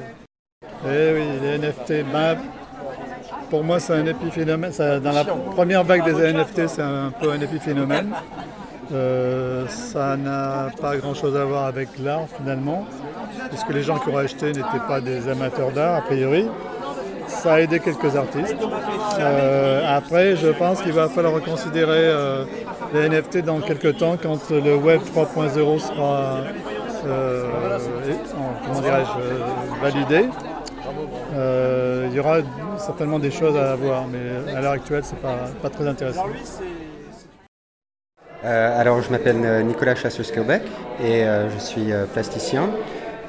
Eh 0.87 1.13
oui, 1.15 1.25
les 1.43 1.59
NFT, 1.59 2.05
ben, 2.13 2.37
pour 3.51 3.65
moi 3.65 3.81
c'est 3.81 3.95
un 3.95 4.07
épiphénomène. 4.07 4.73
dans 4.79 5.13
la 5.13 5.25
première 5.25 5.85
vague 5.85 6.05
des 6.05 6.33
NFT, 6.33 6.69
c'est 6.69 6.83
un 6.83 7.11
peu 7.11 7.31
un 7.31 7.41
épiphénomène. 7.41 8.15
Euh, 8.93 9.67
ça 9.69 10.17
n'a 10.17 10.69
pas 10.81 10.97
grand 10.97 11.13
chose 11.15 11.37
à 11.37 11.45
voir 11.45 11.67
avec 11.67 11.99
l'art 11.99 12.27
finalement, 12.39 12.87
puisque 13.51 13.71
les 13.71 13.83
gens 13.83 13.99
qui 13.99 14.09
auraient 14.09 14.25
acheté 14.25 14.47
n'étaient 14.47 14.87
pas 14.87 15.01
des 15.01 15.29
amateurs 15.29 15.73
d'art 15.73 15.97
a 15.97 16.01
priori 16.03 16.47
ça 17.29 17.55
a 17.55 17.61
aidé 17.61 17.81
quelques 17.81 18.17
artistes. 18.17 18.57
Euh, 19.19 19.97
après, 19.97 20.37
je 20.37 20.49
pense 20.49 20.83
qu'il 20.83 20.93
va 20.93 21.09
falloir 21.09 21.35
reconsidérer 21.35 21.91
euh, 21.91 22.45
les 22.95 23.09
NFT 23.09 23.39
dans 23.39 23.61
quelques 23.61 23.97
temps 23.99 24.17
quand 24.21 24.51
le 24.51 24.75
Web 24.77 25.01
3.0 25.15 25.79
sera 25.79 26.39
euh, 27.07 27.45
validé. 29.81 30.29
il 32.07 32.15
y 32.15 32.21
aura 32.21 32.39
certainement 32.79 33.19
des 33.19 33.31
choses 33.31 33.57
à 33.57 33.73
avoir, 33.73 34.05
mais 34.07 34.55
à 34.55 34.61
l'heure 34.61 34.73
actuelle, 34.73 35.03
c'est 35.05 35.21
pas, 35.21 35.39
pas 35.63 35.71
très 35.71 35.87
intéressant. 35.87 36.27
alors, 38.43 39.03
je 39.03 39.11
m'appelle 39.11 39.65
Nicolas 39.67 39.95
Chasseux-Skaubeck 39.95 40.63
et 41.03 41.25
je 41.25 41.59
suis 41.59 41.93
plasticien. 42.13 42.71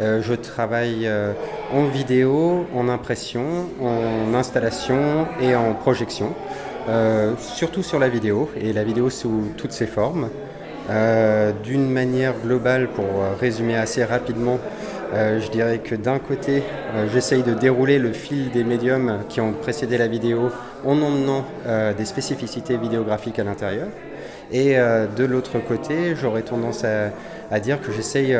Euh, 0.01 0.21
je 0.21 0.33
travaille 0.33 1.07
euh, 1.07 1.33
en 1.73 1.85
vidéo, 1.85 2.65
en 2.73 2.87
impression, 2.87 3.43
en 3.81 4.33
installation 4.33 5.27
et 5.41 5.55
en 5.55 5.73
projection, 5.73 6.33
euh, 6.87 7.33
surtout 7.37 7.83
sur 7.83 7.99
la 7.99 8.07
vidéo, 8.07 8.49
et 8.59 8.71
la 8.71 8.83
vidéo 8.83 9.09
sous 9.09 9.49
toutes 9.57 9.73
ses 9.73 9.87
formes. 9.87 10.29
D'une 11.63 11.87
manière 11.87 12.33
globale, 12.43 12.87
pour 12.87 13.05
résumer 13.39 13.77
assez 13.77 14.03
rapidement, 14.03 14.57
je 15.13 15.47
dirais 15.51 15.77
que 15.77 15.93
d'un 15.93 16.17
côté, 16.17 16.63
j'essaye 17.13 17.43
de 17.43 17.53
dérouler 17.53 17.99
le 17.99 18.11
fil 18.11 18.49
des 18.49 18.63
médiums 18.63 19.19
qui 19.29 19.39
ont 19.39 19.51
précédé 19.51 19.99
la 19.99 20.07
vidéo 20.07 20.49
en 20.83 20.99
emmenant 20.99 21.45
des 21.95 22.05
spécificités 22.05 22.75
vidéographiques 22.75 23.37
à 23.37 23.43
l'intérieur. 23.43 23.89
Et 24.51 24.77
de 24.77 25.25
l'autre 25.25 25.59
côté, 25.59 26.15
j'aurais 26.15 26.41
tendance 26.41 26.83
à, 26.83 27.11
à, 27.51 27.59
dire 27.59 27.79
que 27.79 27.91
j'essaye 27.91 28.35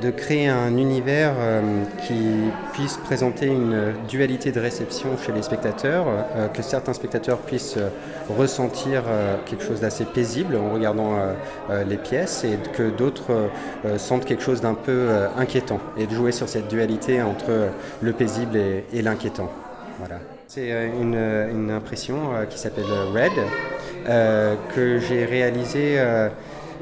de 0.00 0.10
créer 0.10 0.48
un 0.48 0.76
univers 0.76 1.34
euh, 1.38 1.84
qui 2.06 2.50
puisse 2.72 2.96
présenter 2.96 3.46
une 3.46 3.94
dualité 4.08 4.52
de 4.52 4.60
réception 4.60 5.16
chez 5.24 5.32
les 5.32 5.42
spectateurs, 5.42 6.06
euh, 6.08 6.48
que 6.48 6.62
certains 6.62 6.92
spectateurs 6.92 7.38
puissent 7.38 7.76
euh, 7.76 7.88
ressentir 8.36 9.04
quelque 9.46 9.64
chose 9.64 9.80
d'assez 9.80 10.04
paisible 10.04 10.56
en 10.56 10.72
regardant 10.72 11.16
les 11.88 11.96
pièces 11.96 12.44
et 12.44 12.58
que 12.74 12.90
d'autres 12.90 13.48
sentent 13.96 14.26
quelque 14.26 14.42
chose 14.42 14.60
d'un 14.60 14.74
peu 14.74 15.08
inquiétant 15.38 15.80
et 15.96 16.06
de 16.06 16.14
jouer 16.14 16.30
sur 16.30 16.48
cette 16.48 16.68
dualité 16.68 17.22
entre 17.22 17.70
le 18.02 18.12
paisible 18.12 18.56
et, 18.56 19.02
l'inquiétant. 19.02 19.50
Voilà. 19.98 20.16
C'est 20.46 20.70
une, 21.00 21.70
impression 21.70 22.18
qui 22.50 22.58
s'appelle 22.58 22.84
Red, 23.14 23.32
que 24.74 24.98
j'ai 24.98 25.24
réalisée 25.24 25.98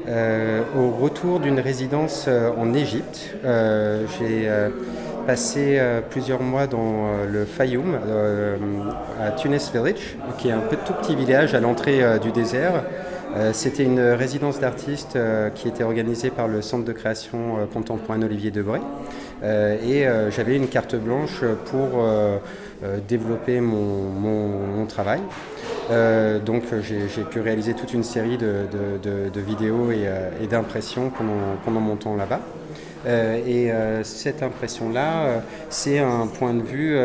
euh, 0.07 0.61
au 0.77 0.89
retour 0.91 1.39
d'une 1.39 1.59
résidence 1.59 2.25
euh, 2.27 2.49
en 2.57 2.73
Égypte, 2.73 3.35
euh, 3.43 4.05
j'ai 4.19 4.49
passé 5.25 5.77
plusieurs 6.09 6.41
mois 6.41 6.67
dans 6.67 7.09
le 7.29 7.43
Fayoum, 7.43 7.99
à 9.21 9.31
Tunis 9.31 9.73
Village, 9.73 10.15
qui 10.37 10.47
est 10.47 10.53
un 10.53 10.61
tout 10.85 10.93
petit 10.93 11.17
village 11.17 11.53
à 11.53 11.59
l'entrée 11.59 12.01
du 12.21 12.31
désert. 12.31 12.85
C'était 13.51 13.83
une 13.83 13.99
résidence 13.99 14.61
d'artistes 14.61 15.19
qui 15.53 15.67
était 15.67 15.83
organisée 15.83 16.29
par 16.29 16.47
le 16.47 16.61
Centre 16.61 16.85
de 16.85 16.93
création 16.93 17.67
contemporaine 17.73 18.23
Olivier 18.23 18.51
Debray. 18.51 18.79
et 19.43 20.05
j'avais 20.29 20.55
une 20.55 20.69
carte 20.69 20.95
blanche 20.95 21.43
pour 21.65 22.05
développer 23.09 23.59
mon 23.59 24.85
travail. 24.85 25.19
Euh, 25.89 26.39
donc 26.39 26.63
j'ai 26.81 27.23
pu 27.23 27.39
réaliser 27.39 27.73
toute 27.73 27.93
une 27.93 28.03
série 28.03 28.37
de, 28.37 29.39
vidéos 29.39 29.89
euh, 29.91 30.29
et, 30.41 30.47
d'impressions 30.47 31.11
pendant, 31.65 31.79
mon 31.79 31.95
temps 31.95 32.15
là-bas. 32.15 32.41
Euh, 33.05 33.39
et 33.47 34.03
cette 34.03 34.43
impression-là, 34.43 35.41
c'est 35.69 35.99
un 35.99 36.27
point 36.27 36.53
de 36.53 36.61
vue 36.61 36.97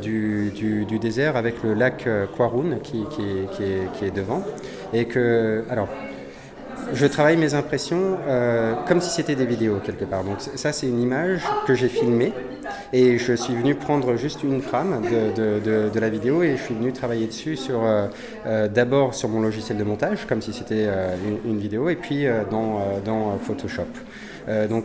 du, 0.00 0.98
désert 0.98 1.36
avec 1.36 1.62
le 1.62 1.74
lac 1.74 2.08
Quaroun 2.36 2.78
qui, 2.82 3.04
qui, 3.10 4.04
est, 4.04 4.14
devant. 4.14 4.42
Et 4.92 5.04
que, 5.04 5.64
alors, 5.70 5.88
je 6.92 7.06
travaille 7.06 7.36
mes 7.36 7.54
impressions 7.54 8.18
comme 8.86 9.00
si 9.00 9.10
c'était 9.10 9.34
des 9.34 9.46
vidéos 9.46 9.78
quelque 9.84 10.04
part. 10.04 10.24
Donc 10.24 10.40
ça, 10.40 10.72
c'est 10.72 10.86
une 10.86 11.00
image 11.00 11.42
que 11.66 11.74
j'ai 11.74 11.88
filmée 11.88 12.32
et 12.92 13.18
je 13.18 13.32
suis 13.32 13.54
venu 13.54 13.74
prendre 13.74 14.16
juste 14.16 14.42
une 14.42 14.60
frame 14.60 15.02
de, 15.02 16.00
la 16.00 16.08
vidéo 16.08 16.42
et 16.42 16.56
je 16.56 16.62
suis 16.62 16.74
venu 16.74 16.92
travailler 16.92 17.26
dessus 17.26 17.56
sur 17.56 17.84
euh, 17.84 18.06
euh, 18.46 18.68
d'abord 18.68 19.14
sur 19.14 19.28
mon 19.28 19.40
logiciel 19.40 19.78
de 19.78 19.84
montage, 19.84 20.26
comme 20.26 20.40
si 20.40 20.52
c'était 20.52 20.86
euh, 20.88 21.14
une, 21.44 21.58
vidéo, 21.58 21.88
et 21.88 21.96
puis 21.96 22.26
dans, 22.50 23.38
Photoshop. 23.42 23.82
donc 24.68 24.84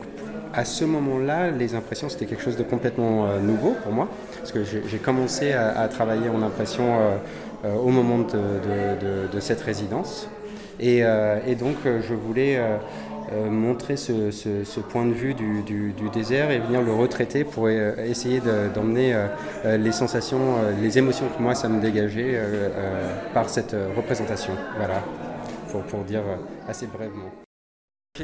à 0.53 0.65
ce 0.65 0.85
moment-là, 0.85 1.51
les 1.51 1.75
impressions, 1.75 2.09
c'était 2.09 2.25
quelque 2.25 2.43
chose 2.43 2.57
de 2.57 2.63
complètement 2.63 3.27
nouveau 3.41 3.75
pour 3.83 3.91
moi, 3.91 4.07
parce 4.37 4.51
que 4.51 4.63
j'ai 4.63 4.97
commencé 4.97 5.53
à, 5.53 5.87
travailler 5.87 6.29
en 6.29 6.41
impression 6.41 6.97
au 7.63 7.89
moment 7.89 8.19
de, 8.19 9.39
cette 9.39 9.61
résidence. 9.61 10.27
Et, 10.79 10.99
et 10.99 11.55
donc, 11.55 11.75
je 11.85 12.13
voulais 12.13 12.59
euh, 13.31 13.49
montrer 13.49 13.97
ce, 13.97 14.79
point 14.81 15.05
de 15.05 15.13
vue 15.13 15.33
du, 15.33 15.93
désert 16.13 16.51
et 16.51 16.59
venir 16.59 16.83
le 16.83 16.93
retraiter 16.93 17.43
pour 17.43 17.65
euh, 17.65 17.95
essayer 18.05 18.39
d'emmener 18.73 19.15
euh, 19.15 19.77
les 19.77 19.91
sensations, 19.91 20.57
les 20.81 20.99
émotions 20.99 21.25
que 21.35 21.41
moi 21.41 21.55
ça 21.55 21.67
me 21.67 21.81
dégageait 21.81 22.39
par 23.33 23.49
cette 23.49 23.75
représentation. 23.95 24.53
Voilà, 24.77 25.03
pour, 25.71 25.81
pour 25.83 26.03
dire 26.03 26.21
assez 26.67 26.85
brièvement. 26.85 27.44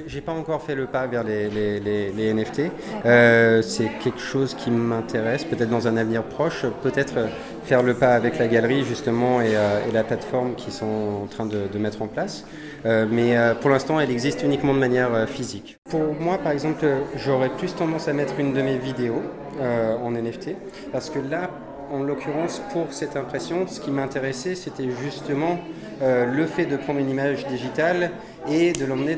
J'ai 0.07 0.21
pas 0.21 0.31
encore 0.31 0.61
fait 0.61 0.73
le 0.75 0.85
pas 0.85 1.05
vers 1.05 1.25
les, 1.25 1.49
les, 1.49 2.33
NFT. 2.33 2.61
Euh, 3.05 3.61
c'est 3.61 3.89
quelque 4.01 4.21
chose 4.21 4.53
qui 4.53 4.71
m'intéresse, 4.71 5.43
peut-être 5.43 5.69
dans 5.69 5.85
un 5.85 5.97
avenir 5.97 6.23
proche, 6.23 6.65
peut-être 6.81 7.27
faire 7.65 7.83
le 7.83 7.93
pas 7.93 8.13
avec 8.13 8.39
la 8.39 8.47
galerie 8.47 8.85
justement 8.85 9.41
et, 9.41 9.53
euh, 9.53 9.81
la 9.91 10.05
plateforme 10.05 10.55
qui 10.55 10.71
sont 10.71 11.23
en 11.23 11.27
train 11.27 11.45
de, 11.45 11.77
mettre 11.77 12.01
en 12.01 12.07
place. 12.07 12.45
Euh, 12.85 13.05
mais 13.11 13.35
pour 13.59 13.69
l'instant, 13.69 13.99
elle 13.99 14.11
existe 14.11 14.43
uniquement 14.43 14.73
de 14.73 14.79
manière 14.79 15.27
physique. 15.27 15.77
Pour 15.89 16.13
moi, 16.17 16.37
par 16.37 16.53
exemple, 16.53 16.85
j'aurais 17.17 17.49
plus 17.49 17.75
tendance 17.75 18.07
à 18.07 18.13
mettre 18.13 18.39
une 18.39 18.53
de 18.53 18.61
mes 18.61 18.77
vidéos 18.77 19.21
en 19.59 20.11
NFT, 20.11 20.55
parce 20.93 21.09
que 21.09 21.19
là, 21.19 21.49
en 21.91 22.01
l'occurrence, 22.01 22.61
pour 22.71 22.93
cette 22.93 23.17
impression, 23.17 23.67
ce 23.67 23.81
qui 23.81 23.91
m'intéressait, 23.91 24.55
c'était 24.55 24.87
justement 25.03 25.59
le 26.01 26.45
fait 26.45 26.65
de 26.65 26.77
prendre 26.77 26.99
une 26.99 27.09
image 27.09 27.45
digitale 27.47 28.11
et 28.47 28.73
de 28.73 28.85
l'emmener 28.85 29.17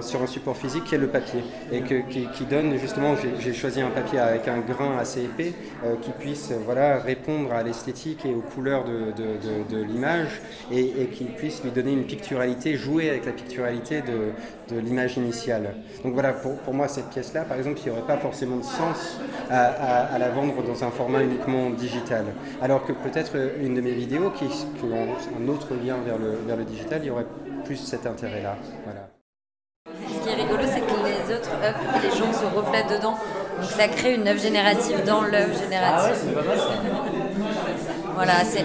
sur 0.00 0.22
un 0.22 0.26
support 0.26 0.56
physique 0.56 0.84
qui 0.84 0.94
est 0.94 0.98
le 0.98 1.08
papier 1.08 1.42
et 1.70 1.82
qui, 1.82 2.44
donne 2.48 2.76
justement, 2.78 3.14
j'ai 3.38 3.52
choisi 3.52 3.80
un 3.80 3.90
papier 3.90 4.18
avec 4.18 4.48
un 4.48 4.60
grain 4.60 4.96
assez 4.98 5.24
épais 5.24 5.52
euh, 5.84 5.96
qui 6.00 6.10
puisse 6.10 6.52
voilà, 6.64 6.98
répondre 6.98 7.52
à 7.52 7.62
l'esthétique 7.62 8.24
et 8.24 8.34
aux 8.34 8.40
couleurs 8.40 8.84
de, 8.84 9.82
l'image 9.82 10.40
et, 10.72 11.06
qui 11.12 11.24
puisse 11.24 11.62
lui 11.62 11.70
donner 11.70 11.92
une 11.92 12.04
picturalité, 12.04 12.76
jouer 12.76 13.10
avec 13.10 13.26
la 13.26 13.32
picturalité 13.32 14.02
de, 14.02 14.78
l'image 14.80 15.16
initiale. 15.16 15.74
Donc 16.04 16.12
voilà, 16.14 16.32
pour, 16.32 16.74
moi 16.74 16.88
cette 16.88 17.08
pièce-là, 17.08 17.42
par 17.42 17.56
exemple, 17.56 17.78
il 17.80 17.84
n'y 17.84 17.90
aurait 17.90 18.06
pas 18.06 18.18
forcément 18.18 18.56
de 18.56 18.64
sens 18.64 19.18
à, 19.50 20.18
la 20.18 20.28
vendre 20.30 20.62
dans 20.62 20.84
un 20.84 20.90
format 20.90 21.22
uniquement 21.22 21.70
digital. 21.70 22.24
Alors 22.60 22.84
que 22.84 22.92
peut-être 22.92 23.32
une 23.60 23.74
de 23.74 23.80
mes 23.80 23.92
vidéos 23.92 24.30
qui, 24.30 24.46
qui 24.46 24.84
ont 24.84 25.08
un 25.42 25.48
autre 25.48 25.74
lien 25.74 25.96
vers 26.04 26.56
le 26.56 26.64
digital, 26.64 27.00
il 27.02 27.08
y 27.08 27.10
aurait 27.10 27.26
plus 27.68 27.76
cet 27.76 28.06
intérêt-là. 28.06 28.56
Voilà. 28.84 29.10
Ce 30.08 30.24
qui 30.24 30.28
est 30.30 30.42
rigolo, 30.42 30.62
c'est 30.64 30.80
que 30.80 30.98
les 31.04 31.34
autres 31.36 31.50
œuvres, 31.62 31.78
les 32.02 32.10
gens 32.16 32.32
se 32.32 32.46
reflètent 32.56 32.88
dedans. 32.88 33.18
Donc 33.60 33.70
ça 33.70 33.88
crée 33.88 34.14
une 34.14 34.26
œuvre 34.26 34.40
générative 34.40 35.04
dans 35.04 35.20
l'œuvre 35.20 35.52
générative. 35.52 36.00
Ah 36.00 36.10
ouais, 36.10 36.16
c'est 36.16 36.32
voilà, 38.14 38.44
c'est 38.44 38.64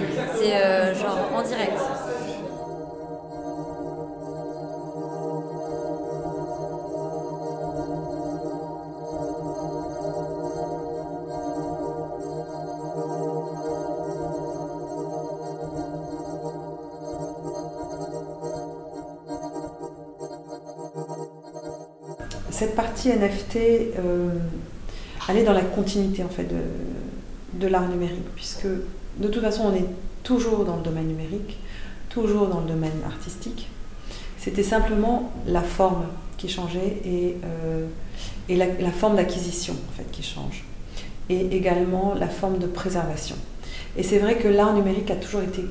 euh, 0.54 0.94
genre 0.94 1.18
en 1.34 1.42
direct. 1.42 1.78
Cette 22.54 22.76
partie 22.76 23.08
NFT, 23.08 23.56
euh, 23.56 24.28
elle 25.28 25.38
est 25.38 25.42
dans 25.42 25.52
la 25.52 25.62
continuité 25.62 26.22
en 26.22 26.28
fait 26.28 26.48
de, 27.54 27.66
l'art 27.66 27.88
numérique, 27.88 28.24
puisque 28.36 28.66
de 28.66 29.28
toute 29.28 29.42
façon 29.42 29.64
on 29.64 29.74
est 29.74 29.86
toujours 30.22 30.64
dans 30.64 30.76
le 30.76 30.82
domaine 30.82 31.08
numérique, 31.08 31.58
toujours 32.10 32.46
dans 32.46 32.60
le 32.60 32.68
domaine 32.68 33.00
artistique. 33.06 33.68
C'était 34.38 34.62
simplement 34.62 35.32
la 35.46 35.62
forme 35.62 36.04
qui 36.36 36.48
changeait 36.48 37.00
et, 37.04 37.36
euh, 37.44 37.86
et 38.48 38.56
la, 38.56 38.90
forme 38.92 39.16
d'acquisition 39.16 39.74
en 39.74 39.96
fait 39.96 40.08
qui 40.12 40.22
change, 40.22 40.64
et 41.28 41.56
également 41.56 42.14
la 42.14 42.28
forme 42.28 42.58
de 42.58 42.66
préservation. 42.66 43.36
Et 43.96 44.04
c'est 44.04 44.18
vrai 44.18 44.36
que 44.36 44.46
l'art 44.46 44.74
numérique 44.74 45.10
a 45.10 45.16
toujours 45.16 45.42
été 45.42 45.64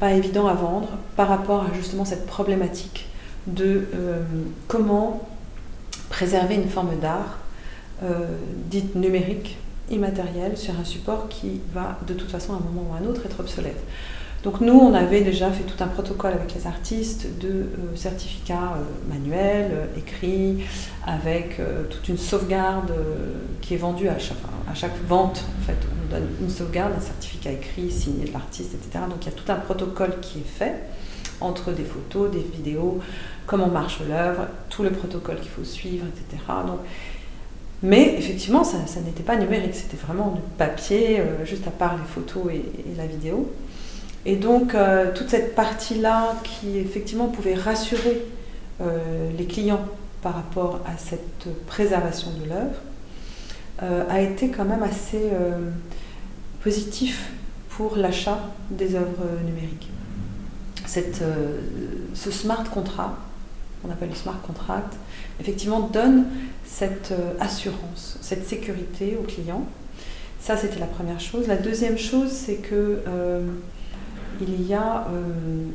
pas 0.00 0.12
évident 0.12 0.48
à 0.48 0.54
vendre 0.54 0.88
par 1.14 1.28
rapport 1.28 1.62
à 1.62 1.74
justement 1.74 2.04
cette 2.04 2.26
problématique 2.26 3.06
de 3.46 3.86
euh, 3.94 4.22
comment 4.68 5.28
préserver 6.12 6.56
une 6.56 6.68
forme 6.68 6.98
d'art 7.00 7.38
euh, 8.04 8.26
dite 8.70 8.94
numérique, 8.94 9.56
immatérielle, 9.90 10.56
sur 10.56 10.78
un 10.78 10.84
support 10.84 11.28
qui 11.28 11.60
va 11.74 11.98
de 12.06 12.12
toute 12.12 12.30
façon 12.30 12.52
à 12.52 12.56
un 12.56 12.60
moment 12.60 12.90
ou 12.90 12.94
à 12.94 12.98
un 12.98 13.10
autre 13.10 13.24
être 13.24 13.40
obsolète. 13.40 13.82
Donc 14.44 14.60
nous, 14.60 14.74
on 14.74 14.92
avait 14.92 15.22
déjà 15.22 15.50
fait 15.50 15.62
tout 15.62 15.82
un 15.82 15.86
protocole 15.86 16.32
avec 16.32 16.54
les 16.54 16.66
artistes 16.66 17.28
de 17.40 17.48
euh, 17.48 17.96
certificats 17.96 18.74
euh, 18.76 19.12
manuels, 19.12 19.88
écrits, 19.96 20.64
avec 21.06 21.60
toute 21.90 22.08
une 22.08 22.18
sauvegarde 22.18 22.92
qui 23.60 23.74
est 23.74 23.78
vendue 23.78 24.08
à 24.08 24.18
chaque, 24.18 24.38
à 24.70 24.74
chaque 24.74 24.96
vente. 25.08 25.44
En 25.60 25.66
fait, 25.66 25.78
on 25.90 26.14
donne 26.14 26.28
une 26.42 26.50
sauvegarde, 26.50 26.92
un 26.96 27.00
certificat 27.00 27.52
écrit, 27.52 27.90
signé 27.90 28.26
de 28.26 28.32
l'artiste, 28.32 28.74
etc. 28.74 29.04
Donc 29.08 29.18
il 29.22 29.26
y 29.26 29.32
a 29.32 29.36
tout 29.36 29.50
un 29.50 29.56
protocole 29.56 30.20
qui 30.20 30.40
est 30.40 30.58
fait 30.58 30.74
entre 31.42 31.72
des 31.72 31.84
photos, 31.84 32.30
des 32.30 32.44
vidéos, 32.56 33.00
comment 33.46 33.68
marche 33.68 34.00
l'œuvre, 34.08 34.46
tout 34.70 34.82
le 34.82 34.90
protocole 34.90 35.40
qu'il 35.40 35.50
faut 35.50 35.64
suivre, 35.64 36.06
etc. 36.06 36.42
Mais 37.82 38.14
effectivement, 38.16 38.62
ça, 38.62 38.78
n'était 39.04 39.24
pas 39.24 39.36
numérique, 39.36 39.74
c'était 39.74 39.96
vraiment 39.96 40.30
du 40.30 40.40
papier, 40.56 41.18
euh, 41.18 41.44
juste 41.44 41.66
à 41.66 41.72
part 41.72 41.96
les 41.96 42.04
photos 42.04 42.52
et, 42.52 42.64
la 42.96 43.06
vidéo. 43.06 43.50
Et 44.24 44.36
donc, 44.36 44.74
euh, 44.74 45.12
toute 45.12 45.30
cette 45.30 45.56
partie-là 45.56 46.36
qui 46.44 46.78
effectivement 46.78 47.26
pouvait 47.26 47.54
rassurer 47.54 48.24
euh, 48.80 49.30
les 49.36 49.46
clients 49.46 49.84
par 50.22 50.34
rapport 50.34 50.80
à 50.86 50.96
cette 50.96 51.48
préservation 51.66 52.30
de 52.30 52.48
l'œuvre, 52.48 52.76
a 54.08 54.20
été 54.20 54.50
quand 54.50 54.64
même 54.64 54.84
assez 54.84 55.32
positif 56.62 57.32
pour 57.70 57.96
l'achat 57.96 58.38
des 58.70 58.94
œuvres 58.94 59.26
numériques. 59.44 59.90
Cette, 60.86 61.24
ce 62.14 62.30
smart 62.30 62.62
contract, 62.70 63.16
qu'on 63.82 63.90
appelle 63.90 64.10
le 64.10 64.14
smart 64.14 64.40
contract, 64.46 64.94
effectivement 65.40 65.80
donne 65.80 66.26
cette 66.64 67.12
euh, 67.12 67.34
assurance, 67.40 68.18
cette 68.20 68.46
sécurité 68.46 69.18
au 69.20 69.24
client. 69.24 69.64
Ça, 70.40 70.56
c'était 70.56 70.80
la 70.80 70.86
première 70.86 71.20
chose. 71.20 71.46
La 71.46 71.56
deuxième 71.56 71.98
chose, 71.98 72.30
c'est 72.30 72.56
que 72.56 73.00
euh, 73.06 73.46
il 74.40 74.66
y 74.66 74.74
a 74.74 75.06
euh, 75.08 75.66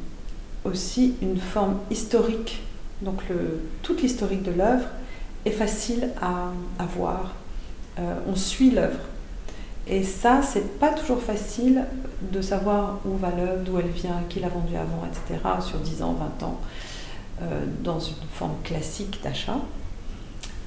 aussi 0.66 1.16
une 1.22 1.38
forme 1.38 1.80
historique. 1.92 2.62
Donc, 3.02 3.22
toute 3.84 4.02
l'historique 4.02 4.42
de 4.42 4.52
l'œuvre 4.52 4.88
est 5.46 5.52
facile 5.52 6.10
à, 6.20 6.52
à 6.80 6.86
voir. 6.86 7.36
on 8.28 8.36
suit 8.36 8.72
l'œuvre. 8.72 8.98
Et 9.88 10.04
ça, 10.04 10.42
c'est 10.42 10.80
pas 10.80 10.90
toujours 10.90 11.22
facile 11.22 11.86
de 12.32 12.42
savoir 12.42 13.00
où 13.06 13.16
va 13.18 13.30
l'œuvre, 13.30 13.62
d'où 13.64 13.78
elle 13.80 13.88
vient, 13.88 14.24
qui 14.30 14.40
l'a 14.40 14.50
vendue 14.50 14.76
avant, 14.76 15.04
etc., 15.06 15.40
sur 15.62 15.78
10 15.78 16.02
ans, 16.02 16.18
20 16.42 16.46
ans. 16.46 16.60
Euh, 17.44 17.66
dans 17.84 18.00
une 18.00 18.16
forme 18.34 18.56
classique 18.64 19.20
d'achat. 19.24 19.60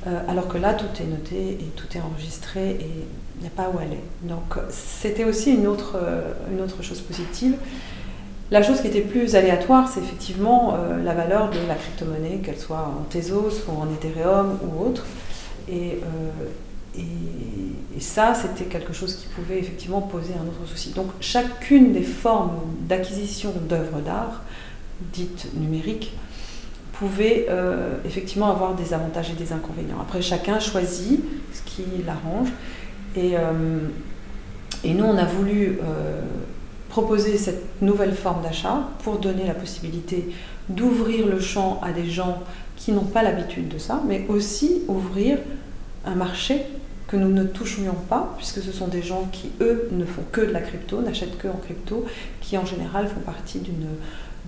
Euh, 0.07 0.21
alors 0.29 0.47
que 0.47 0.57
là, 0.57 0.73
tout 0.73 1.03
est 1.03 1.05
noté 1.05 1.59
et 1.61 1.73
tout 1.75 1.89
est 1.97 2.01
enregistré 2.01 2.71
et 2.71 2.91
il 3.37 3.41
n'y 3.41 3.49
a 3.49 3.51
pas 3.51 3.69
où 3.75 3.79
aller. 3.81 3.99
Donc 4.23 4.57
c'était 4.71 5.25
aussi 5.25 5.53
une 5.53 5.67
autre, 5.67 5.99
euh, 6.01 6.33
une 6.53 6.61
autre 6.61 6.81
chose 6.85 7.01
positive. 7.01 7.57
La 8.53 8.63
chose 8.63 8.81
qui 8.83 8.87
était 8.87 9.01
plus 9.01 9.35
aléatoire, 9.35 9.89
c'est 9.89 9.99
effectivement 9.99 10.77
la 11.05 11.15
valeur 11.15 11.51
de 11.51 11.59
la 11.69 11.75
crypto-monnaie, 11.75 12.39
qu'elle 12.39 12.59
soit 12.59 12.79
en 13.01 13.05
Tezos 13.09 13.65
ou 13.69 13.81
en 13.81 13.89
Ethereum 13.93 14.59
ou 14.63 14.87
autre. 14.87 15.07
Et, 15.69 16.01
ça, 18.01 18.35
c'était 18.35 18.65
quelque 18.65 18.93
chose 18.93 19.15
qui 19.15 19.27
pouvait 19.27 19.59
effectivement 19.59 20.01
poser 20.01 20.33
un 20.35 20.49
autre 20.49 20.69
souci. 20.69 20.91
Donc 20.91 21.09
chacune 21.21 21.93
des 21.93 22.03
formes 22.03 22.59
d'acquisition 22.89 23.53
d'œuvres 23.69 24.01
d'art, 24.01 24.43
dites 25.13 25.49
numériques, 25.55 26.13
pouvait 27.01 27.47
euh, 27.49 27.95
effectivement 28.05 28.51
avoir 28.51 28.75
des 28.75 28.93
avantages 28.93 29.31
et 29.31 29.33
des 29.33 29.55
inconvénients. 29.55 29.99
Après, 30.03 30.21
chacun 30.21 30.61
choisit 30.61 31.25
ce 31.55 31.63
qui 31.63 31.83
l'arrange. 32.07 32.49
Et, 33.17 33.39
euh, 33.39 33.89
et, 34.85 34.93
nous, 34.93 35.07
on 35.07 35.17
a 35.17 35.25
voulu 35.25 35.79
euh, 35.83 36.21
proposer 36.91 37.39
cette 37.39 37.81
nouvelle 37.81 38.15
forme 38.15 38.43
d'achat 38.43 38.87
pour 39.03 39.19
donner 39.19 39.47
la 39.47 39.55
possibilité 39.55 40.29
d'ouvrir 40.69 41.27
le 41.27 41.41
champ 41.41 41.81
à 41.83 41.93
des 41.93 42.05
gens 42.05 42.43
qui 42.77 42.93
n'ont 42.93 43.05
pas 43.05 43.23
l'habitude 43.23 43.69
de 43.69 43.79
ça, 43.79 44.03
mais 44.07 44.27
aussi 44.29 44.83
ouvrir 44.87 45.39
un 46.05 46.15
marché 46.15 46.67
que 47.09 47.17
nous 47.17 47.31
ne 47.31 47.45
touchions 47.45 47.97
pas, 48.11 48.35
puisque 48.37 48.61
ce 48.61 48.73
sont 48.73 48.89
des 48.89 49.03
gens 49.03 49.27
qui, 49.33 49.51
eux, 49.63 49.89
ne 49.93 50.05
font 50.05 50.23
que 50.31 50.43
de 50.43 50.53
la 50.53 50.61
crypto, 50.61 51.01
n'achètent 51.01 51.39
que 51.39 51.49
en 51.49 51.57
crypto, 51.65 52.05
qui 52.43 52.59
en 52.59 52.67
général 52.67 53.09
font 53.09 53.21
partie 53.21 53.59
d'une 53.59 53.87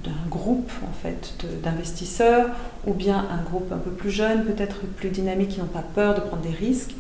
d'un 0.05 0.28
groupe 0.28 0.70
en 0.82 0.92
fait 1.03 1.34
d'investisseurs 1.62 2.50
ou 2.86 2.94
bien 2.94 3.26
un 3.30 3.42
groupe 3.42 3.72
un 3.72 3.78
peu 3.78 3.90
plus 3.90 4.11
jeune, 4.11 4.44
peut-être 4.44 4.80
plus 4.96 5.11
dynamique, 5.11 5.50
qui 5.50 5.61
n'ont 5.61 5.66
pas 5.66 5.84
peur 5.94 6.14
de 6.14 6.20
prendre 6.20 6.42
des 6.42 6.55
risques 6.55 6.94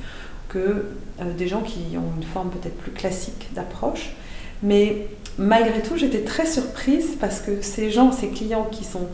que 0.48 0.86
euh, 1.20 1.32
des 1.36 1.48
gens 1.48 1.62
qui 1.62 1.96
ont 1.96 2.16
une 2.16 2.26
forme 2.26 2.50
peut-être 2.50 2.76
plus 2.76 2.92
classique 2.92 3.48
d'approche. 3.54 4.12
Mais 4.62 5.08
malgré 5.38 5.82
tout, 5.82 5.96
j'étais 5.96 6.22
très 6.22 6.46
surprise 6.46 7.16
parce 7.18 7.40
que 7.40 7.62
ces 7.62 7.90
gens, 7.90 8.12
ces 8.12 8.28
clients 8.28 8.68
qui 8.70 8.84
sont 8.84 9.08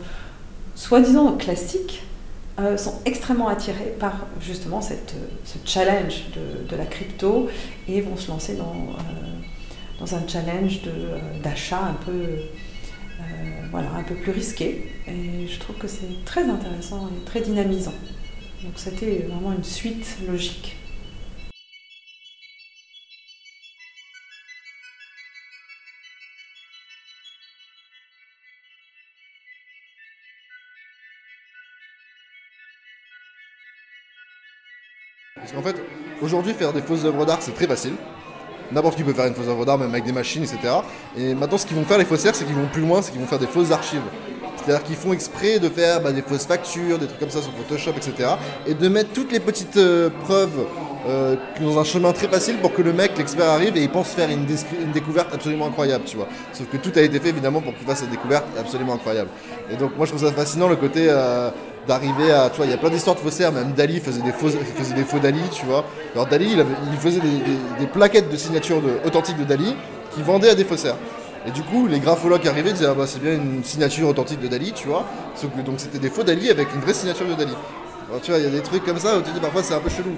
soi-disant 0.75 1.35
classiques, 1.37 2.03
euh, 2.59 2.75
sont 2.75 2.95
extrêmement 3.05 3.47
attirés 3.47 3.95
par 3.99 4.27
justement 4.41 4.81
cette, 4.81 5.15
ce 5.45 5.57
challenge 5.63 6.25
de, 6.69 6.75
la 6.75 6.85
crypto 6.85 7.47
et 7.87 8.01
vont 8.01 8.17
se 8.17 8.29
lancer 8.29 8.55
dans, 8.55 8.73
euh, 8.73 9.99
dans 9.99 10.15
un 10.15 10.27
challenge 10.27 10.81
d'achat 11.41 11.79
un 11.79 11.93
peu 12.05 12.11
voilà, 13.71 13.91
un 13.91 14.03
peu 14.03 14.15
plus 14.15 14.31
risqué. 14.31 14.83
Et 15.07 15.47
je 15.47 15.59
trouve 15.59 15.77
que 15.77 15.87
c'est 15.87 16.23
très 16.25 16.43
intéressant 16.43 17.09
et 17.09 17.25
très 17.25 17.41
dynamisant. 17.41 17.93
Donc 18.63 18.73
c'était 18.75 19.25
vraiment 19.29 19.53
une 19.53 19.63
suite 19.63 20.17
logique. 20.27 20.75
Parce 35.35 35.53
qu'en 35.53 35.63
fait, 35.63 35.81
aujourd'hui, 36.21 36.53
faire 36.53 36.73
des 36.73 36.81
fausses 36.81 37.05
œuvres 37.05 37.25
d'art, 37.25 37.41
c'est 37.41 37.53
très 37.53 37.65
facile. 37.65 37.93
N'importe 38.71 38.95
qui 38.95 39.03
peut 39.03 39.13
faire 39.13 39.25
une 39.25 39.33
fausse 39.33 39.47
œuvre 39.47 39.65
d'art, 39.65 39.77
même 39.77 39.89
avec 39.89 40.03
des 40.03 40.11
machines, 40.11 40.43
etc. 40.43 40.59
Et 41.17 41.33
maintenant, 41.33 41.57
ce 41.57 41.65
qu'ils 41.65 41.77
vont 41.77 41.85
faire, 41.85 41.97
les 41.97 42.05
faussaires, 42.05 42.35
c'est 42.35 42.45
qu'ils 42.45 42.55
vont 42.55 42.67
plus 42.71 42.81
loin, 42.81 43.01
c'est 43.01 43.11
qu'ils 43.11 43.21
vont 43.21 43.27
faire 43.27 43.39
des 43.39 43.47
fausses 43.47 43.71
archives. 43.71 44.01
C'est-à-dire 44.57 44.83
qu'ils 44.83 44.95
font 44.97 45.13
exprès 45.13 45.59
de 45.59 45.69
faire 45.69 46.01
bah, 46.01 46.11
des 46.11 46.21
fausses 46.21 46.45
factures, 46.45 46.99
des 46.99 47.07
trucs 47.07 47.19
comme 47.19 47.29
ça 47.29 47.41
sur 47.41 47.51
Photoshop, 47.53 47.93
etc. 47.97 48.29
Et 48.67 48.73
de 48.73 48.87
mettre 48.87 49.11
toutes 49.13 49.31
les 49.31 49.39
petites 49.39 49.77
euh, 49.77 50.09
preuves 50.25 50.65
euh, 51.07 51.37
dans 51.61 51.79
un 51.79 51.83
chemin 51.83 52.11
très 52.11 52.27
facile 52.27 52.57
pour 52.57 52.73
que 52.73 52.81
le 52.81 52.91
mec, 52.91 53.17
l'expert, 53.17 53.49
arrive 53.49 53.77
et 53.77 53.81
il 53.81 53.89
pense 53.89 54.09
faire 54.09 54.29
une, 54.29 54.45
découverte 54.91 55.33
absolument 55.33 55.67
incroyable, 55.67 56.03
tu 56.05 56.17
vois. 56.17 56.27
Sauf 56.51 56.67
que 56.69 56.77
tout 56.77 56.91
a 56.97 57.01
été 57.01 57.19
fait 57.19 57.29
évidemment 57.29 57.61
pour 57.61 57.73
qu'il 57.75 57.87
fasse 57.87 57.99
cette 57.99 58.09
découverte 58.09 58.45
absolument 58.59 58.93
incroyable. 58.93 59.29
Et 59.71 59.77
donc 59.77 59.95
moi 59.95 60.05
je 60.05 60.11
trouve 60.11 60.27
ça 60.27 60.33
fascinant 60.33 60.67
le 60.67 60.75
côté 60.75 61.07
euh, 61.09 61.51
d'arriver 61.87 62.31
à. 62.31 62.49
Tu 62.49 62.57
vois, 62.57 62.65
il 62.65 62.71
y 62.71 62.73
a 62.73 62.77
plein 62.77 62.89
d'histoires 62.89 63.15
de 63.15 63.21
faussaires, 63.21 63.51
même 63.51 63.73
Dali 63.73 63.99
faisait 63.99 64.21
des 64.21 64.31
faux, 64.31 64.49
faisait 64.49 64.95
des 64.95 65.03
faux 65.03 65.19
Dali, 65.19 65.41
tu 65.51 65.65
vois. 65.65 65.85
Alors 66.13 66.27
Dali, 66.27 66.55
il, 66.91 66.97
faisait 66.97 67.19
des, 67.19 67.87
plaquettes 67.87 68.31
de 68.31 68.37
signature 68.37 68.81
de, 68.81 68.99
authentiques 69.05 69.37
de 69.37 69.45
Dali 69.45 69.75
qui 70.15 70.21
vendait 70.21 70.49
à 70.49 70.55
des 70.55 70.65
faussaires. 70.65 70.95
Et 71.47 71.51
du 71.51 71.61
coup, 71.63 71.87
les 71.87 71.99
graphologues 71.99 72.47
arrivaient 72.47 72.71
et 72.71 72.73
disaient 72.73 72.87
ah 72.89 72.93
bah, 72.93 73.05
c'est 73.07 73.21
bien 73.21 73.33
une 73.33 73.63
signature 73.63 74.09
authentique 74.09 74.41
de 74.41 74.47
Dali, 74.47 74.73
tu 74.73 74.87
vois. 74.87 75.05
Donc 75.65 75.75
c'était 75.79 75.99
des 75.99 76.09
faux 76.09 76.23
Dali 76.23 76.49
avec 76.49 76.67
une 76.73 76.81
vraie 76.81 76.93
signature 76.93 77.27
de 77.27 77.33
Dali. 77.33 77.53
Alors, 78.09 78.21
tu 78.21 78.31
vois, 78.31 78.39
il 78.39 78.45
y 78.45 78.47
a 78.47 78.49
des 78.49 78.61
trucs 78.61 78.83
comme 78.83 78.97
ça 78.97 79.19
où 79.19 79.21
tu 79.21 79.29
dis 79.31 79.39
parfois 79.39 79.61
c'est 79.61 79.75
un 79.75 79.79
peu 79.79 79.89
chelou. 79.89 80.09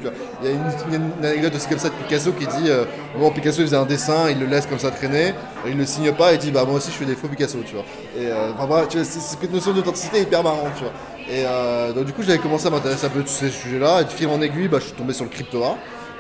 Il 0.42 0.50
y, 0.50 0.54
a 0.54 0.56
une, 0.56 1.26
anecdote 1.26 1.56
aussi 1.56 1.68
comme 1.68 1.78
ça 1.78 1.90
de 1.90 1.94
Picasso 1.96 2.32
qui 2.32 2.48
dit 2.48 2.70
euh, 2.70 2.86
bon, 3.20 3.32
Picasso 3.32 3.62
faisait 3.62 3.76
un 3.76 3.86
dessin, 3.86 4.30
il 4.30 4.40
le 4.40 4.46
laisse 4.46 4.66
comme 4.66 4.80
ça 4.80 4.92
traîner, 4.92 5.34
il 5.68 5.78
le 5.78 5.86
signe 5.86 6.14
pas 6.14 6.32
et 6.32 6.38
dit 6.38 6.52
bah 6.52 6.64
moi 6.64 6.76
aussi 6.76 6.90
je 6.90 6.96
fais 6.96 7.06
des 7.06 7.16
faux 7.16 7.28
Picasso, 7.28 7.58
tu 7.66 7.76
vois. 7.76 7.84
Et 8.18 8.28
euh, 8.28 8.52
enfin, 8.58 8.86
tu 8.88 8.98
vois, 8.98 9.06
cette 9.06 9.52
notion 9.52 9.74
d'authenticité 9.74 10.22
hyper 10.22 10.42
marrante, 10.42 10.72
tu 10.78 10.84
vois. 10.84 10.94
Et 11.30 11.44
euh, 11.46 11.94
donc 11.94 12.06
du 12.06 12.14
coup 12.14 12.24
j'avais 12.24 12.40
commencé 12.40 12.68
à 12.68 12.70
m'intéresser 12.70 13.06
un 13.06 13.10
peu 13.10 13.20
à 13.20 13.24
tous 13.24 13.30
ces 13.30 13.50
sujets-là 13.50 14.02
et 14.02 14.06
de 14.06 14.10
fil 14.10 14.28
en 14.28 14.42
aiguille 14.42 14.68
bah, 14.68 14.80
je 14.80 14.86
suis 14.86 14.94
tombé 14.94 15.14
sur 15.14 15.26
le 15.26 15.30
crypto. 15.30 15.64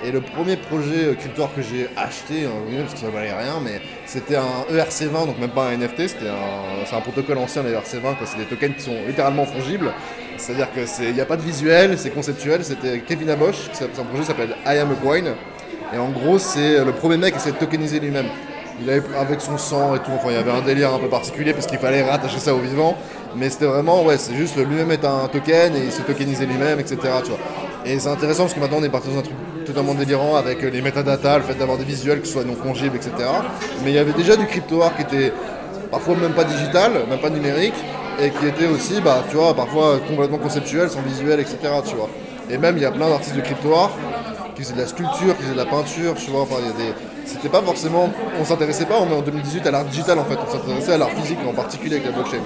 Et 0.04 0.12
le 0.12 0.20
premier 0.20 0.58
projet 0.58 1.06
euh, 1.06 1.14
crypto 1.14 1.48
que 1.56 1.62
j'ai 1.62 1.88
acheté, 1.96 2.46
euh, 2.46 2.82
parce 2.82 2.96
que 2.96 3.00
ça 3.00 3.10
valait 3.12 3.34
rien, 3.34 3.60
mais 3.64 3.82
c'était 4.08 4.36
un 4.36 4.66
ERC20, 4.72 5.28
donc 5.28 5.38
même 5.38 5.52
pas 5.52 5.68
un 5.68 5.78
NFT, 5.78 6.08
c'était 6.08 6.30
un, 6.30 6.86
c'est 6.86 6.96
un 6.96 7.02
protocole 7.02 7.38
ancien, 7.38 7.62
les 7.62 7.74
ERC20, 7.74 8.16
c'est 8.26 8.38
des 8.38 8.46
tokens 8.46 8.76
qui 8.76 8.82
sont 8.82 8.96
littéralement 9.08 9.46
fongibles. 9.46 9.94
C'est-à-dire 10.38 10.70
qu'il 10.72 11.14
n'y 11.14 11.22
a 11.22 11.26
pas 11.26 11.38
de 11.38 11.44
visuel, 11.44 12.00
c'est 12.00 12.10
conceptuel. 12.10 12.64
C'était 12.66 13.02
Kevin 13.02 13.30
Abosch, 13.30 13.70
son 13.74 14.04
projet 14.06 14.24
s'appelle 14.24 14.56
I 14.66 14.80
Am 14.80 14.92
a 14.92 14.96
Coin. 14.96 15.36
Et 15.94 15.98
en 16.00 16.10
gros, 16.10 16.40
c'est 16.40 16.84
le 16.84 16.94
premier 16.94 17.18
mec 17.18 17.34
qui 17.34 17.40
essaie 17.40 17.52
de 17.52 17.58
tokeniser 17.58 18.00
lui-même. 18.00 18.28
Il 18.82 18.90
avait, 18.90 19.04
avec 19.16 19.40
son 19.42 19.60
sang 19.60 19.94
et 19.96 20.00
tout, 20.00 20.12
enfin 20.16 20.30
il 20.30 20.36
y 20.36 20.38
avait 20.38 20.52
un 20.52 20.62
délire 20.62 20.92
un 20.94 20.98
peu 20.98 21.10
particulier 21.10 21.54
parce 21.54 21.68
qu'il 21.68 21.78
fallait 21.78 22.02
rattacher 22.02 22.40
ça 22.40 22.56
au 22.56 22.60
vivant. 22.60 22.98
Mais 23.36 23.50
c'était 23.50 23.66
vraiment, 23.66 24.04
ouais, 24.04 24.18
c'est 24.18 24.36
juste 24.36 24.58
lui-même 24.58 24.92
est 24.92 25.06
un 25.06 25.28
token 25.28 25.76
et 25.76 25.86
il 25.86 25.92
se 25.92 26.02
tokenisait 26.02 26.46
lui-même, 26.46 26.80
etc. 26.80 26.98
Et 27.86 27.98
c'est 28.00 28.10
intéressant 28.10 28.44
parce 28.44 28.54
que 28.54 28.60
maintenant 28.60 28.78
on 28.80 28.84
est 28.84 28.90
parti 28.90 29.10
dans 29.10 29.20
un 29.20 29.24
truc 29.24 29.36
totalement 29.66 29.94
délirant 29.94 30.36
avec 30.36 30.62
les 30.62 30.82
metadata, 30.82 31.38
le 31.38 31.44
fait 31.44 31.56
d'avoir 31.56 31.78
des 31.78 31.84
visuels 31.84 32.22
qui 32.22 32.30
soient 32.30 32.44
non 32.44 32.56
fongibles, 32.56 32.96
etc. 32.96 33.12
Mais 33.84 33.92
il 33.92 33.96
y 33.96 34.00
avait 34.00 34.14
déjà 34.14 34.36
du 34.36 34.46
crypto 34.46 34.82
art 34.82 34.96
qui 34.96 35.04
était 35.04 35.34
parfois 35.90 36.16
même 36.16 36.34
pas 36.34 36.44
digital, 36.44 36.92
même 37.10 37.20
pas 37.20 37.30
numérique, 37.30 37.76
et 38.22 38.30
qui 38.30 38.48
était 38.48 38.68
aussi, 38.68 39.02
bah, 39.02 39.24
tu 39.30 39.38
vois, 39.38 39.54
parfois 39.56 40.00
complètement 40.08 40.38
conceptuel, 40.38 40.90
sans 40.90 41.02
visuel, 41.02 41.40
etc. 41.40 41.58
Tu 41.88 41.96
vois. 41.96 42.10
Et 42.50 42.58
même 42.58 42.78
il 42.78 42.84
y 42.84 42.86
a 42.86 42.92
plein 42.92 43.10
d'artistes 43.10 43.36
de 43.36 43.42
crypto 43.42 43.74
art 43.74 43.92
qui 44.56 44.64
faisaient 44.64 44.74
de 44.74 44.82
la 44.82 44.88
sculpture, 44.88 45.36
qui 45.38 45.44
faisaient 45.44 45.54
de 45.54 45.58
la 45.58 45.66
peinture, 45.66 46.16
tu 46.16 46.32
vois. 46.32 46.42
Enfin, 46.42 46.56
il 46.60 46.68
y 46.68 46.70
a 46.70 46.92
des 46.92 46.94
c'était 47.26 47.50
pas 47.50 47.62
forcément. 47.62 48.10
On 48.40 48.44
s'intéressait 48.44 48.86
pas 48.86 49.00
en 49.00 49.22
2018 49.22 49.66
à 49.68 49.72
l'art 49.72 49.86
digital 49.86 50.20
en 50.20 50.26
fait, 50.26 50.36
on 50.36 50.52
s'intéressait 50.52 50.94
à 50.94 50.98
l'art 50.98 51.12
physique 51.12 51.40
en 51.48 51.54
particulier 51.54 51.96
avec 51.96 52.08
la 52.08 52.12
blockchain. 52.12 52.42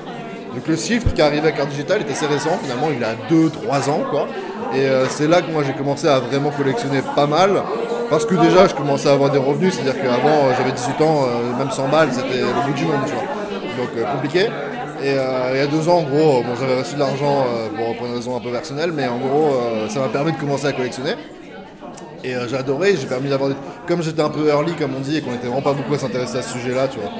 Donc 0.55 0.67
le 0.67 0.77
shift 0.77 1.13
qui 1.13 1.21
arrivait 1.21 1.47
avec 1.47 1.57
l'art 1.57 1.67
digital 1.67 2.01
est 2.01 2.09
assez 2.09 2.25
récent, 2.25 2.57
finalement 2.63 2.87
il 2.95 3.03
a 3.03 3.13
2-3 3.29 3.89
ans 3.89 4.03
quoi. 4.09 4.27
Et 4.73 4.87
euh, 4.87 5.05
c'est 5.09 5.27
là 5.27 5.41
que 5.41 5.51
moi 5.51 5.63
j'ai 5.67 5.73
commencé 5.73 6.07
à 6.07 6.19
vraiment 6.19 6.49
collectionner 6.49 7.01
pas 7.15 7.27
mal. 7.27 7.61
Parce 8.09 8.25
que 8.25 8.35
déjà 8.35 8.67
je 8.67 8.75
commençais 8.75 9.09
à 9.09 9.13
avoir 9.13 9.31
des 9.31 9.37
revenus, 9.37 9.73
c'est-à-dire 9.73 10.01
qu'avant 10.01 10.45
euh, 10.45 10.53
j'avais 10.57 10.71
18 10.71 11.01
ans, 11.01 11.23
euh, 11.23 11.57
même 11.57 11.71
100 11.71 11.89
balles 11.89 12.09
c'était 12.13 12.39
le 12.39 12.67
bout 12.67 12.73
du 12.73 12.85
monde, 12.85 13.01
tu 13.05 13.13
vois. 13.13 13.23
Donc 13.77 14.13
compliqué. 14.13 14.47
Et 15.03 15.11
il 15.11 15.57
y 15.57 15.59
a 15.59 15.67
deux 15.67 15.89
ans, 15.89 15.97
en 15.97 16.03
gros, 16.03 16.43
j'avais 16.59 16.79
reçu 16.79 16.95
de 16.95 16.99
l'argent 16.99 17.45
pour 17.75 18.07
une 18.07 18.15
raison 18.15 18.37
un 18.37 18.39
peu 18.39 18.49
personnelle, 18.49 18.91
mais 18.91 19.07
en 19.07 19.17
gros, 19.17 19.53
ça 19.89 19.99
m'a 19.99 20.07
permis 20.07 20.31
de 20.31 20.37
commencer 20.37 20.65
à 20.65 20.71
collectionner. 20.71 21.11
Et 22.23 22.33
j'ai 22.49 22.55
adoré, 22.55 22.95
j'ai 22.95 23.05
permis 23.05 23.29
d'avoir 23.29 23.49
des... 23.49 23.55
Comme 23.87 24.01
j'étais 24.01 24.21
un 24.21 24.29
peu 24.29 24.47
early, 24.47 24.73
comme 24.73 24.95
on 24.97 25.01
dit, 25.01 25.17
et 25.17 25.21
qu'on 25.21 25.33
était 25.33 25.47
vraiment 25.47 25.61
pas 25.61 25.73
beaucoup 25.73 25.93
à 25.93 25.99
s'intéresser 25.99 26.37
à 26.37 26.41
ce 26.41 26.53
sujet-là, 26.53 26.87
tu 26.87 26.97
vois. 26.99 27.11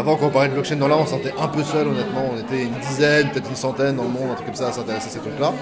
Avant, 0.00 0.16
quand 0.16 0.28
on 0.28 0.30
parlait 0.30 0.48
de 0.48 0.54
blockchain 0.54 0.76
dans 0.76 0.88
l'art, 0.88 1.00
on 1.00 1.04
se 1.04 1.10
sentait 1.10 1.34
un 1.38 1.48
peu 1.48 1.62
seul, 1.62 1.86
honnêtement. 1.86 2.30
On 2.32 2.40
était 2.40 2.62
une 2.62 2.72
dizaine, 2.88 3.28
peut-être 3.28 3.50
une 3.50 3.54
centaine 3.54 3.96
dans 3.96 4.04
le 4.04 4.08
monde, 4.08 4.30
un 4.30 4.34
truc 4.34 4.46
comme 4.46 4.54
ça, 4.54 4.68
à 4.68 4.72
s'intéresser 4.72 5.08
à 5.08 5.10
ces 5.10 5.18
trucs-là. 5.18 5.52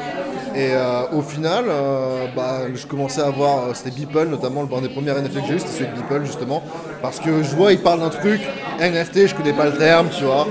Et 0.55 0.75
euh, 0.75 1.03
au 1.13 1.23
final, 1.23 1.65
euh, 1.69 2.27
bah, 2.37 2.61
je 2.73 2.87
commençais 2.87 3.21
à 3.21 3.31
voir, 3.31 3.65
euh, 3.65 3.71
c'était 3.75 3.91
Beeple 3.91 4.29
notamment, 4.29 4.63
le 4.63 4.81
des 4.81 4.91
premières 4.91 5.21
NFT 5.21 5.41
que 5.41 5.47
j'ai 5.49 5.55
eu, 5.55 5.59
c'était 5.59 5.73
celui 5.73 5.87
de 5.89 5.95
Beeple 5.97 6.25
justement. 6.25 6.63
Parce 7.03 7.19
que 7.19 7.43
je 7.43 7.57
vois, 7.57 7.73
il 7.73 7.81
parle 7.81 7.99
d'un 7.99 8.11
truc, 8.11 8.41
NFT, 8.79 9.27
je 9.27 9.35
connais 9.35 9.53
pas 9.53 9.65
le 9.67 9.77
terme, 9.77 10.07
tu 10.17 10.23
vois. 10.23 10.47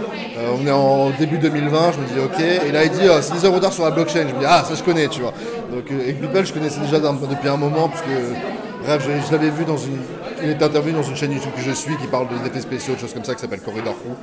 on 0.61 0.67
est 0.67 0.71
en 0.71 1.09
début 1.11 1.37
2020, 1.37 1.93
je 1.93 1.99
me 1.99 2.05
dis 2.07 2.19
ok. 2.19 2.67
Et 2.67 2.73
là, 2.73 2.83
il 2.83 2.89
dit, 2.89 3.07
c'est 3.21 3.35
des 3.35 3.45
œuvres 3.45 3.61
d'art 3.61 3.71
sur 3.71 3.85
la 3.85 3.91
blockchain. 3.91 4.27
Je 4.27 4.35
me 4.35 4.39
dis, 4.39 4.45
ah, 4.45 4.65
ça 4.67 4.75
je 4.75 4.83
connais, 4.83 5.07
tu 5.07 5.21
vois. 5.21 5.33
Donc, 5.71 5.89
avec 5.89 6.19
Beeple, 6.19 6.45
je 6.45 6.51
connaissais 6.51 6.81
déjà 6.81 6.99
depuis 6.99 7.47
un 7.47 7.55
moment, 7.55 7.87
parce 7.87 8.01
que, 8.01 8.83
bref, 8.83 9.07
je 9.25 9.31
l'avais 9.31 9.49
vu 9.49 9.63
dans 9.63 9.77
une 9.77 10.01
il 10.47 10.51
est 10.51 10.63
intervenu 10.63 10.93
dans 10.93 11.03
une 11.03 11.15
chaîne 11.15 11.31
YouTube 11.31 11.51
que 11.55 11.61
je 11.61 11.71
suis 11.71 11.95
qui 11.97 12.07
parle 12.07 12.27
d'effets 12.43 12.61
spéciaux, 12.61 12.95
de 12.95 12.99
choses 12.99 13.13
comme 13.13 13.23
ça, 13.23 13.35
qui 13.35 13.41
s'appelle 13.41 13.59
Corridor 13.59 13.93
Crew. 13.93 14.15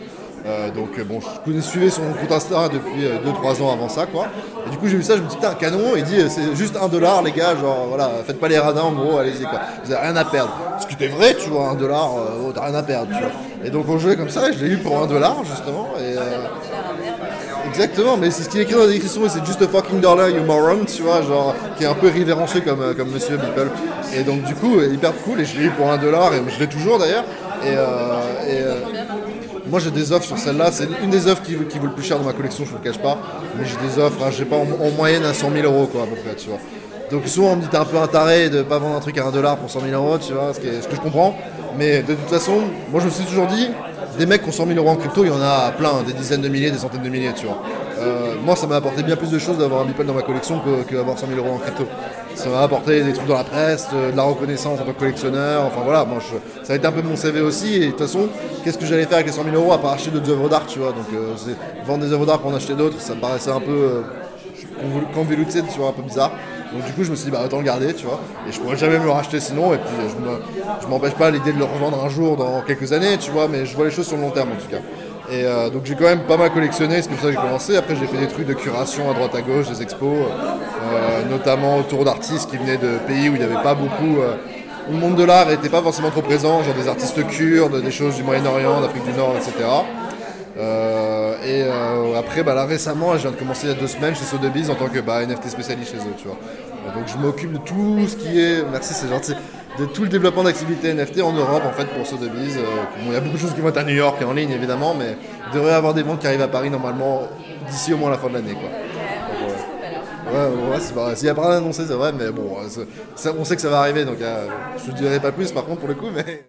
Euh, 0.47 0.71
donc 0.71 0.99
euh, 0.99 1.05
bon, 1.05 1.21
je 1.47 1.61
suivais 1.61 1.89
son 1.89 2.03
compte 2.03 2.31
Insta 2.31 2.69
depuis 2.69 3.03
2-3 3.03 3.61
euh, 3.61 3.65
ans 3.65 3.73
avant 3.73 3.89
ça, 3.89 4.07
quoi. 4.07 4.27
Et 4.67 4.71
du 4.71 4.79
coup, 4.79 4.89
j'ai 4.89 4.97
vu 4.97 5.03
ça, 5.03 5.17
je 5.17 5.23
me 5.23 5.29
dis, 5.29 5.37
putain, 5.37 5.55
canon, 5.55 5.97
il 5.97 6.05
dit, 6.05 6.17
c'est 6.29 6.55
juste 6.55 6.77
un 6.81 6.89
dollar, 6.89 7.23
les 7.23 7.33
gars, 7.33 7.57
genre, 7.57 7.87
voilà, 7.89 8.11
faites 8.27 8.41
pas 8.41 8.49
les 8.49 8.59
radins, 8.59 8.83
en 8.83 8.93
gros, 8.93 9.19
allez-y, 9.19 9.43
quoi. 9.43 9.61
Vous 9.85 9.93
avez 9.93 10.07
rien 10.07 10.17
à 10.17 10.25
perdre. 10.25 10.53
Ce 10.81 10.87
qui 10.87 10.95
était 10.95 11.09
vrai, 11.09 11.35
tu 11.35 11.51
vois, 11.51 11.69
un 11.69 11.75
dollar, 11.75 12.11
t'as 12.55 12.65
rien 12.65 12.75
à 12.75 12.83
perdre, 12.83 13.09
tu 13.09 13.23
vois. 13.23 13.33
Et 13.65 13.71
donc, 13.71 13.87
on 13.89 13.99
jouait 13.99 14.17
comme 14.17 14.31
ça, 14.31 14.51
et 14.51 14.53
je 14.53 14.65
l'ai 14.65 14.73
eu 14.73 14.79
pour 14.79 14.99
un 14.99 15.07
dollar, 15.07 15.37
justement, 15.45 15.89
et. 15.99 16.15
Exactement, 17.75 18.17
mais 18.17 18.31
c'est 18.31 18.45
ce 18.45 18.49
qui 18.49 18.59
est 18.59 18.63
écrit 18.63 18.75
dans 18.75 18.83
la 18.83 18.87
description, 18.87 19.23
c'est 19.29 19.45
juste 19.45 19.61
a 19.61 19.67
fucking 19.67 20.01
dollar, 20.01 20.31
you 20.31 20.45
moron, 20.45 20.85
tu 20.85 21.03
vois, 21.03 21.23
genre, 21.23 21.57
qui 21.77 21.83
est 21.83 21.89
un 21.89 21.95
peu 21.95 22.07
révérencé 22.07 22.61
comme, 22.61 22.81
euh, 22.81 22.95
comme 22.95 23.11
Monsieur 23.11 23.37
Beeple. 23.37 23.69
Et 24.17 24.23
donc, 24.23 24.45
du 24.45 24.55
coup, 24.55 24.81
hyper 24.81 25.13
cool, 25.25 25.41
et 25.41 25.45
je 25.45 25.59
l'ai 25.59 25.65
eu 25.65 25.71
pour 25.71 25.91
un 25.91 25.99
dollar, 25.99 26.33
et 26.33 26.41
je 26.47 26.61
l'ai 26.61 26.69
toujours 26.69 27.01
d'ailleurs. 27.01 27.25
Et, 27.65 27.71
euh, 27.71 27.83
euh, 28.47 28.81
moi, 29.67 29.81
j'ai 29.81 29.91
des 29.91 30.13
offres 30.13 30.25
sur 30.25 30.39
celle-là, 30.39 30.71
c'est 30.71 30.87
une 31.03 31.11
des 31.11 31.27
offres 31.27 31.43
qui, 31.43 31.57
vaut 31.57 31.87
le 31.87 31.93
plus 31.93 32.05
cher 32.05 32.17
dans 32.17 32.25
ma 32.25 32.33
collection, 32.33 32.65
je 32.65 32.71
ne 32.71 32.79
le 32.79 32.85
cache 32.85 33.03
pas. 33.03 33.19
Mais 33.59 33.65
j'ai 33.65 33.89
des 33.89 34.01
offres, 34.01 34.23
hein, 34.25 34.31
j'ai 34.31 34.45
pas 34.45 34.57
en, 34.57 34.91
moyenne 34.97 35.25
à 35.25 35.35
100 35.35 35.51
000 35.51 35.67
euros, 35.67 35.89
quoi, 35.89 36.05
à 36.05 36.07
peu 36.07 36.15
près, 36.15 36.37
tu 36.37 36.51
vois. 36.51 36.59
Donc, 37.11 37.27
souvent, 37.27 37.55
on 37.55 37.57
me 37.57 37.63
dit, 37.63 37.69
t'es 37.69 37.77
un 37.77 37.85
peu 37.85 37.99
un 37.99 38.07
taré 38.07 38.51
de 38.51 38.63
pas 38.63 38.79
vendre 38.79 38.95
un 38.95 39.01
truc 39.01 39.19
à 39.19 39.27
un 39.27 39.33
dollar 39.33 39.57
pour 39.57 39.69
100 39.69 39.81
000 39.81 40.01
euros, 40.01 40.17
tu 40.19 40.33
vois, 40.33 40.55
ce 40.55 40.61
que 40.61 40.95
je 40.95 41.01
comprends. 41.01 41.37
Mais 41.77 42.03
de 42.03 42.15
toute 42.15 42.31
façon, 42.31 42.61
moi, 42.93 43.01
je 43.01 43.07
me 43.07 43.11
suis 43.11 43.25
toujours 43.25 43.49
dit, 43.49 43.69
des 44.19 44.27
mecs 44.27 44.43
qui 44.43 44.49
ont 44.49 44.53
100 44.53 44.67
000 44.67 44.79
euros 44.79 44.91
en 44.91 44.97
crypto, 44.97 45.25
il 45.25 45.29
y 45.29 45.31
en 45.31 45.41
a 45.41 45.73
plein, 45.73 46.03
des 46.07 46.13
dizaines 46.13 46.41
de 46.41 46.49
milliers, 46.49 46.71
des 46.71 46.79
centaines 46.79 47.03
de 47.03 47.09
milliers, 47.09 47.33
tu 47.35 47.47
vois. 47.47 47.63
Euh, 47.99 48.35
moi, 48.45 48.57
ça 48.57 48.67
m'a 48.67 48.77
apporté 48.77 49.03
bien 49.03 49.17
plus 49.17 49.31
de 49.31 49.39
choses 49.39 49.59
d'avoir 49.59 49.83
un 49.83 49.85
Beeple 49.85 50.05
dans 50.05 50.15
ma 50.15 50.23
collection 50.23 50.61
qu'avoir 50.89 51.19
100 51.19 51.29
000 51.29 51.39
euros 51.39 51.55
en 51.55 51.59
crypto. 51.59 51.87
Ça 52.35 52.49
m'a 52.49 52.63
apporté 52.63 53.03
des 53.03 53.13
trucs 53.13 53.29
dans 53.29 53.37
la 53.37 53.45
presse, 53.45 53.89
de, 53.91 54.17
la 54.17 54.23
reconnaissance 54.25 54.81
en 54.81 54.85
tant 54.85 54.93
que 54.93 54.99
collectionneur, 54.99 55.65
enfin 55.65 55.81
voilà, 55.85 56.05
moi, 56.05 56.19
ça 56.63 56.73
a 56.73 56.77
été 56.77 56.87
un 56.87 56.93
peu 56.93 57.03
mon 57.03 57.17
CV 57.17 57.41
aussi, 57.41 57.77
et 57.77 57.81
de 57.81 57.91
toute 57.91 58.01
façon, 58.01 58.29
qu'est-ce 58.65 58.79
que 58.79 58.87
j'allais 58.87 59.05
faire 59.05 59.15
avec 59.19 59.27
les 59.27 59.33
100 59.33 59.45
000 59.45 59.57
euros 59.57 59.73
à 59.73 59.79
part 59.79 59.93
acheter 59.93 60.11
d'autres 60.11 60.31
œuvres 60.31 60.49
d'art, 60.49 60.67
tu 60.67 60.81
vois? 60.81 60.91
Donc, 60.91 61.07
euh, 61.15 61.35
vendre 61.87 62.05
des 62.05 62.13
œuvres 62.13 62.27
d'art 62.27 62.41
pour 62.41 62.51
en 62.51 62.55
acheter 62.55 62.75
d'autres, 62.75 63.01
ça 63.01 63.15
me 63.15 63.21
paraissait 63.21 63.51
un 63.51 63.61
peu 63.61 63.71
euh, 63.71 64.03
tu 64.81 65.83
un 65.83 65.93
peu 65.93 66.03
bizarre. 66.03 66.33
Donc 66.75 66.85
du 66.87 66.93
coup 66.93 67.05
je 67.05 67.11
me 67.11 67.17
suis 67.17 67.27
dit 67.27 67.31
bah 67.31 67.43
autant 67.45 67.59
le 67.59 67.65
garder 67.65 67.95
tu 67.95 68.05
vois 68.05 68.21
et 68.49 68.53
je 68.53 68.59
pourrais 68.61 68.77
jamais 68.77 68.99
me 68.99 69.05
le 69.05 69.11
racheter 69.11 69.39
sinon 69.39 69.73
et 69.75 69.79
puis 69.79 69.95
je 70.83 70.87
m'empêche 70.89 71.15
pas 71.15 71.31
l'idée 71.31 71.53
de 71.53 71.59
le 71.59 71.65
revendre 71.65 72.05
un 72.05 72.09
jour 72.09 72.37
dans 72.37 72.63
quelques 72.63 72.93
années 72.93 73.17
tu 73.19 73.31
vois 73.31 73.47
mais 73.47 73.65
je 73.65 73.77
vois 73.77 73.85
les 73.85 73.93
choses 73.93 74.09
sur 74.09 74.17
le 74.17 74.23
long 74.23 74.31
terme 74.31 74.51
en 74.51 74.61
tout 74.61 74.69
cas. 74.69 74.83
Et 75.31 75.45
euh, 75.45 75.71
donc 75.71 75.87
j'ai 75.87 75.95
quand 75.95 76.05
même 76.05 76.25
pas 76.25 76.37
mal 76.37 76.51
collectionné, 76.51 77.01
c'est 77.01 77.09
comme 77.09 77.19
ça 77.19 77.29
que 77.29 77.33
j'ai 77.33 77.37
commencé. 77.37 77.77
Après 77.77 77.97
j'ai 77.97 78.07
fait 78.07 78.19
des 78.19 78.29
trucs 78.29 78.47
de 78.47 78.53
curation 78.53 79.11
à 79.11 79.15
droite 79.15 79.35
à 79.35 79.41
gauche, 79.41 79.69
des 79.69 79.81
expos, 79.83 80.13
euh, 80.13 81.23
notamment 81.31 81.79
autour 81.79 82.05
d'artistes 82.05 82.51
qui 82.51 82.59
venaient 82.59 82.77
de 82.77 82.99
pays 83.07 83.31
où 83.31 83.35
il 83.35 83.39
n'y 83.39 83.45
avait 83.45 83.63
pas 83.63 83.75
beaucoup. 83.75 84.21
Euh, 84.21 84.35
où 84.87 84.93
le 84.93 84.99
monde 84.99 85.17
de 85.17 85.25
l'art 85.25 85.47
n'était 85.47 85.71
pas 85.71 85.81
forcément 85.81 86.11
trop 86.11 86.21
présent, 86.21 86.63
genre 86.63 86.75
des 86.75 86.89
artistes 86.89 87.27
kurdes, 87.27 87.83
des 87.83 87.91
choses 87.91 88.17
du 88.17 88.23
Moyen-Orient, 88.23 88.83
d'Afrique 88.83 89.07
du 89.07 89.15
Nord, 89.15 89.35
etc. 89.35 89.53
et 91.45 91.63
après, 92.17 92.43
bah, 92.43 92.55
là 92.55 92.67
récemment, 92.67 93.15
je 93.15 93.23
viens 93.23 93.31
de 93.31 93.37
commencer 93.37 93.67
il 93.67 93.71
y 93.71 93.77
a 93.77 93.81
deux 93.81 93.87
semaines 93.87 94.15
chez 94.15 94.25
Sotheby's 94.25 94.71
en 94.71 94.75
tant 94.75 94.89
que 94.89 95.01
bah, 95.01 95.25
NFT 95.25 95.49
spécialiste 95.49 95.93
chez 95.93 95.99
eux, 95.99 96.15
tu 96.17 96.29
vois. 96.29 96.39
donc 96.95 97.07
je 97.07 97.17
m'occupe 97.17 97.53
de 97.53 97.59
tout 97.59 98.07
ce 98.07 98.17
qui 98.17 98.41
est. 98.41 98.65
Merci, 98.71 98.95
c'est 98.95 99.09
gentil 99.09 99.35
de 99.79 99.87
tout 99.87 100.03
le 100.03 100.09
développement 100.09 100.45
d'activités 100.45 100.95
NFT 100.95 101.21
en 101.21 101.33
Europe 101.33 101.65
en 101.67 101.73
fait 101.73 101.87
pour 101.87 102.07
Sotheby's. 102.07 102.57
Euh, 102.57 102.63
bon, 102.99 103.07
il 103.09 103.13
y 103.13 103.17
a 103.17 103.21
beaucoup 103.21 103.37
de 103.37 103.41
choses 103.41 103.55
qui 103.55 103.61
vont 103.61 103.69
être 103.69 103.79
à 103.79 103.85
New 103.85 103.95
York 103.95 104.17
et 104.21 104.25
en 104.25 104.33
ligne 104.33 104.51
évidemment, 104.51 104.95
mais 104.95 105.17
il 105.49 105.55
devrait 105.55 105.73
y 105.73 105.75
avoir 105.75 105.95
des 105.95 106.03
ventes 106.03 106.21
qui 106.21 106.27
arrivent 106.27 106.43
à 106.43 106.49
Paris 106.49 106.71
normalement 106.71 107.23
d'ici 107.69 107.93
au 107.93 107.97
moins 107.97 108.11
la 108.11 108.19
fin 108.19 108.29
de 108.29 108.35
l'année. 108.35 108.55
quoi. 108.55 108.71
Ouais, 110.33 110.71
ouais, 110.71 110.81
c'est 110.81 110.95
pas 110.95 111.15
S'il 111.15 111.27
n'y 111.27 111.31
a 111.31 111.35
pas 111.35 111.49
rien 111.49 111.59
annoncé, 111.59 111.85
c'est 111.87 111.95
vrai, 111.95 112.13
mais 112.13 112.31
bon, 112.31 112.57
on 112.57 113.45
sait 113.45 113.57
que 113.57 113.63
ça 113.63 113.69
va 113.69 113.81
arriver, 113.81 114.05
donc 114.05 114.21
euh, 114.21 114.49
je 114.85 114.91
ne 114.91 114.97
dirai 114.97 115.21
pas 115.21 115.33
plus 115.33 115.53
par 115.53 115.65
contre 115.65 115.81
pour 115.81 115.89
le 115.89 115.95
coup, 115.95 116.09
mais. 116.13 116.49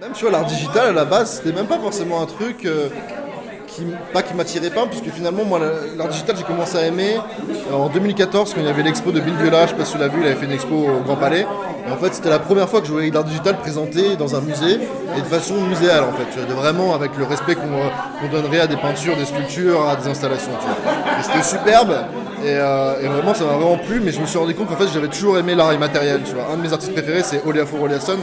Même 0.00 0.12
tu 0.12 0.22
vois, 0.22 0.32
l'art 0.32 0.46
digital 0.46 0.88
à 0.88 0.92
la 0.92 1.04
base, 1.04 1.36
c'était 1.36 1.54
même 1.54 1.66
pas 1.66 1.78
forcément 1.78 2.22
un 2.22 2.26
truc. 2.26 2.64
Euh, 2.64 2.88
pas 4.12 4.22
qui 4.22 4.34
m'attirait 4.34 4.70
pas, 4.70 4.86
puisque 4.86 5.10
finalement, 5.14 5.44
moi, 5.44 5.60
l'art 5.96 6.08
digital, 6.08 6.36
j'ai 6.36 6.44
commencé 6.44 6.76
à 6.76 6.86
aimer 6.86 7.16
en 7.72 7.88
2014, 7.88 8.54
quand 8.54 8.60
il 8.60 8.66
y 8.66 8.70
avait 8.70 8.82
l'expo 8.82 9.12
de 9.12 9.20
Bill 9.20 9.34
Viola, 9.34 9.66
je 9.66 9.70
sais 9.70 9.76
pas 9.76 9.84
si 9.84 9.92
tu 9.92 9.98
vu, 9.98 10.20
il 10.20 10.26
avait 10.26 10.34
fait 10.34 10.46
une 10.46 10.52
expo 10.52 10.74
au 10.74 11.00
Grand 11.04 11.16
Palais. 11.16 11.46
En 11.90 11.96
fait, 11.96 12.14
c'était 12.14 12.30
la 12.30 12.38
première 12.38 12.68
fois 12.68 12.80
que 12.80 12.86
je 12.86 12.92
voyais 12.92 13.10
l'art 13.10 13.24
digital 13.24 13.58
présenté 13.58 14.16
dans 14.16 14.34
un 14.36 14.40
musée, 14.40 14.78
et 15.16 15.20
de 15.20 15.26
façon 15.26 15.54
muséale, 15.62 16.04
en 16.04 16.12
fait. 16.12 16.46
De 16.46 16.52
vraiment 16.54 16.94
avec 16.94 17.16
le 17.18 17.24
respect 17.24 17.54
qu'on 17.54 18.28
donnerait 18.28 18.60
à 18.60 18.66
des 18.66 18.76
peintures, 18.76 19.16
des 19.16 19.24
sculptures, 19.24 19.88
à 19.88 19.96
des 19.96 20.08
installations. 20.08 20.52
C'était 21.22 21.42
superbe, 21.42 21.94
euh, 22.44 23.00
et, 23.00 23.06
vraiment, 23.06 23.34
ça 23.34 23.44
m'a 23.44 23.52
vraiment 23.52 23.78
plu, 23.78 24.00
mais 24.00 24.12
je 24.12 24.20
me 24.20 24.26
suis 24.26 24.38
rendu 24.38 24.54
compte 24.54 24.68
qu'en 24.68 24.76
fait, 24.76 24.88
j'avais 24.92 25.08
toujours 25.08 25.38
aimé 25.38 25.54
l'art 25.54 25.72
immatériel. 25.72 26.22
Tu 26.24 26.34
vois. 26.34 26.46
Un 26.52 26.56
de 26.56 26.62
mes 26.62 26.72
artistes 26.72 26.92
préférés, 26.92 27.22
c'est 27.22 27.42
Oliafo 27.46 27.76
Oliasson, 27.80 28.18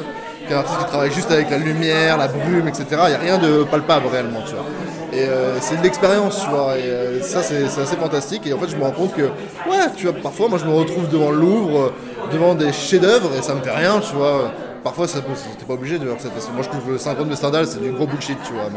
qui 0.45 0.53
est 0.53 0.55
un 0.55 0.59
artiste 0.59 0.79
qui 0.79 0.85
travaille 0.85 1.11
juste 1.11 1.31
avec 1.31 1.49
la 1.49 1.57
lumière, 1.57 2.17
la 2.17 2.27
brume, 2.27 2.67
etc. 2.67 2.85
Il 2.91 3.09
n'y 3.09 3.15
a 3.15 3.19
rien 3.19 3.37
de 3.37 3.63
palpable 3.63 4.07
réellement, 4.11 4.41
tu 4.45 4.55
vois. 4.55 4.65
Et 5.11 5.23
euh, 5.23 5.59
c'est 5.59 5.77
de 5.77 5.83
l'expérience, 5.83 6.43
tu 6.43 6.49
vois. 6.49 6.77
Et 6.77 6.83
euh, 6.83 7.21
ça, 7.21 7.41
c'est 7.41 7.63
assez 7.65 7.95
fantastique. 7.95 8.45
Et 8.45 8.53
en 8.53 8.59
fait, 8.59 8.69
je 8.69 8.75
me 8.75 8.83
rends 8.83 8.91
compte 8.91 9.13
que, 9.13 9.23
ouais, 9.23 9.87
tu 9.95 10.07
vois, 10.07 10.15
parfois, 10.21 10.49
moi, 10.49 10.57
je 10.57 10.65
me 10.65 10.73
retrouve 10.73 11.09
devant 11.09 11.31
le 11.31 11.39
Louvre, 11.39 11.93
devant 12.31 12.53
des 12.53 12.71
chefs-d'œuvre, 12.71 13.31
et 13.37 13.41
ça 13.41 13.55
me 13.55 13.61
fait 13.61 13.71
rien, 13.71 13.99
tu 13.99 14.15
vois 14.15 14.51
parfois 14.83 15.07
t'es 15.07 15.65
pas 15.65 15.73
obligé 15.73 15.99
de 15.99 16.05
voir 16.05 16.19
cette 16.19 16.33
Moi 16.53 16.63
je 16.63 16.69
trouve 16.69 16.85
que 16.85 16.91
le 16.91 16.97
syndrome 16.97 17.29
de 17.29 17.35
Stendhal 17.35 17.67
c'est 17.67 17.81
du 17.81 17.91
gros 17.91 18.07
bullshit, 18.07 18.37
tu 18.45 18.53
vois. 18.53 18.69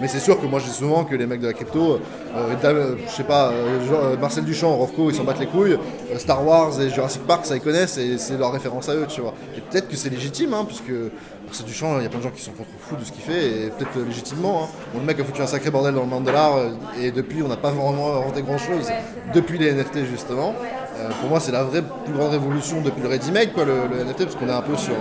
Mais, 0.00 0.08
c'est 0.08 0.20
sûr 0.20 0.40
que 0.40 0.46
moi 0.46 0.58
je 0.58 0.66
dis 0.66 0.72
souvent 0.72 1.04
que 1.04 1.14
les 1.14 1.26
mecs 1.26 1.40
de 1.40 1.46
la 1.46 1.52
crypto, 1.52 2.00
euh, 2.34 2.94
je 3.06 3.10
sais 3.10 3.24
pas, 3.24 3.52
Marcel 4.20 4.44
Duchamp, 4.44 4.76
Rofco, 4.76 5.10
ils 5.10 5.14
s'en 5.14 5.24
battent 5.24 5.40
les 5.40 5.46
couilles. 5.46 5.78
Star 6.18 6.46
Wars 6.46 6.80
et 6.80 6.90
Jurassic 6.90 7.22
Park, 7.26 7.46
ça 7.46 7.54
ils 7.54 7.60
connaissent 7.60 7.98
et 7.98 8.18
c'est 8.18 8.36
leur 8.36 8.52
référence 8.52 8.88
à 8.88 8.94
eux, 8.94 9.06
tu 9.08 9.20
vois. 9.20 9.34
Et 9.56 9.60
peut-être 9.60 9.88
que 9.88 9.96
c'est 9.96 10.10
légitime, 10.10 10.54
hein, 10.54 10.64
puisque 10.66 10.92
c'est 11.52 11.66
du 11.66 11.72
champ, 11.72 11.98
il 11.98 12.04
y 12.04 12.06
a 12.06 12.08
plein 12.08 12.18
de 12.18 12.24
gens 12.24 12.30
qui 12.30 12.42
sont 12.42 12.52
contre 12.52 12.70
fous 12.80 12.96
de 12.96 13.04
ce 13.04 13.12
qu'il 13.12 13.22
fait, 13.22 13.46
et 13.46 13.70
peut-être 13.70 13.96
euh, 13.98 14.04
légitimement. 14.04 14.64
Hein. 14.64 14.68
le 14.94 15.00
mec 15.00 15.20
a 15.20 15.24
foutu 15.24 15.42
un 15.42 15.46
sacré 15.46 15.70
bordel 15.70 15.94
dans 15.94 16.02
le 16.02 16.06
monde 16.06 16.24
de 16.24 16.30
l'art, 16.30 16.56
euh, 16.56 16.70
et 17.00 17.10
depuis, 17.10 17.42
on 17.42 17.48
n'a 17.48 17.56
pas 17.56 17.70
vraiment 17.70 18.16
inventé 18.16 18.42
grand-chose. 18.42 18.88
Depuis 19.34 19.58
les 19.58 19.72
NFT, 19.72 20.04
justement. 20.10 20.54
Euh, 21.02 21.10
pour 21.20 21.28
moi, 21.28 21.40
c'est 21.40 21.52
la 21.52 21.64
vraie 21.64 21.82
plus 21.82 22.14
grande 22.14 22.30
révolution 22.30 22.80
depuis 22.80 23.02
le 23.02 23.08
ready-made, 23.08 23.52
quoi, 23.52 23.64
le, 23.64 24.04
NFT, 24.04 24.24
parce 24.24 24.36
qu'on 24.36 24.48
est 24.48 24.52
un 24.52 24.62
peu 24.62 24.76
sur, 24.76 24.94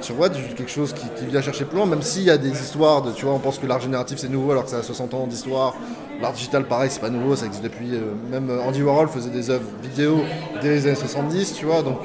sur 0.00 0.18
what, 0.18 0.30
quelque 0.56 0.70
chose 0.70 0.92
qui, 0.92 1.26
vient 1.26 1.40
chercher 1.40 1.64
plus 1.64 1.76
loin, 1.76 1.86
même 1.86 2.02
s'il 2.02 2.22
y 2.22 2.30
a 2.30 2.38
des 2.38 2.50
histoires 2.50 3.02
de, 3.02 3.12
tu 3.12 3.24
vois, 3.24 3.34
on 3.34 3.38
pense 3.38 3.58
que 3.58 3.66
l'art 3.66 3.80
génératif 3.80 4.18
c'est 4.18 4.28
nouveau 4.28 4.50
alors 4.50 4.64
que 4.64 4.70
ça 4.70 4.78
a 4.78 4.82
60 4.82 5.14
ans 5.14 5.26
d'histoire. 5.26 5.74
L'art 6.20 6.32
digital, 6.32 6.64
pareil, 6.64 6.90
c'est 6.92 7.00
pas 7.00 7.10
nouveau, 7.10 7.34
ça 7.34 7.46
existe 7.46 7.64
depuis. 7.64 7.90
même 8.30 8.50
Andy 8.64 8.82
Warhol 8.82 9.08
faisait 9.08 9.30
des 9.30 9.50
œuvres 9.50 9.66
vidéo 9.82 10.20
dès 10.62 10.70
les 10.70 10.86
années 10.86 10.94
70, 10.94 11.54
tu 11.54 11.66
vois, 11.66 11.82
donc 11.82 12.00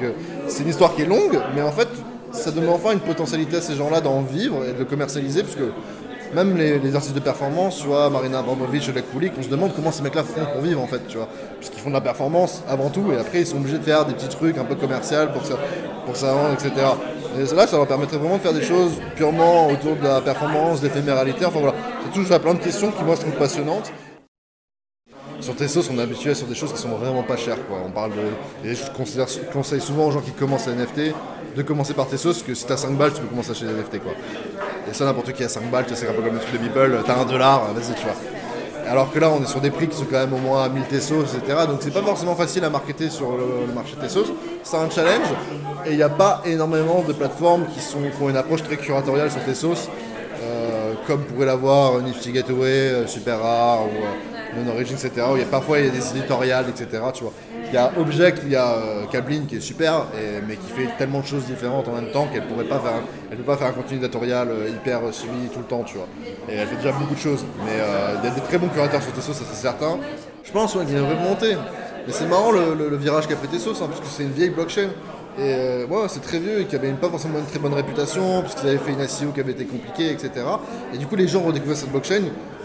c'est 0.48 0.62
une 0.62 0.68
histoire 0.68 0.94
qui 0.94 1.02
est 1.02 1.06
longue, 1.06 1.38
mais 1.54 1.62
en 1.62 1.70
fait, 1.70 1.88
ça 2.32 2.50
donne 2.50 2.68
enfin 2.68 2.92
une 2.92 3.00
potentialité 3.00 3.56
à 3.56 3.60
ces 3.60 3.74
gens-là 3.74 4.00
d'en 4.00 4.22
vivre 4.22 4.64
et 4.64 4.72
de 4.72 4.78
le 4.78 4.84
commercialiser, 4.84 5.42
parce 5.42 5.56
que 5.56 5.70
même 6.34 6.56
les, 6.56 6.94
artistes 6.94 7.14
de 7.14 7.20
performance, 7.20 7.78
tu 7.78 7.86
vois, 7.86 8.08
Marina 8.10 8.38
Abramovic, 8.38 8.88
Oleg 8.88 9.04
Kulik, 9.12 9.32
on 9.38 9.42
se 9.42 9.48
demande 9.48 9.72
comment 9.74 9.90
ces 9.90 10.02
mecs-là 10.02 10.22
font 10.22 10.44
pour 10.52 10.62
vivre 10.62 10.80
en 10.80 10.86
fait, 10.86 11.00
tu 11.08 11.16
vois. 11.16 11.28
Puisqu'ils 11.58 11.80
font 11.80 11.90
de 11.90 11.94
la 11.94 12.00
performance 12.00 12.62
avant 12.68 12.90
tout, 12.90 13.12
et 13.12 13.18
après 13.18 13.40
ils 13.40 13.46
sont 13.46 13.56
obligés 13.56 13.78
de 13.78 13.84
faire 13.84 14.04
des 14.04 14.14
petits 14.14 14.28
trucs 14.28 14.56
un 14.58 14.64
peu 14.64 14.74
commerciaux 14.74 15.28
pour 15.32 15.42
que 15.42 15.48
ça, 15.48 15.58
pour 16.06 16.16
ça 16.16 16.32
rende, 16.32 16.54
etc. 16.54 16.72
Et 17.38 17.54
là, 17.54 17.66
ça 17.66 17.76
leur 17.76 17.86
permettrait 17.86 18.18
vraiment 18.18 18.36
de 18.36 18.42
faire 18.42 18.52
des 18.52 18.62
choses 18.62 18.92
purement 19.16 19.68
autour 19.68 19.96
de 19.96 20.04
la 20.04 20.20
performance, 20.20 20.80
d'éphéméralité, 20.80 21.44
enfin 21.44 21.60
voilà. 21.60 21.74
C'est 22.04 22.12
toujours 22.12 22.40
plein 22.40 22.54
de 22.54 22.60
questions 22.60 22.90
qui 22.90 23.04
moi 23.04 23.14
je 23.16 23.20
trouve 23.22 23.34
passionnantes. 23.34 23.92
Sur 25.40 25.56
Tessos, 25.56 25.88
on 25.90 25.98
est 25.98 26.02
habitué 26.02 26.34
sur 26.34 26.46
des 26.46 26.54
choses 26.54 26.72
qui 26.72 26.78
sont 26.78 26.90
vraiment 26.90 27.22
pas 27.22 27.36
chères. 27.36 27.56
Quoi. 27.66 27.78
On 27.86 27.90
parle 27.90 28.12
de. 28.12 28.68
Et 28.68 28.74
je, 28.74 28.82
conseille 29.52 29.80
souvent 29.80 30.06
aux 30.06 30.10
gens 30.10 30.20
qui 30.20 30.32
commencent 30.32 30.68
à 30.68 30.72
NFT 30.72 31.14
de 31.56 31.62
commencer 31.62 31.94
par 31.94 32.08
Tessos, 32.08 32.42
que 32.46 32.54
si 32.54 32.66
t'as 32.66 32.76
5 32.76 32.96
balles, 32.96 33.12
tu 33.14 33.22
peux 33.22 33.28
commencer 33.28 33.48
à 33.48 33.52
acheter 33.52 33.66
des 33.66 33.72
NFT. 33.72 34.02
Quoi. 34.02 34.12
Et 34.90 34.94
ça, 34.94 35.06
n'importe 35.06 35.32
qui 35.32 35.42
a 35.42 35.48
5 35.48 35.70
balles, 35.70 35.86
c'est 35.92 36.08
un 36.08 36.12
peu 36.12 36.22
comme 36.22 36.34
le 36.34 36.40
truc 36.40 36.52
de 36.52 36.58
Beeple, 36.58 37.02
t'as 37.06 37.16
1 37.16 37.24
dollar, 37.24 37.72
vas-y, 37.72 37.94
tu 37.94 38.02
vois. 38.02 38.14
Alors 38.86 39.10
que 39.12 39.18
là, 39.18 39.30
on 39.30 39.42
est 39.42 39.46
sur 39.46 39.60
des 39.60 39.70
prix 39.70 39.88
qui 39.88 39.96
sont 39.96 40.04
quand 40.04 40.18
même 40.18 40.32
au 40.34 40.38
moins 40.38 40.64
à 40.64 40.68
1000 40.68 40.82
Tessos, 40.84 41.22
etc. 41.22 41.60
Donc 41.68 41.78
c'est 41.80 41.92
pas 41.92 42.02
forcément 42.02 42.34
facile 42.34 42.64
à 42.64 42.70
marketer 42.70 43.08
sur 43.08 43.30
le, 43.32 43.72
marché 43.72 43.94
Tessos. 43.94 44.32
C'est 44.62 44.76
un 44.76 44.90
challenge, 44.90 45.28
et 45.86 45.90
il 45.90 45.96
n'y 45.96 46.02
a 46.02 46.08
pas 46.08 46.42
énormément 46.44 47.02
de 47.06 47.12
plateformes 47.12 47.64
qui, 47.72 47.80
sont, 47.80 48.00
ont 48.20 48.28
une 48.28 48.36
approche 48.36 48.62
très 48.62 48.76
curatoriale 48.76 49.30
sur 49.30 49.42
Tessos, 49.44 49.88
euh, 50.42 50.92
comme 51.06 51.22
pourrait 51.22 51.46
l'avoir 51.46 52.00
Nifty 52.02 52.32
Gateway, 52.32 52.90
euh, 52.90 53.06
Super 53.06 53.40
Rare 53.40 53.84
ou. 53.84 54.39
Euh, 54.56 54.64
non-origin, 54.64 54.96
etc. 54.96 55.26
Où 55.32 55.36
il 55.36 55.40
y 55.40 55.42
a, 55.42 55.46
parfois 55.46 55.78
il 55.78 55.86
y 55.86 55.88
a 55.88 55.92
des 55.92 56.10
éditoriales, 56.10 56.66
etc. 56.68 57.02
Tu 57.14 57.22
vois. 57.24 57.32
Il 57.66 57.74
y 57.74 57.76
a 57.76 57.92
Object, 57.98 58.42
il 58.44 58.52
y 58.52 58.56
a 58.56 58.74
euh, 58.74 59.06
qui 59.48 59.56
est 59.56 59.60
super, 59.60 60.06
mais 60.48 60.56
qui 60.56 60.70
fait 60.72 60.88
tellement 60.98 61.20
de 61.20 61.26
choses 61.26 61.44
différentes 61.44 61.86
en 61.88 61.92
même 61.92 62.10
temps 62.10 62.26
qu'elle 62.32 62.46
pourrait 62.46 62.64
pas 62.64 62.78
faire, 62.78 63.02
elle 63.30 63.36
peut 63.36 63.44
pas 63.44 63.56
faire 63.56 63.68
un 63.68 63.72
contenu 63.72 63.98
éditorial 63.98 64.48
euh, 64.50 64.68
hyper 64.68 65.00
suivi 65.12 65.48
tout 65.52 65.60
le 65.60 65.64
temps, 65.64 65.84
tu 65.84 65.96
vois. 65.96 66.08
Et 66.48 66.56
elle 66.56 66.66
fait 66.66 66.76
déjà 66.76 66.92
beaucoup 66.92 67.14
de 67.14 67.20
choses. 67.20 67.44
Mais 67.64 67.80
euh, 67.80 68.16
il 68.22 68.28
y 68.28 68.32
a 68.32 68.34
des 68.34 68.40
très 68.40 68.58
bons 68.58 68.68
curateurs 68.68 69.02
sur 69.02 69.12
Tessos, 69.12 69.32
ça 69.32 69.44
c'est 69.48 69.60
certain. 69.60 69.98
Je 70.42 70.52
pense 70.52 70.72
qu'il 70.72 70.90
y 70.90 70.96
a 70.96 70.98
une 70.98 71.04
vraie 71.04 71.22
montée. 71.22 71.56
Mais 72.06 72.12
c'est 72.12 72.26
marrant 72.26 72.50
le, 72.50 72.96
virage 72.96 73.28
qu'a 73.28 73.36
pris 73.36 73.48
Tessos, 73.48 73.82
hein, 73.82 73.86
parce 73.88 74.00
que 74.00 74.06
c'est 74.06 74.24
une 74.24 74.32
vieille 74.32 74.50
blockchain. 74.50 74.88
Et 75.38 75.42
euh, 75.42 76.08
c'est 76.08 76.22
très 76.22 76.38
vieux 76.38 76.60
et 76.60 76.64
qui 76.64 76.74
avait 76.74 76.90
pas 76.90 77.08
forcément 77.08 77.38
une 77.38 77.46
très 77.46 77.60
bonne 77.60 77.74
réputation, 77.74 78.42
puisqu'ils 78.42 78.68
avaient 78.68 78.78
fait 78.78 78.92
une 78.92 79.00
ICO 79.00 79.32
qui 79.32 79.40
avait 79.40 79.52
été 79.52 79.64
compliquée, 79.64 80.10
etc. 80.10 80.30
Et 80.92 80.98
du 80.98 81.06
coup, 81.06 81.14
les 81.14 81.28
gens 81.28 81.42
ont 81.42 81.52
découvert 81.52 81.76
cette 81.76 81.90
blockchain 81.90 82.22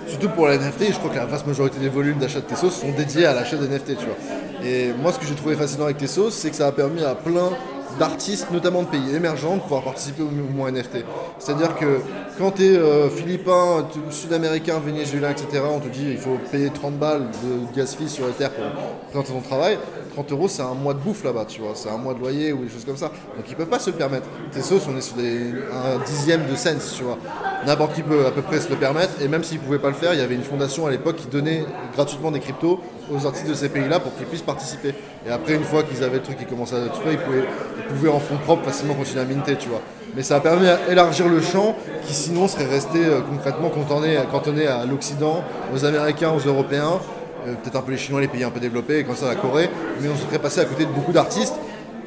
surtout 0.08 0.30
pour 0.30 0.48
la 0.48 0.58
NFT, 0.58 0.92
je 0.92 0.98
crois 0.98 1.10
que 1.10 1.16
la 1.16 1.26
vaste 1.26 1.48
majorité 1.48 1.80
des 1.80 1.90
volumes 1.90 2.18
d'achat 2.18 2.40
de 2.40 2.46
Tessos 2.46 2.70
sont 2.70 2.92
dédiés 2.92 3.26
à 3.26 3.34
l'achat 3.34 3.58
de 3.58 3.68
NFT, 3.68 3.98
tu 3.98 4.06
vois. 4.06 4.66
Et 4.66 4.94
moi, 4.94 5.12
ce 5.12 5.20
que 5.20 5.26
j'ai 5.26 5.36
trouvé 5.36 5.56
fascinant 5.56 5.86
avec 5.86 5.98
Tessos, 5.98 6.32
c'est 6.32 6.50
que 6.50 6.56
ça 6.56 6.68
a 6.68 6.72
permis 6.72 7.04
à 7.04 7.16
plein 7.16 7.52
d'artistes, 8.00 8.48
notamment 8.52 8.84
de 8.84 8.88
pays 8.88 9.16
émergents, 9.16 9.56
de 9.56 9.62
pouvoir 9.62 9.84
participer 9.84 10.22
au 10.22 10.30
mouvement 10.30 10.70
NFT. 10.70 11.06
C'est-à-dire 11.40 11.76
que 11.78 12.00
quand 12.38 12.52
tu 12.52 12.66
es 12.66 12.78
euh, 12.78 13.10
philippin, 13.10 13.88
sud-américain, 14.10 14.82
vénézuélien, 14.86 15.30
etc., 15.32 15.64
on 15.70 15.80
te 15.80 15.88
dit 15.88 16.08
il 16.12 16.18
faut 16.18 16.38
payer 16.52 16.70
30 16.70 16.98
balles 16.98 17.28
de 17.44 17.76
gaz 17.76 17.96
fils 17.96 18.14
sur 18.14 18.28
Ether 18.28 18.50
pour 18.50 19.22
présenter 19.22 19.34
ton 19.34 19.48
travail. 19.48 19.78
30 20.16 20.32
euros, 20.32 20.48
c'est 20.48 20.62
un 20.62 20.74
mois 20.74 20.94
de 20.94 21.00
bouffe 21.00 21.24
là-bas, 21.24 21.46
tu 21.46 21.62
vois, 21.62 21.72
c'est 21.76 21.90
un 21.90 21.98
mois 21.98 22.14
de 22.14 22.20
loyer 22.20 22.54
ou 22.54 22.64
des 22.64 22.70
choses 22.70 22.86
comme 22.86 22.98
ça. 22.98 23.08
Donc 23.36 23.46
ils 23.50 23.56
peuvent 23.56 23.68
pas 23.68 23.80
se 23.80 23.90
le 23.90 23.98
permettre. 23.98 24.28
Tes 24.52 24.62
sauces, 24.62 24.88
on 24.90 24.98
est 24.98 25.02
sur 25.02 25.18
un 25.18 26.04
dixième 26.06 26.50
de 26.50 26.56
cents, 26.56 26.70
tu 26.98 27.04
vois. 27.04 27.18
N'importe 27.66 27.96
qui 27.96 28.02
peut 28.02 28.26
à 28.26 28.32
peu 28.32 28.42
près 28.42 28.60
se 28.60 28.70
le 28.70 28.76
permettre. 28.76 29.22
Et 29.22 29.28
même 29.28 29.44
s'ils 29.44 29.60
pouvaient 29.60 29.80
pas 29.80 29.90
le 29.90 29.96
faire, 29.96 30.14
il 30.14 30.20
y 30.20 30.24
avait 30.24 30.36
une 30.36 30.44
fondation 30.44 30.88
à 30.88 30.92
l'époque 30.92 31.18
qui 31.18 31.28
donnait 31.28 31.66
gratuitement 31.94 32.32
des 32.32 32.40
cryptos 32.40 32.80
aux 33.12 33.26
artistes 33.26 33.50
de 33.50 33.54
ces 33.54 33.70
pays-là 33.70 34.00
pour 34.00 34.16
qu'ils 34.16 34.26
puissent 34.26 34.42
participer. 34.42 34.94
Et 35.28 35.32
après, 35.32 35.56
une 35.56 35.64
fois 35.64 35.84
qu'ils 35.84 36.04
avaient 36.04 36.18
le 36.18 36.24
truc 36.24 36.38
qui 36.38 36.46
commençait 36.46 36.76
à 36.76 36.80
ils 36.80 37.18
pouvaient, 37.18 37.46
ils 37.78 37.94
pouvaient 37.94 38.10
en 38.10 38.20
fonds 38.20 38.38
propres 38.38 38.64
facilement 38.64 38.94
continuer 38.94 39.22
à 39.22 39.26
minter, 39.26 39.58
tu 39.58 39.70
vois. 39.70 39.82
Mais 40.16 40.24
ça 40.24 40.38
a 40.38 40.40
permis 40.40 40.66
d'élargir 40.88 41.28
le 41.28 41.42
champ 41.42 41.76
qui 42.08 42.14
sinon 42.14 42.48
serait 42.48 42.66
resté 42.66 43.04
euh, 43.04 43.20
concrètement 43.20 43.70
cantonné, 43.70 44.68
à 44.68 44.86
l'Occident, 44.86 45.44
aux 45.74 45.84
Américains, 45.84 46.32
aux 46.32 46.48
Européens 46.48 47.00
peut-être 47.46 47.76
un 47.76 47.82
peu 47.82 47.92
les 47.92 47.98
Chinois, 47.98 48.22
les 48.22 48.28
pays 48.28 48.44
un 48.44 48.50
peu 48.50 48.60
développés, 48.60 49.04
comme 49.04 49.16
ça 49.16 49.28
la 49.28 49.36
Corée, 49.36 49.70
mais 50.02 50.10
on 50.10 50.16
serait 50.16 50.40
passé 50.40 50.62
à 50.62 50.66
côté 50.66 50.86
de 50.86 50.92
beaucoup 50.92 51.12
d'artistes 51.12 51.56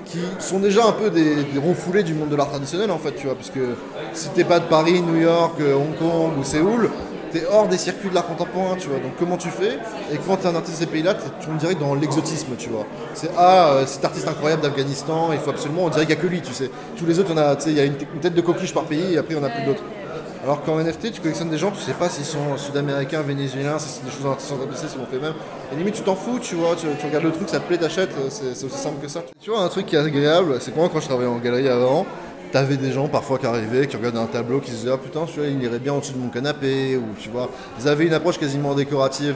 qui 0.05 0.20
sont 0.39 0.59
déjà 0.59 0.86
un 0.86 0.93
peu 0.93 1.11
des, 1.11 1.36
des 1.36 1.74
foulés 1.74 2.03
du 2.03 2.14
monde 2.14 2.30
de 2.30 2.36
l'art 2.36 2.49
traditionnel 2.49 2.91
en 2.91 2.99
fait, 2.99 3.12
tu 3.12 3.26
vois, 3.26 3.34
parce 3.36 3.51
que 3.51 3.74
si 4.14 4.28
t'es 4.30 4.45
pas 4.45 4.59
de 4.59 4.64
Paris, 4.64 5.03
New 5.03 5.20
York, 5.20 5.61
euh, 5.61 5.74
Hong 5.74 5.97
Kong 5.99 6.32
ou 6.39 6.45
Séoul, 6.45 6.91
t'es 7.30 7.43
hors 7.51 7.68
des 7.68 7.76
circuits 7.78 8.09
de 8.09 8.14
l'art 8.14 8.26
contemporain, 8.26 8.76
tu 8.76 8.89
vois. 8.89 8.99
Donc 8.99 9.12
comment 9.18 9.36
tu 9.36 9.49
fais? 9.49 9.78
Et 10.12 10.18
quand 10.26 10.36
t'es 10.36 10.49
un 10.49 10.55
artiste 10.55 10.80
de 10.80 10.84
ces 10.84 10.91
pays-là, 10.91 11.14
tu 11.14 11.49
dirais 11.59 11.74
dans 11.74 11.95
l'exotisme, 11.95 12.55
tu 12.59 12.70
vois. 12.70 12.86
C'est 13.14 13.30
ah, 13.36 13.72
euh, 13.72 13.86
cet 13.86 14.05
artiste 14.05 14.28
incroyable 14.28 14.62
d'Afghanistan, 14.62 15.30
il 15.32 15.39
faut 15.39 15.51
absolument, 15.51 15.84
on 15.84 15.89
dirait 15.91 16.07
qu'il 16.07 16.14
n'y 16.14 16.20
a 16.20 16.24
que 16.24 16.28
lui, 16.28 16.41
tu 16.41 16.53
sais. 16.53 16.70
Tous 16.97 17.07
les 17.07 17.18
autres, 17.18 17.32
il 17.66 17.72
y 17.74 17.80
a 17.80 17.84
une, 17.84 17.97
tête 17.97 18.34
de 18.34 18.41
coquille 18.41 18.72
par 18.72 18.84
pays, 18.84 19.14
et 19.14 19.18
après 19.18 19.34
on 19.34 19.45
a 19.45 19.51
plus 19.51 19.64
d'autres. 19.64 19.82
Alors 20.45 20.62
qu'en 20.62 20.78
NFT, 20.78 21.12
tu 21.12 21.20
collectionnes 21.20 21.51
des 21.51 21.59
gens, 21.59 21.70
tu 21.70 21.80
sais 21.80 21.93
pas 21.93 22.09
s'ils 22.09 22.24
sont 22.24 22.57
sud-américains, 22.57 23.22
vénézuéliens, 23.22 23.78
si 23.78 23.89
c'est 23.89 24.05
des 24.05 24.11
choses 24.11 24.24
en 24.24 24.30
artisan 24.30 24.57
tapissier, 24.57 24.89
si 24.89 24.97
on 24.97 25.07
fait 25.07 25.20
même. 25.20 25.34
Et 25.72 25.76
limite, 25.76 25.95
tu 25.95 26.03
t'en 26.03 26.14
fous, 26.14 26.39
tu 26.39 26.55
vois, 26.55 26.76
tu, 26.76 26.86
regardes 27.07 27.24
le 27.24 27.32
truc, 27.32 27.49
ça 27.49 27.59
te 27.59 27.66
plaît, 27.66 27.78
t'achètes, 27.78 28.11
c'est 28.30 28.64
aussi 28.64 28.78
simple 28.78 29.03
que 29.03 29.09
ça. 29.09 29.24
Tu 29.41 29.51
vois, 29.51 29.61
un 29.61 29.68
truc 29.68 29.86
qui 29.86 29.97
est 29.97 29.99
agréable, 29.99 30.57
c'est 30.61 30.70
que 30.70 30.76
moi, 30.76 30.89
quand 30.93 31.01
je 31.01 31.07
travaillais 31.07 31.28
en 31.30 31.39
galerie 31.39 31.68
avant, 31.68 32.07
T'avais 32.51 32.78
des 32.78 32.93
gens 32.93 33.09
parfois 33.09 33.36
qui 33.39 33.45
arrivaient, 33.45 33.86
qui 33.86 33.97
regardaient 33.97 34.18
un 34.18 34.26
tableau, 34.26 34.61
qui 34.61 34.70
se 34.70 34.76
disaient 34.76 34.93
Ah 34.95 34.97
putain, 34.97 35.26
celui-là 35.26 35.49
il 35.49 35.62
irait 35.62 35.78
bien 35.78 35.93
au-dessus 35.93 36.14
de 36.14 36.18
mon 36.18 36.30
canapé, 36.30 36.97
ou 36.97 37.05
tu 37.18 37.28
vois. 37.28 37.51
Ils 37.78 37.86
avaient 37.89 38.07
une 38.07 38.14
approche 38.14 38.39
quasiment 38.39 38.74
décorative 38.74 39.34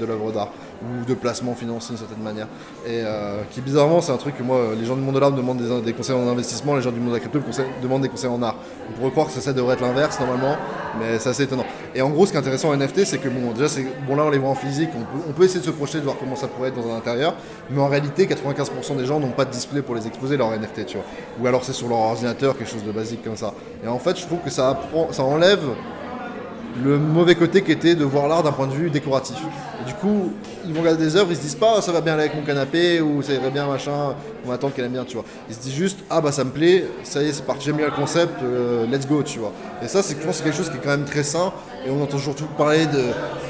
de, 0.00 0.06
l'œuvre 0.06 0.32
d'art, 0.32 0.50
ou 0.82 1.04
de 1.04 1.14
placement 1.14 1.54
financier 1.54 1.90
d'une 1.90 1.98
certaine 1.98 2.22
manière. 2.22 2.46
Et 2.86 3.02
euh, 3.04 3.42
qui 3.50 3.60
bizarrement, 3.60 4.00
c'est 4.00 4.12
un 4.12 4.16
truc 4.16 4.36
que 4.36 4.42
moi, 4.42 4.60
les 4.78 4.86
gens 4.86 4.96
du 4.96 5.02
monde 5.02 5.14
de 5.14 5.20
l'art 5.20 5.32
me 5.32 5.36
demandent 5.36 5.82
des, 5.82 5.92
conseils 5.92 6.14
en 6.14 6.28
investissement, 6.28 6.76
les 6.76 6.82
gens 6.82 6.92
du 6.92 7.00
monde 7.00 7.10
de 7.10 7.14
la 7.14 7.20
crypto 7.20 7.40
me 7.40 7.82
demandent 7.82 8.02
des 8.02 8.08
conseils 8.08 8.30
en 8.30 8.42
art. 8.42 8.56
On 8.88 8.98
pourrait 8.98 9.10
croire 9.10 9.26
que 9.26 9.32
ça, 9.32 9.52
devrait 9.52 9.74
être 9.74 9.82
l'inverse 9.82 10.18
normalement, 10.20 10.56
mais 10.98 11.18
c'est 11.18 11.30
assez 11.30 11.44
étonnant. 11.44 11.64
Et 11.94 12.02
en 12.02 12.10
gros, 12.10 12.26
ce 12.26 12.30
qui 12.30 12.36
est 12.36 12.40
intéressant 12.40 12.70
en 12.70 12.76
NFT, 12.76 13.04
c'est 13.04 13.18
que 13.18 13.28
bon, 13.28 13.52
déjà, 13.52 13.68
c'est 13.68 13.86
bon 14.06 14.14
là, 14.16 14.24
on 14.24 14.30
les 14.30 14.38
voit 14.38 14.50
en 14.50 14.54
physique, 14.54 14.90
on 15.28 15.32
peut, 15.32 15.44
essayer 15.44 15.60
de 15.60 15.64
se 15.64 15.70
projeter, 15.70 15.98
de 15.98 16.04
voir 16.04 16.16
comment 16.18 16.36
ça 16.36 16.46
pourrait 16.46 16.68
être 16.68 16.80
dans 16.80 16.90
un 16.92 16.96
intérieur, 16.96 17.34
mais 17.70 17.80
en 17.80 17.88
réalité, 17.88 18.26
95% 18.26 18.96
des 18.96 19.06
gens 19.06 19.18
n'ont 19.18 19.30
pas 19.30 19.44
de 19.44 19.50
display 19.50 19.82
pour 19.82 19.94
les 19.94 20.06
exposer 20.06 20.36
leur 20.36 20.50
NFT, 20.50 20.86
tu 20.86 20.96
vois. 20.96 21.06
Ou 21.40 21.46
alors 21.46 21.64
c'est 21.64 21.72
sur 21.72 21.88
leur 21.88 21.98
ordinateur, 21.98 22.56
quelque 22.56 22.70
chose 22.70 22.84
de 22.84 22.92
basique 22.92 23.22
comme 23.24 23.36
ça. 23.36 23.52
Et 23.84 23.88
en 23.88 23.98
fait, 23.98 24.18
je 24.18 24.26
trouve 24.26 24.40
que 24.40 24.50
ça, 24.50 24.78
ça 25.10 25.22
enlève 25.24 25.60
le 26.82 26.98
mauvais 26.98 27.34
côté 27.34 27.62
qui 27.62 27.72
était 27.72 27.94
de 27.94 28.04
voir 28.04 28.28
l'art 28.28 28.42
d'un 28.42 28.52
point 28.52 28.66
de 28.66 28.72
vue 28.72 28.90
décoratif. 28.90 29.36
Du 29.86 29.94
coup, 29.94 30.32
ils 30.66 30.72
vont 30.74 30.80
regarder 30.80 31.04
des 31.04 31.16
œuvres, 31.16 31.30
ils 31.30 31.36
se 31.36 31.42
disent 31.42 31.54
pas 31.54 31.76
ah, 31.78 31.80
ça 31.80 31.92
va 31.92 32.00
bien 32.00 32.14
avec 32.14 32.34
mon 32.34 32.42
canapé 32.42 33.00
ou 33.00 33.22
ça 33.22 33.32
irait 33.32 33.50
bien 33.50 33.66
machin, 33.66 34.14
on 34.46 34.50
attend 34.50 34.70
qu'elle 34.70 34.84
aime 34.84 34.92
bien, 34.92 35.04
tu 35.04 35.14
vois. 35.14 35.24
Ils 35.48 35.54
se 35.54 35.60
disent 35.60 35.74
juste 35.74 36.00
ah 36.10 36.20
bah 36.20 36.32
ça 36.32 36.44
me 36.44 36.50
plaît, 36.50 36.84
ça 37.04 37.22
y 37.22 37.28
est, 37.28 37.32
c'est 37.32 37.44
parti, 37.44 37.66
j'aime 37.66 37.76
bien 37.76 37.86
le 37.86 37.92
concept, 37.92 38.42
euh, 38.42 38.86
let's 38.86 39.06
go, 39.06 39.22
tu 39.22 39.38
vois. 39.38 39.52
Et 39.82 39.88
ça, 39.88 40.02
c'est, 40.02 40.14
quelque 40.14 40.52
chose 40.52 40.70
qui 40.70 40.76
est 40.76 40.80
quand 40.80 40.90
même 40.90 41.04
très 41.04 41.22
sain 41.22 41.52
et 41.86 41.90
on 41.90 42.02
entend 42.02 42.18
toujours 42.18 42.34
parler 42.56 42.86
de 42.86 43.04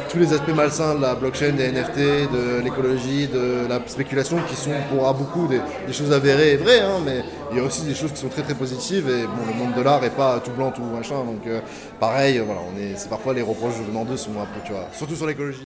tous 0.08 0.18
les 0.18 0.32
aspects 0.32 0.54
malsains 0.54 0.94
de 0.94 1.02
la 1.02 1.14
blockchain, 1.14 1.52
des 1.52 1.70
NFT, 1.70 1.98
de 2.32 2.62
l'écologie, 2.64 3.26
de 3.26 3.68
la 3.68 3.80
spéculation 3.86 4.38
qui 4.48 4.56
sont 4.56 4.72
pour 4.90 5.12
beaucoup 5.14 5.46
des, 5.46 5.60
choses 5.92 6.12
avérées 6.12 6.52
et 6.52 6.56
vraies, 6.56 6.80
hein, 6.80 7.00
mais 7.04 7.22
il 7.50 7.58
y 7.58 7.60
a 7.60 7.62
aussi 7.62 7.82
des 7.82 7.94
choses 7.94 8.12
qui 8.12 8.18
sont 8.18 8.28
très 8.28 8.42
très 8.42 8.54
positives 8.54 9.08
et 9.08 9.24
bon, 9.24 9.46
le 9.46 9.54
monde 9.54 9.74
de 9.74 9.82
l'art 9.82 10.02
est 10.04 10.16
pas 10.16 10.40
tout 10.40 10.52
blanc, 10.52 10.70
tout 10.70 10.82
machin, 10.82 11.24
donc 11.24 11.46
euh, 11.46 11.60
pareil, 12.00 12.38
voilà, 12.44 12.60
on 12.72 12.78
est, 12.80 12.96
c'est 12.96 13.10
parfois 13.10 13.34
les 13.34 13.42
reproches 13.42 13.74
venant 13.86 14.04
d'eux 14.04 14.16
sont 14.16 14.30
un 14.30 14.46
peu, 14.46 14.60
tu 14.64 14.72
vois, 14.72 14.88
surtout 14.92 15.14
sur 15.14 15.26
l'écologie. 15.26 15.67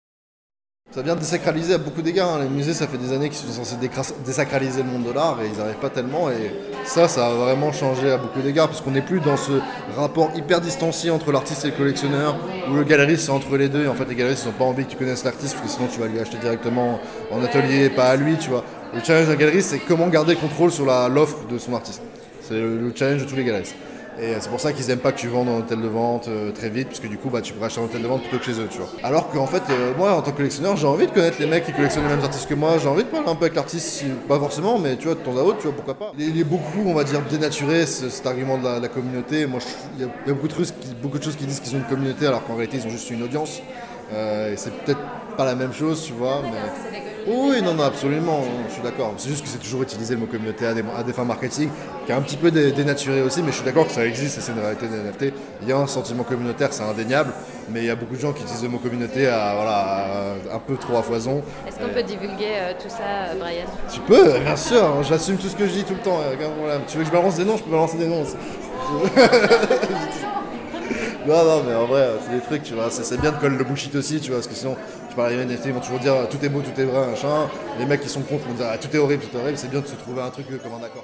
Ça 0.98 1.04
vient 1.04 1.16
désacraliser 1.16 1.76
à 1.76 1.78
beaucoup 1.78 2.02
d'égards. 2.02 2.34
hein. 2.34 2.40
Les 2.42 2.50
musées, 2.50 2.74
ça 2.74 2.88
fait 2.88 2.98
des 2.98 3.14
années 3.14 3.30
qu'ils 3.30 3.38
sont 3.38 3.64
censés 3.64 3.76
désacraliser 4.26 4.82
le 4.82 4.90
monde 4.90 5.04
de 5.04 5.12
l'art 5.12 5.38
et 5.44 5.46
ils 5.46 5.56
n'arrivent 5.56 5.76
pas 5.76 5.92
tellement. 5.92 6.32
Et 6.32 6.52
ça, 6.86 7.08
ça 7.08 7.28
a 7.28 7.34
vraiment 7.34 7.72
changé 7.72 8.10
à 8.10 8.18
beaucoup 8.18 8.42
d'égards 8.42 8.68
parce 8.68 8.82
qu'on 8.82 8.90
n'est 8.90 9.04
plus 9.04 9.20
dans 9.20 9.38
ce 9.38 9.52
rapport 9.96 10.32
hyper 10.36 10.60
distancié 10.60 11.12
entre 11.12 11.32
l'artiste 11.32 11.66
et 11.66 11.68
le 11.68 11.74
collectionneur 11.76 12.36
où 12.72 12.74
le 12.74 12.84
galeriste 12.84 13.26
c'est 13.26 13.32
entre 13.32 13.58
les 13.58 13.70
deux. 13.70 13.84
Et 13.86 13.88
en 13.88 13.94
fait, 13.94 14.06
les 14.10 14.16
galeristes 14.16 14.48
n'ont 14.48 14.54
pas 14.54 14.64
envie 14.64 14.86
que 14.86 14.90
tu 14.90 14.98
connaisses 14.98 15.24
l'artiste 15.24 15.54
parce 15.58 15.68
que 15.68 15.72
sinon 15.72 15.88
tu 15.94 16.00
vas 16.00 16.08
lui 16.08 16.20
acheter 16.20 16.38
directement 16.40 17.00
en 17.32 17.44
atelier, 17.44 17.92
pas 17.92 18.10
à 18.10 18.16
lui, 18.16 18.36
tu 18.38 18.50
vois. 18.50 18.64
Le 18.96 19.00
challenge 19.04 19.28
d'un 19.28 19.36
galeriste, 19.36 19.70
c'est 19.70 19.80
comment 19.88 20.08
garder 20.08 20.34
le 20.34 20.40
contrôle 20.40 20.72
sur 20.72 20.86
l'offre 20.86 21.46
de 21.48 21.60
son 21.60 21.76
artiste. 21.76 22.02
C'est 22.42 22.56
le 22.56 22.92
challenge 22.96 23.24
de 23.24 23.30
tous 23.30 23.36
les 23.36 23.44
galeristes. 23.44 23.76
Et 24.20 24.34
c'est 24.40 24.50
pour 24.50 24.60
ça 24.60 24.74
qu'ils 24.74 24.90
aiment 24.90 24.98
pas 24.98 25.12
que 25.12 25.20
tu 25.20 25.28
vendes 25.28 25.48
en 25.48 25.60
hôtel 25.60 25.80
de 25.80 25.88
vente 25.88 26.28
euh, 26.28 26.52
très 26.52 26.70
vite, 26.70 26.88
parce 26.88 27.00
que 27.00 27.06
du 27.08 27.18
coup, 27.20 27.30
bah, 27.30 27.42
tu 27.42 27.54
pourrais 27.54 27.68
acheter 27.68 27.82
un 27.82 27.84
hôtel 27.84 28.02
de 28.02 28.08
vente 28.08 28.22
plutôt 28.24 28.40
que 28.40 28.46
chez 28.46 28.60
eux, 28.60 28.68
tu 28.70 28.80
vois. 28.80 28.90
Alors 29.04 29.30
qu'en 29.30 29.46
fait, 29.46 29.62
euh, 29.70 29.94
moi, 29.96 30.14
en 30.14 30.22
tant 30.24 30.32
que 30.32 30.38
collectionneur, 30.38 30.76
j'ai 30.76 30.88
envie 30.88 31.06
de 31.06 31.12
connaître 31.12 31.38
les 31.40 31.46
mecs 31.46 31.66
qui 31.66 31.72
collectionnent 31.72 32.06
les 32.06 32.16
mêmes 32.16 32.24
artistes 32.24 32.48
que 32.50 32.56
moi, 32.56 32.78
j'ai 32.80 32.88
envie 32.88 33.04
de 33.04 33.10
parler 33.10 33.28
un 33.30 33.36
peu 33.36 33.46
avec 33.46 33.56
l'artiste, 33.56 34.06
pas 34.28 34.40
forcément, 34.40 34.80
mais 34.80 34.96
tu 34.96 35.06
vois, 35.06 35.14
de 35.14 35.20
temps 35.20 35.38
à 35.38 35.42
autre, 35.42 35.60
tu 35.60 35.68
vois, 35.68 35.76
pourquoi 35.76 35.94
pas. 35.94 36.14
Il 36.18 36.40
est 36.40 36.44
beaucoup, 36.44 36.82
on 36.88 36.96
va 36.96 37.04
dire, 37.04 37.22
dénaturé, 37.30 37.86
ce- 37.86 38.10
cet 38.10 38.26
argument 38.26 38.58
de 38.58 38.64
la, 38.64 38.80
la 38.80 38.88
communauté. 38.88 39.46
Moi, 39.46 39.60
je- 39.60 39.66
il 40.00 40.02
y, 40.02 40.04
a- 40.10 40.12
il 40.26 40.30
y 40.30 40.32
a 40.32 40.34
beaucoup 40.34 40.48
de, 40.48 40.54
trucs 40.54 40.80
qui, 40.80 40.96
beaucoup 41.00 41.20
de 41.20 41.24
choses 41.24 41.36
qui 41.36 41.46
disent 41.46 41.60
qu'ils 41.60 41.76
ont 41.76 41.80
une 41.80 41.86
communauté, 41.86 42.26
alors 42.26 42.44
qu'en 42.44 42.56
réalité, 42.56 42.78
ils 42.84 42.88
ont 42.88 42.92
juste 42.92 43.12
une 43.12 43.22
audience. 43.22 43.62
Euh, 44.14 44.54
et 44.54 44.58
c'est 44.58 44.74
peut-être 44.84 45.00
pas 45.38 45.46
la 45.46 45.54
même 45.54 45.74
chose, 45.74 46.02
tu 46.04 46.14
vois, 46.14 46.42
mais... 46.42 46.58
Oui, 47.30 47.62
non, 47.62 47.74
non, 47.74 47.84
absolument, 47.84 48.42
je 48.70 48.74
suis 48.74 48.82
d'accord. 48.82 49.14
C'est 49.18 49.28
juste 49.30 49.44
que 49.44 49.50
c'est 49.50 49.58
toujours 49.58 49.84
utilisé 49.84 50.14
le 50.14 50.22
mot 50.22 50.28
communauté 50.28 50.66
à 50.66 50.74
des, 50.74 50.82
à 50.98 51.04
des 51.04 51.12
fins 51.12 51.26
marketing, 51.26 51.70
qui 52.06 52.12
est 52.14 52.16
un 52.16 52.22
petit 52.22 52.38
peu 52.38 52.52
dé- 52.52 52.72
dénaturé 52.72 53.22
aussi, 53.22 53.42
mais 53.42 53.50
je 53.52 53.58
suis 53.58 53.66
d'accord 53.66 53.86
que 53.86 53.92
ça 53.92 54.06
existe 54.06 54.38
et 54.38 54.42
c'est 54.42 54.54
une 54.54 54.60
réalité 54.60 54.88
des 54.88 54.96
NFT. 54.98 55.34
Il 55.62 55.68
y 55.68 55.74
a 55.74 55.78
un 55.78 55.88
sentiment 55.88 56.24
communautaire, 56.24 56.70
c'est 56.72 56.84
indéniable, 56.84 57.34
mais 57.70 57.82
il 57.82 57.86
y 57.86 57.90
a 57.90 57.96
beaucoup 57.96 58.16
de 58.16 58.20
gens 58.22 58.32
qui 58.32 58.44
utilisent 58.44 58.64
le 58.64 58.70
mot 58.70 58.78
communauté 58.78 59.28
à, 59.28 59.54
voilà, 59.56 59.76
à- 60.52 60.56
un 60.56 60.60
peu 60.60 60.78
trop 60.78 60.96
à 60.98 61.04
foison. 61.04 61.44
Est-ce 61.68 61.78
qu'on 61.78 61.94
peut 61.94 62.04
divulguer 62.04 62.54
euh, 62.62 62.74
tout 62.82 62.88
ça, 62.90 63.32
euh, 63.32 63.36
Brian? 63.38 63.66
Tu 63.94 64.00
peux, 64.00 64.40
bien 64.40 64.56
sûr, 64.56 64.84
hein, 64.86 65.02
j'assume 65.04 65.36
tout 65.38 65.50
ce 65.50 65.56
que 65.58 65.68
je 65.68 65.74
dis 65.74 65.84
tout 65.84 65.96
le 65.96 66.00
temps, 66.02 66.20
problème. 66.58 66.82
Tu 66.88 66.98
veux 66.98 67.04
que 67.04 67.10
je 67.10 67.14
balance 67.14 67.36
des 67.36 67.44
noms, 67.44 67.58
je 67.58 67.64
peux 67.64 67.72
balancer 67.72 67.98
des 67.98 68.08
noms 68.08 68.22
aussi. 68.22 68.36
Non, 71.28 71.44
non, 71.44 71.64
mais 71.68 71.76
en 71.76 71.86
vrai, 71.88 72.08
c'est 72.24 72.32
des 72.38 72.42
trucs, 72.42 72.64
tu 72.64 72.74
vois, 72.74 72.90
c'est 72.90 73.20
bien 73.20 73.34
de 73.34 73.38
coller 73.38 73.58
le 73.58 73.64
bullshit 73.66 73.94
aussi, 73.96 74.22
tu 74.22 74.30
vois, 74.30 74.38
parce 74.38 74.48
que 74.48 74.56
sinon, 74.56 74.78
tu 75.10 75.16
parles 75.18 75.34
à 75.34 75.44
NFT, 75.46 75.66
ils 75.66 75.74
vont 75.74 75.82
toujours 75.82 76.00
dire 76.00 76.14
tout 76.30 76.38
est 76.42 76.48
beau, 76.48 76.62
tout 76.62 76.80
est 76.80 76.86
vrai, 76.86 77.06
machin. 77.06 77.50
Les 77.78 77.86
mecs 77.86 78.00
qui 78.00 78.08
sont 78.08 78.22
contre 78.22 78.48
vont 78.48 78.54
dire 78.54 78.68
ah, 78.72 78.78
tout 78.78 78.88
est 78.96 78.98
horrible, 78.98 79.24
tout 79.26 79.36
est 79.36 79.42
horrible, 79.42 79.58
c'est 79.58 79.70
bien 79.70 79.82
de 79.82 79.88
se 79.88 79.96
trouver 79.96 80.22
un 80.22 80.30
truc 80.30 80.46
euh, 80.50 80.58
comme 80.58 80.72
un 80.82 80.86
accord. 80.86 81.04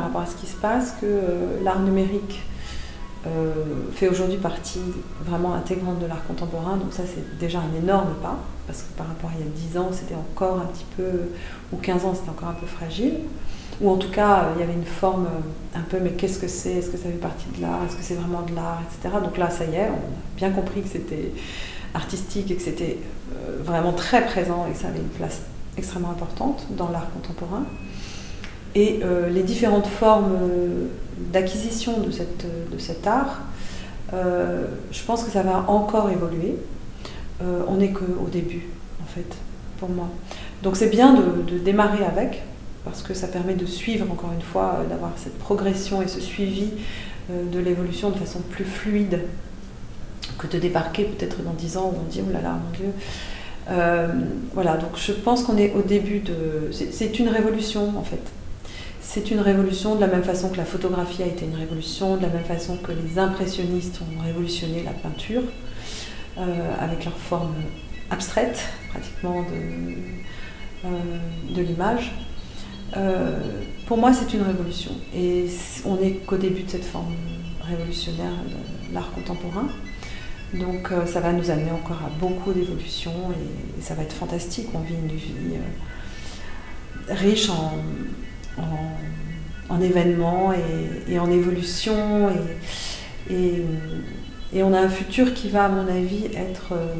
Par 0.00 0.06
rapport 0.06 0.22
à 0.22 0.26
ce 0.26 0.36
qui 0.36 0.46
se 0.46 0.56
passe 0.56 0.92
que 0.98 1.04
euh, 1.04 1.62
l'art 1.62 1.80
numérique 1.80 2.40
euh, 3.26 3.52
fait 3.92 4.08
aujourd'hui 4.08 4.38
partie 4.38 4.80
vraiment 5.26 5.52
intégrante 5.52 5.98
de 5.98 6.06
l'art 6.06 6.26
contemporain. 6.26 6.78
Donc 6.78 6.94
ça, 6.94 7.02
c'est 7.06 7.38
déjà 7.38 7.58
un 7.58 7.78
énorme 7.78 8.14
pas, 8.22 8.38
parce 8.66 8.82
que 8.82 8.96
par 8.96 9.08
rapport 9.08 9.28
à 9.28 9.34
il 9.38 9.44
y 9.44 9.48
a 9.48 9.52
10 9.72 9.76
ans, 9.76 9.90
c'était 9.92 10.14
encore 10.14 10.58
un 10.58 10.64
petit 10.64 10.86
peu, 10.96 11.28
ou 11.70 11.76
15 11.76 12.04
ans, 12.06 12.14
c'était 12.14 12.30
encore 12.30 12.48
un 12.48 12.54
peu 12.54 12.66
fragile. 12.66 13.18
Ou 13.82 13.90
en 13.90 13.98
tout 13.98 14.10
cas, 14.10 14.46
il 14.56 14.60
y 14.60 14.62
avait 14.62 14.72
une 14.72 14.86
forme 14.86 15.26
euh, 15.26 15.78
un 15.78 15.82
peu, 15.82 15.98
mais 16.00 16.12
qu'est-ce 16.12 16.38
que 16.38 16.48
c'est? 16.48 16.76
Est-ce 16.76 16.88
que 16.88 16.96
ça 16.96 17.04
fait 17.04 17.20
partie 17.20 17.48
de 17.54 17.60
l'art? 17.60 17.84
Est-ce 17.86 17.96
que 17.96 18.02
c'est 18.02 18.14
vraiment 18.14 18.40
de 18.40 18.54
l'art? 18.54 18.80
Etc. 18.88 19.14
Donc 19.22 19.36
là, 19.36 19.50
ça 19.50 19.66
y 19.66 19.74
est, 19.74 19.90
on 19.90 19.96
a 19.96 20.36
bien 20.38 20.50
compris 20.50 20.80
que 20.80 20.88
c'était 20.88 21.32
artistique 21.92 22.50
et 22.50 22.54
que 22.54 22.62
c'était 22.62 22.98
vraiment 23.64 23.92
très 23.92 24.24
présent 24.24 24.64
et 24.68 24.72
que 24.72 24.78
ça 24.78 24.88
avait 24.88 25.00
une 25.00 25.08
place 25.08 25.40
extrêmement 25.76 26.10
importante 26.10 26.66
dans 26.70 26.88
l'art 26.88 27.10
contemporain. 27.12 27.64
Et 28.74 29.00
euh, 29.02 29.28
les 29.28 29.42
différentes 29.42 29.86
formes 29.86 30.32
euh, 30.32 30.86
d'acquisition 31.32 31.98
de, 32.00 32.10
cet 32.78 33.06
art, 33.06 33.40
euh, 34.12 34.66
je 34.92 35.02
pense 35.04 35.24
que 35.24 35.30
ça 35.30 35.42
va 35.42 35.64
encore 35.68 36.10
évoluer. 36.10 36.56
On 37.68 37.76
n'est 37.76 37.90
qu'au 37.90 38.28
début, 38.30 38.66
en 39.02 39.06
fait, 39.06 39.34
pour 39.78 39.88
moi. 39.88 40.08
Donc 40.62 40.76
c'est 40.76 40.90
bien 40.90 41.14
de, 41.14 41.56
démarrer 41.56 42.04
avec, 42.04 42.42
parce 42.84 43.00
que 43.00 43.14
ça 43.14 43.28
permet 43.28 43.54
de 43.54 43.64
suivre, 43.64 44.06
encore 44.12 44.30
une 44.34 44.42
fois, 44.42 44.80
d'avoir 44.90 45.12
cette 45.16 45.38
progression 45.38 46.02
et 46.02 46.06
ce 46.06 46.20
suivi 46.20 46.68
de 47.30 47.58
l'évolution 47.58 48.10
de 48.10 48.18
façon 48.18 48.40
plus 48.40 48.66
fluide 48.66 49.22
que 50.36 50.48
de 50.48 50.58
débarquer 50.58 51.04
peut-être 51.04 51.42
dans 51.42 51.54
10 51.54 51.78
ans 51.78 51.94
où 51.94 51.98
on 51.98 52.10
dit 52.10 52.20
oh 52.22 52.30
là 52.30 52.42
là, 52.42 52.58
mon 52.62 52.76
Dieu. 52.76 52.92
Voilà, 54.52 54.76
donc 54.76 54.90
je 54.96 55.12
pense 55.12 55.42
qu'on 55.42 55.56
est 55.56 55.72
au 55.72 55.80
début 55.80 56.18
de. 56.18 56.70
C'est 56.72 57.18
une 57.18 57.28
révolution 57.28 57.94
en 57.96 58.04
fait. 58.04 58.20
C'est 59.12 59.32
une 59.32 59.40
révolution 59.40 59.96
de 59.96 60.00
la 60.00 60.06
même 60.06 60.22
façon 60.22 60.50
que 60.50 60.56
la 60.56 60.64
photographie 60.64 61.24
a 61.24 61.26
été 61.26 61.44
une 61.44 61.56
révolution, 61.56 62.16
de 62.16 62.22
la 62.22 62.28
même 62.28 62.44
façon 62.44 62.76
que 62.76 62.92
les 62.92 63.18
impressionnistes 63.18 64.00
ont 64.02 64.22
révolutionné 64.22 64.84
la 64.84 64.92
peinture, 64.92 65.42
euh, 66.38 66.74
avec 66.78 67.04
leur 67.04 67.18
forme 67.18 67.56
abstraite 68.08 68.62
pratiquement 68.90 69.42
de, 69.42 69.94
euh, 70.84 70.88
de 71.56 71.60
l'image. 71.60 72.12
Euh, 72.96 73.40
pour 73.88 73.98
moi, 73.98 74.12
c'est 74.12 74.32
une 74.32 74.42
révolution. 74.42 74.92
Et 75.12 75.46
on 75.84 75.96
n'est 75.96 76.12
qu'au 76.12 76.36
début 76.36 76.62
de 76.62 76.70
cette 76.70 76.84
forme 76.84 77.16
révolutionnaire 77.62 78.30
de 78.30 78.94
l'art 78.94 79.10
contemporain. 79.10 79.66
Donc 80.54 80.92
ça 81.06 81.18
va 81.18 81.32
nous 81.32 81.50
amener 81.50 81.72
encore 81.72 81.98
à 82.06 82.10
beaucoup 82.20 82.52
d'évolutions 82.52 83.32
et, 83.32 83.82
ça 83.82 83.94
va 83.94 84.04
être 84.04 84.14
fantastique. 84.14 84.68
On 84.72 84.78
vit 84.78 84.94
une 84.94 85.16
vie 85.16 85.58
riche 87.08 87.50
en, 87.50 87.72
en, 88.58 89.74
en 89.74 89.80
événements 89.80 90.52
et, 90.52 91.12
et 91.12 91.18
en 91.18 91.30
évolution 91.30 92.30
et, 92.30 93.32
et, 93.32 93.64
et 94.52 94.62
on 94.62 94.72
a 94.72 94.80
un 94.80 94.88
futur 94.88 95.32
qui 95.32 95.48
va, 95.48 95.66
à 95.66 95.68
mon 95.68 95.86
avis, 95.86 96.26
être 96.34 96.72
euh, 96.72 96.94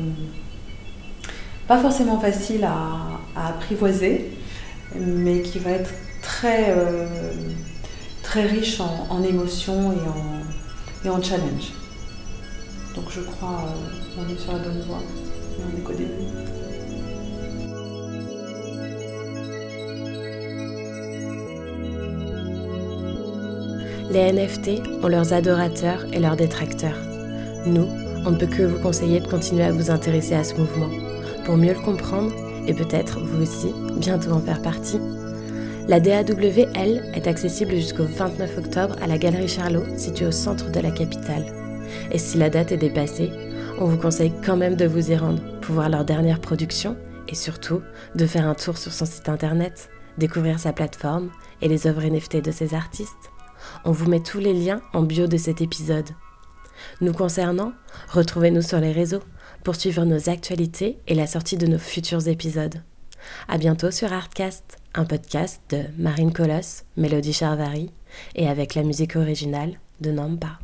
pas 1.67 1.79
forcément 1.79 2.21
facile 2.21 2.65
à, 2.65 3.21
apprivoiser, 3.37 4.31
mais 4.95 5.43
qui 5.43 5.59
va 5.59 5.71
être 5.71 5.91
très, 6.23 6.67
euh, 6.69 7.07
très 8.23 8.47
riche 8.47 8.81
en, 8.81 9.23
émotions 9.23 9.93
et 9.93 10.09
en, 10.09 11.07
et 11.07 11.11
en 11.11 11.23
challenge. 11.23 11.73
Donc 12.95 13.05
je 13.11 13.21
crois 13.21 13.65
euh, 13.67 14.21
on 14.21 14.33
est 14.33 14.39
sur 14.39 14.53
la 14.53 14.59
bonne 14.59 14.83
voie, 14.87 15.03
on 15.59 15.79
est 15.79 15.83
qu'au. 15.83 15.93
Les 24.11 24.33
NFT 24.33 24.83
ont 25.05 25.09
leurs 25.09 25.33
adorateurs 25.33 26.05
et 26.13 26.19
leurs 26.19 26.35
détracteurs. 26.35 26.99
Nous, 27.65 27.87
on 28.27 28.33
ne 28.33 28.37
peut 28.37 28.49
que 28.49 28.65
vous 28.65 28.81
conseiller 28.81 29.21
de 29.21 29.29
continuer 29.29 29.63
à 29.63 29.71
vous 29.71 29.93
intéresser 29.93 30.35
à 30.35 30.43
ce 30.43 30.57
mouvement, 30.57 30.91
pour 31.45 31.57
mieux 31.57 31.75
le 31.75 31.81
comprendre 31.81 32.33
et 32.67 32.75
peut-être, 32.75 33.21
vous 33.21 33.41
aussi, 33.41 33.73
bientôt 33.99 34.33
en 34.33 34.41
faire 34.41 34.63
partie. 34.63 34.99
La 35.87 36.01
DAW, 36.01 36.67
elle, 36.75 37.05
est 37.15 37.29
accessible 37.29 37.77
jusqu'au 37.77 38.05
29 38.05 38.59
octobre 38.59 38.97
à 39.01 39.07
la 39.07 39.17
Galerie 39.17 39.47
Charlot, 39.47 39.85
située 39.97 40.27
au 40.27 40.33
centre 40.33 40.73
de 40.73 40.81
la 40.81 40.91
capitale. 40.91 41.47
Et 42.11 42.19
si 42.19 42.37
la 42.37 42.51
date 42.51 42.73
est 42.73 42.79
dépassée, 42.79 43.31
on 43.79 43.87
vous 43.87 43.97
conseille 43.97 44.33
quand 44.45 44.57
même 44.57 44.75
de 44.75 44.87
vous 44.87 45.13
y 45.13 45.17
rendre 45.17 45.43
pour 45.61 45.77
voir 45.77 45.89
leur 45.89 46.05
dernière 46.05 46.41
production 46.41 46.97
et 47.29 47.37
surtout 47.37 47.81
de 48.17 48.27
faire 48.27 48.49
un 48.49 48.55
tour 48.55 48.77
sur 48.77 48.93
son 48.93 49.07
site 49.07 49.29
internet, 49.29 49.89
découvrir 50.19 50.59
sa 50.59 50.73
plateforme 50.73 51.31
et 51.63 51.69
les 51.69 51.87
œuvres 51.87 52.03
NFT 52.03 52.45
de 52.45 52.51
ses 52.51 52.75
artistes. 52.75 53.31
On 53.85 53.93
vous 53.93 54.09
met 54.09 54.21
tous 54.21 54.39
les 54.39 54.53
liens 54.53 54.83
en 54.93 55.03
bio 55.03 55.27
de 55.27 55.37
cet 55.37 55.61
épisode. 55.61 56.11
Nous 57.01 57.13
concernant, 57.13 57.73
retrouvez-nous 58.11 58.63
sur 58.63 58.79
les 58.79 58.93
réseaux 58.93 59.23
pour 59.65 59.77
suivre 59.77 60.05
nos 60.05 60.29
actualités 60.29 60.99
et 61.07 61.15
la 61.15 61.27
sortie 61.27 61.57
de 61.57 61.67
nos 61.67 61.79
futurs 61.79 62.29
épisodes. 62.29 62.83
À 63.49 63.59
bientôt 63.59 63.91
sur 63.91 64.13
Artcast, 64.13 64.79
un 64.95 65.05
podcast 65.05 65.61
de 65.71 65.83
Marine 65.99 66.33
Colosse, 66.33 66.85
Mélodie 66.97 67.33
Charvary 67.33 67.91
et 68.35 68.49
avec 68.49 68.75
la 68.75 68.83
musique 68.83 69.17
originale 69.17 69.79
de 70.01 70.11
Nampa. 70.11 70.59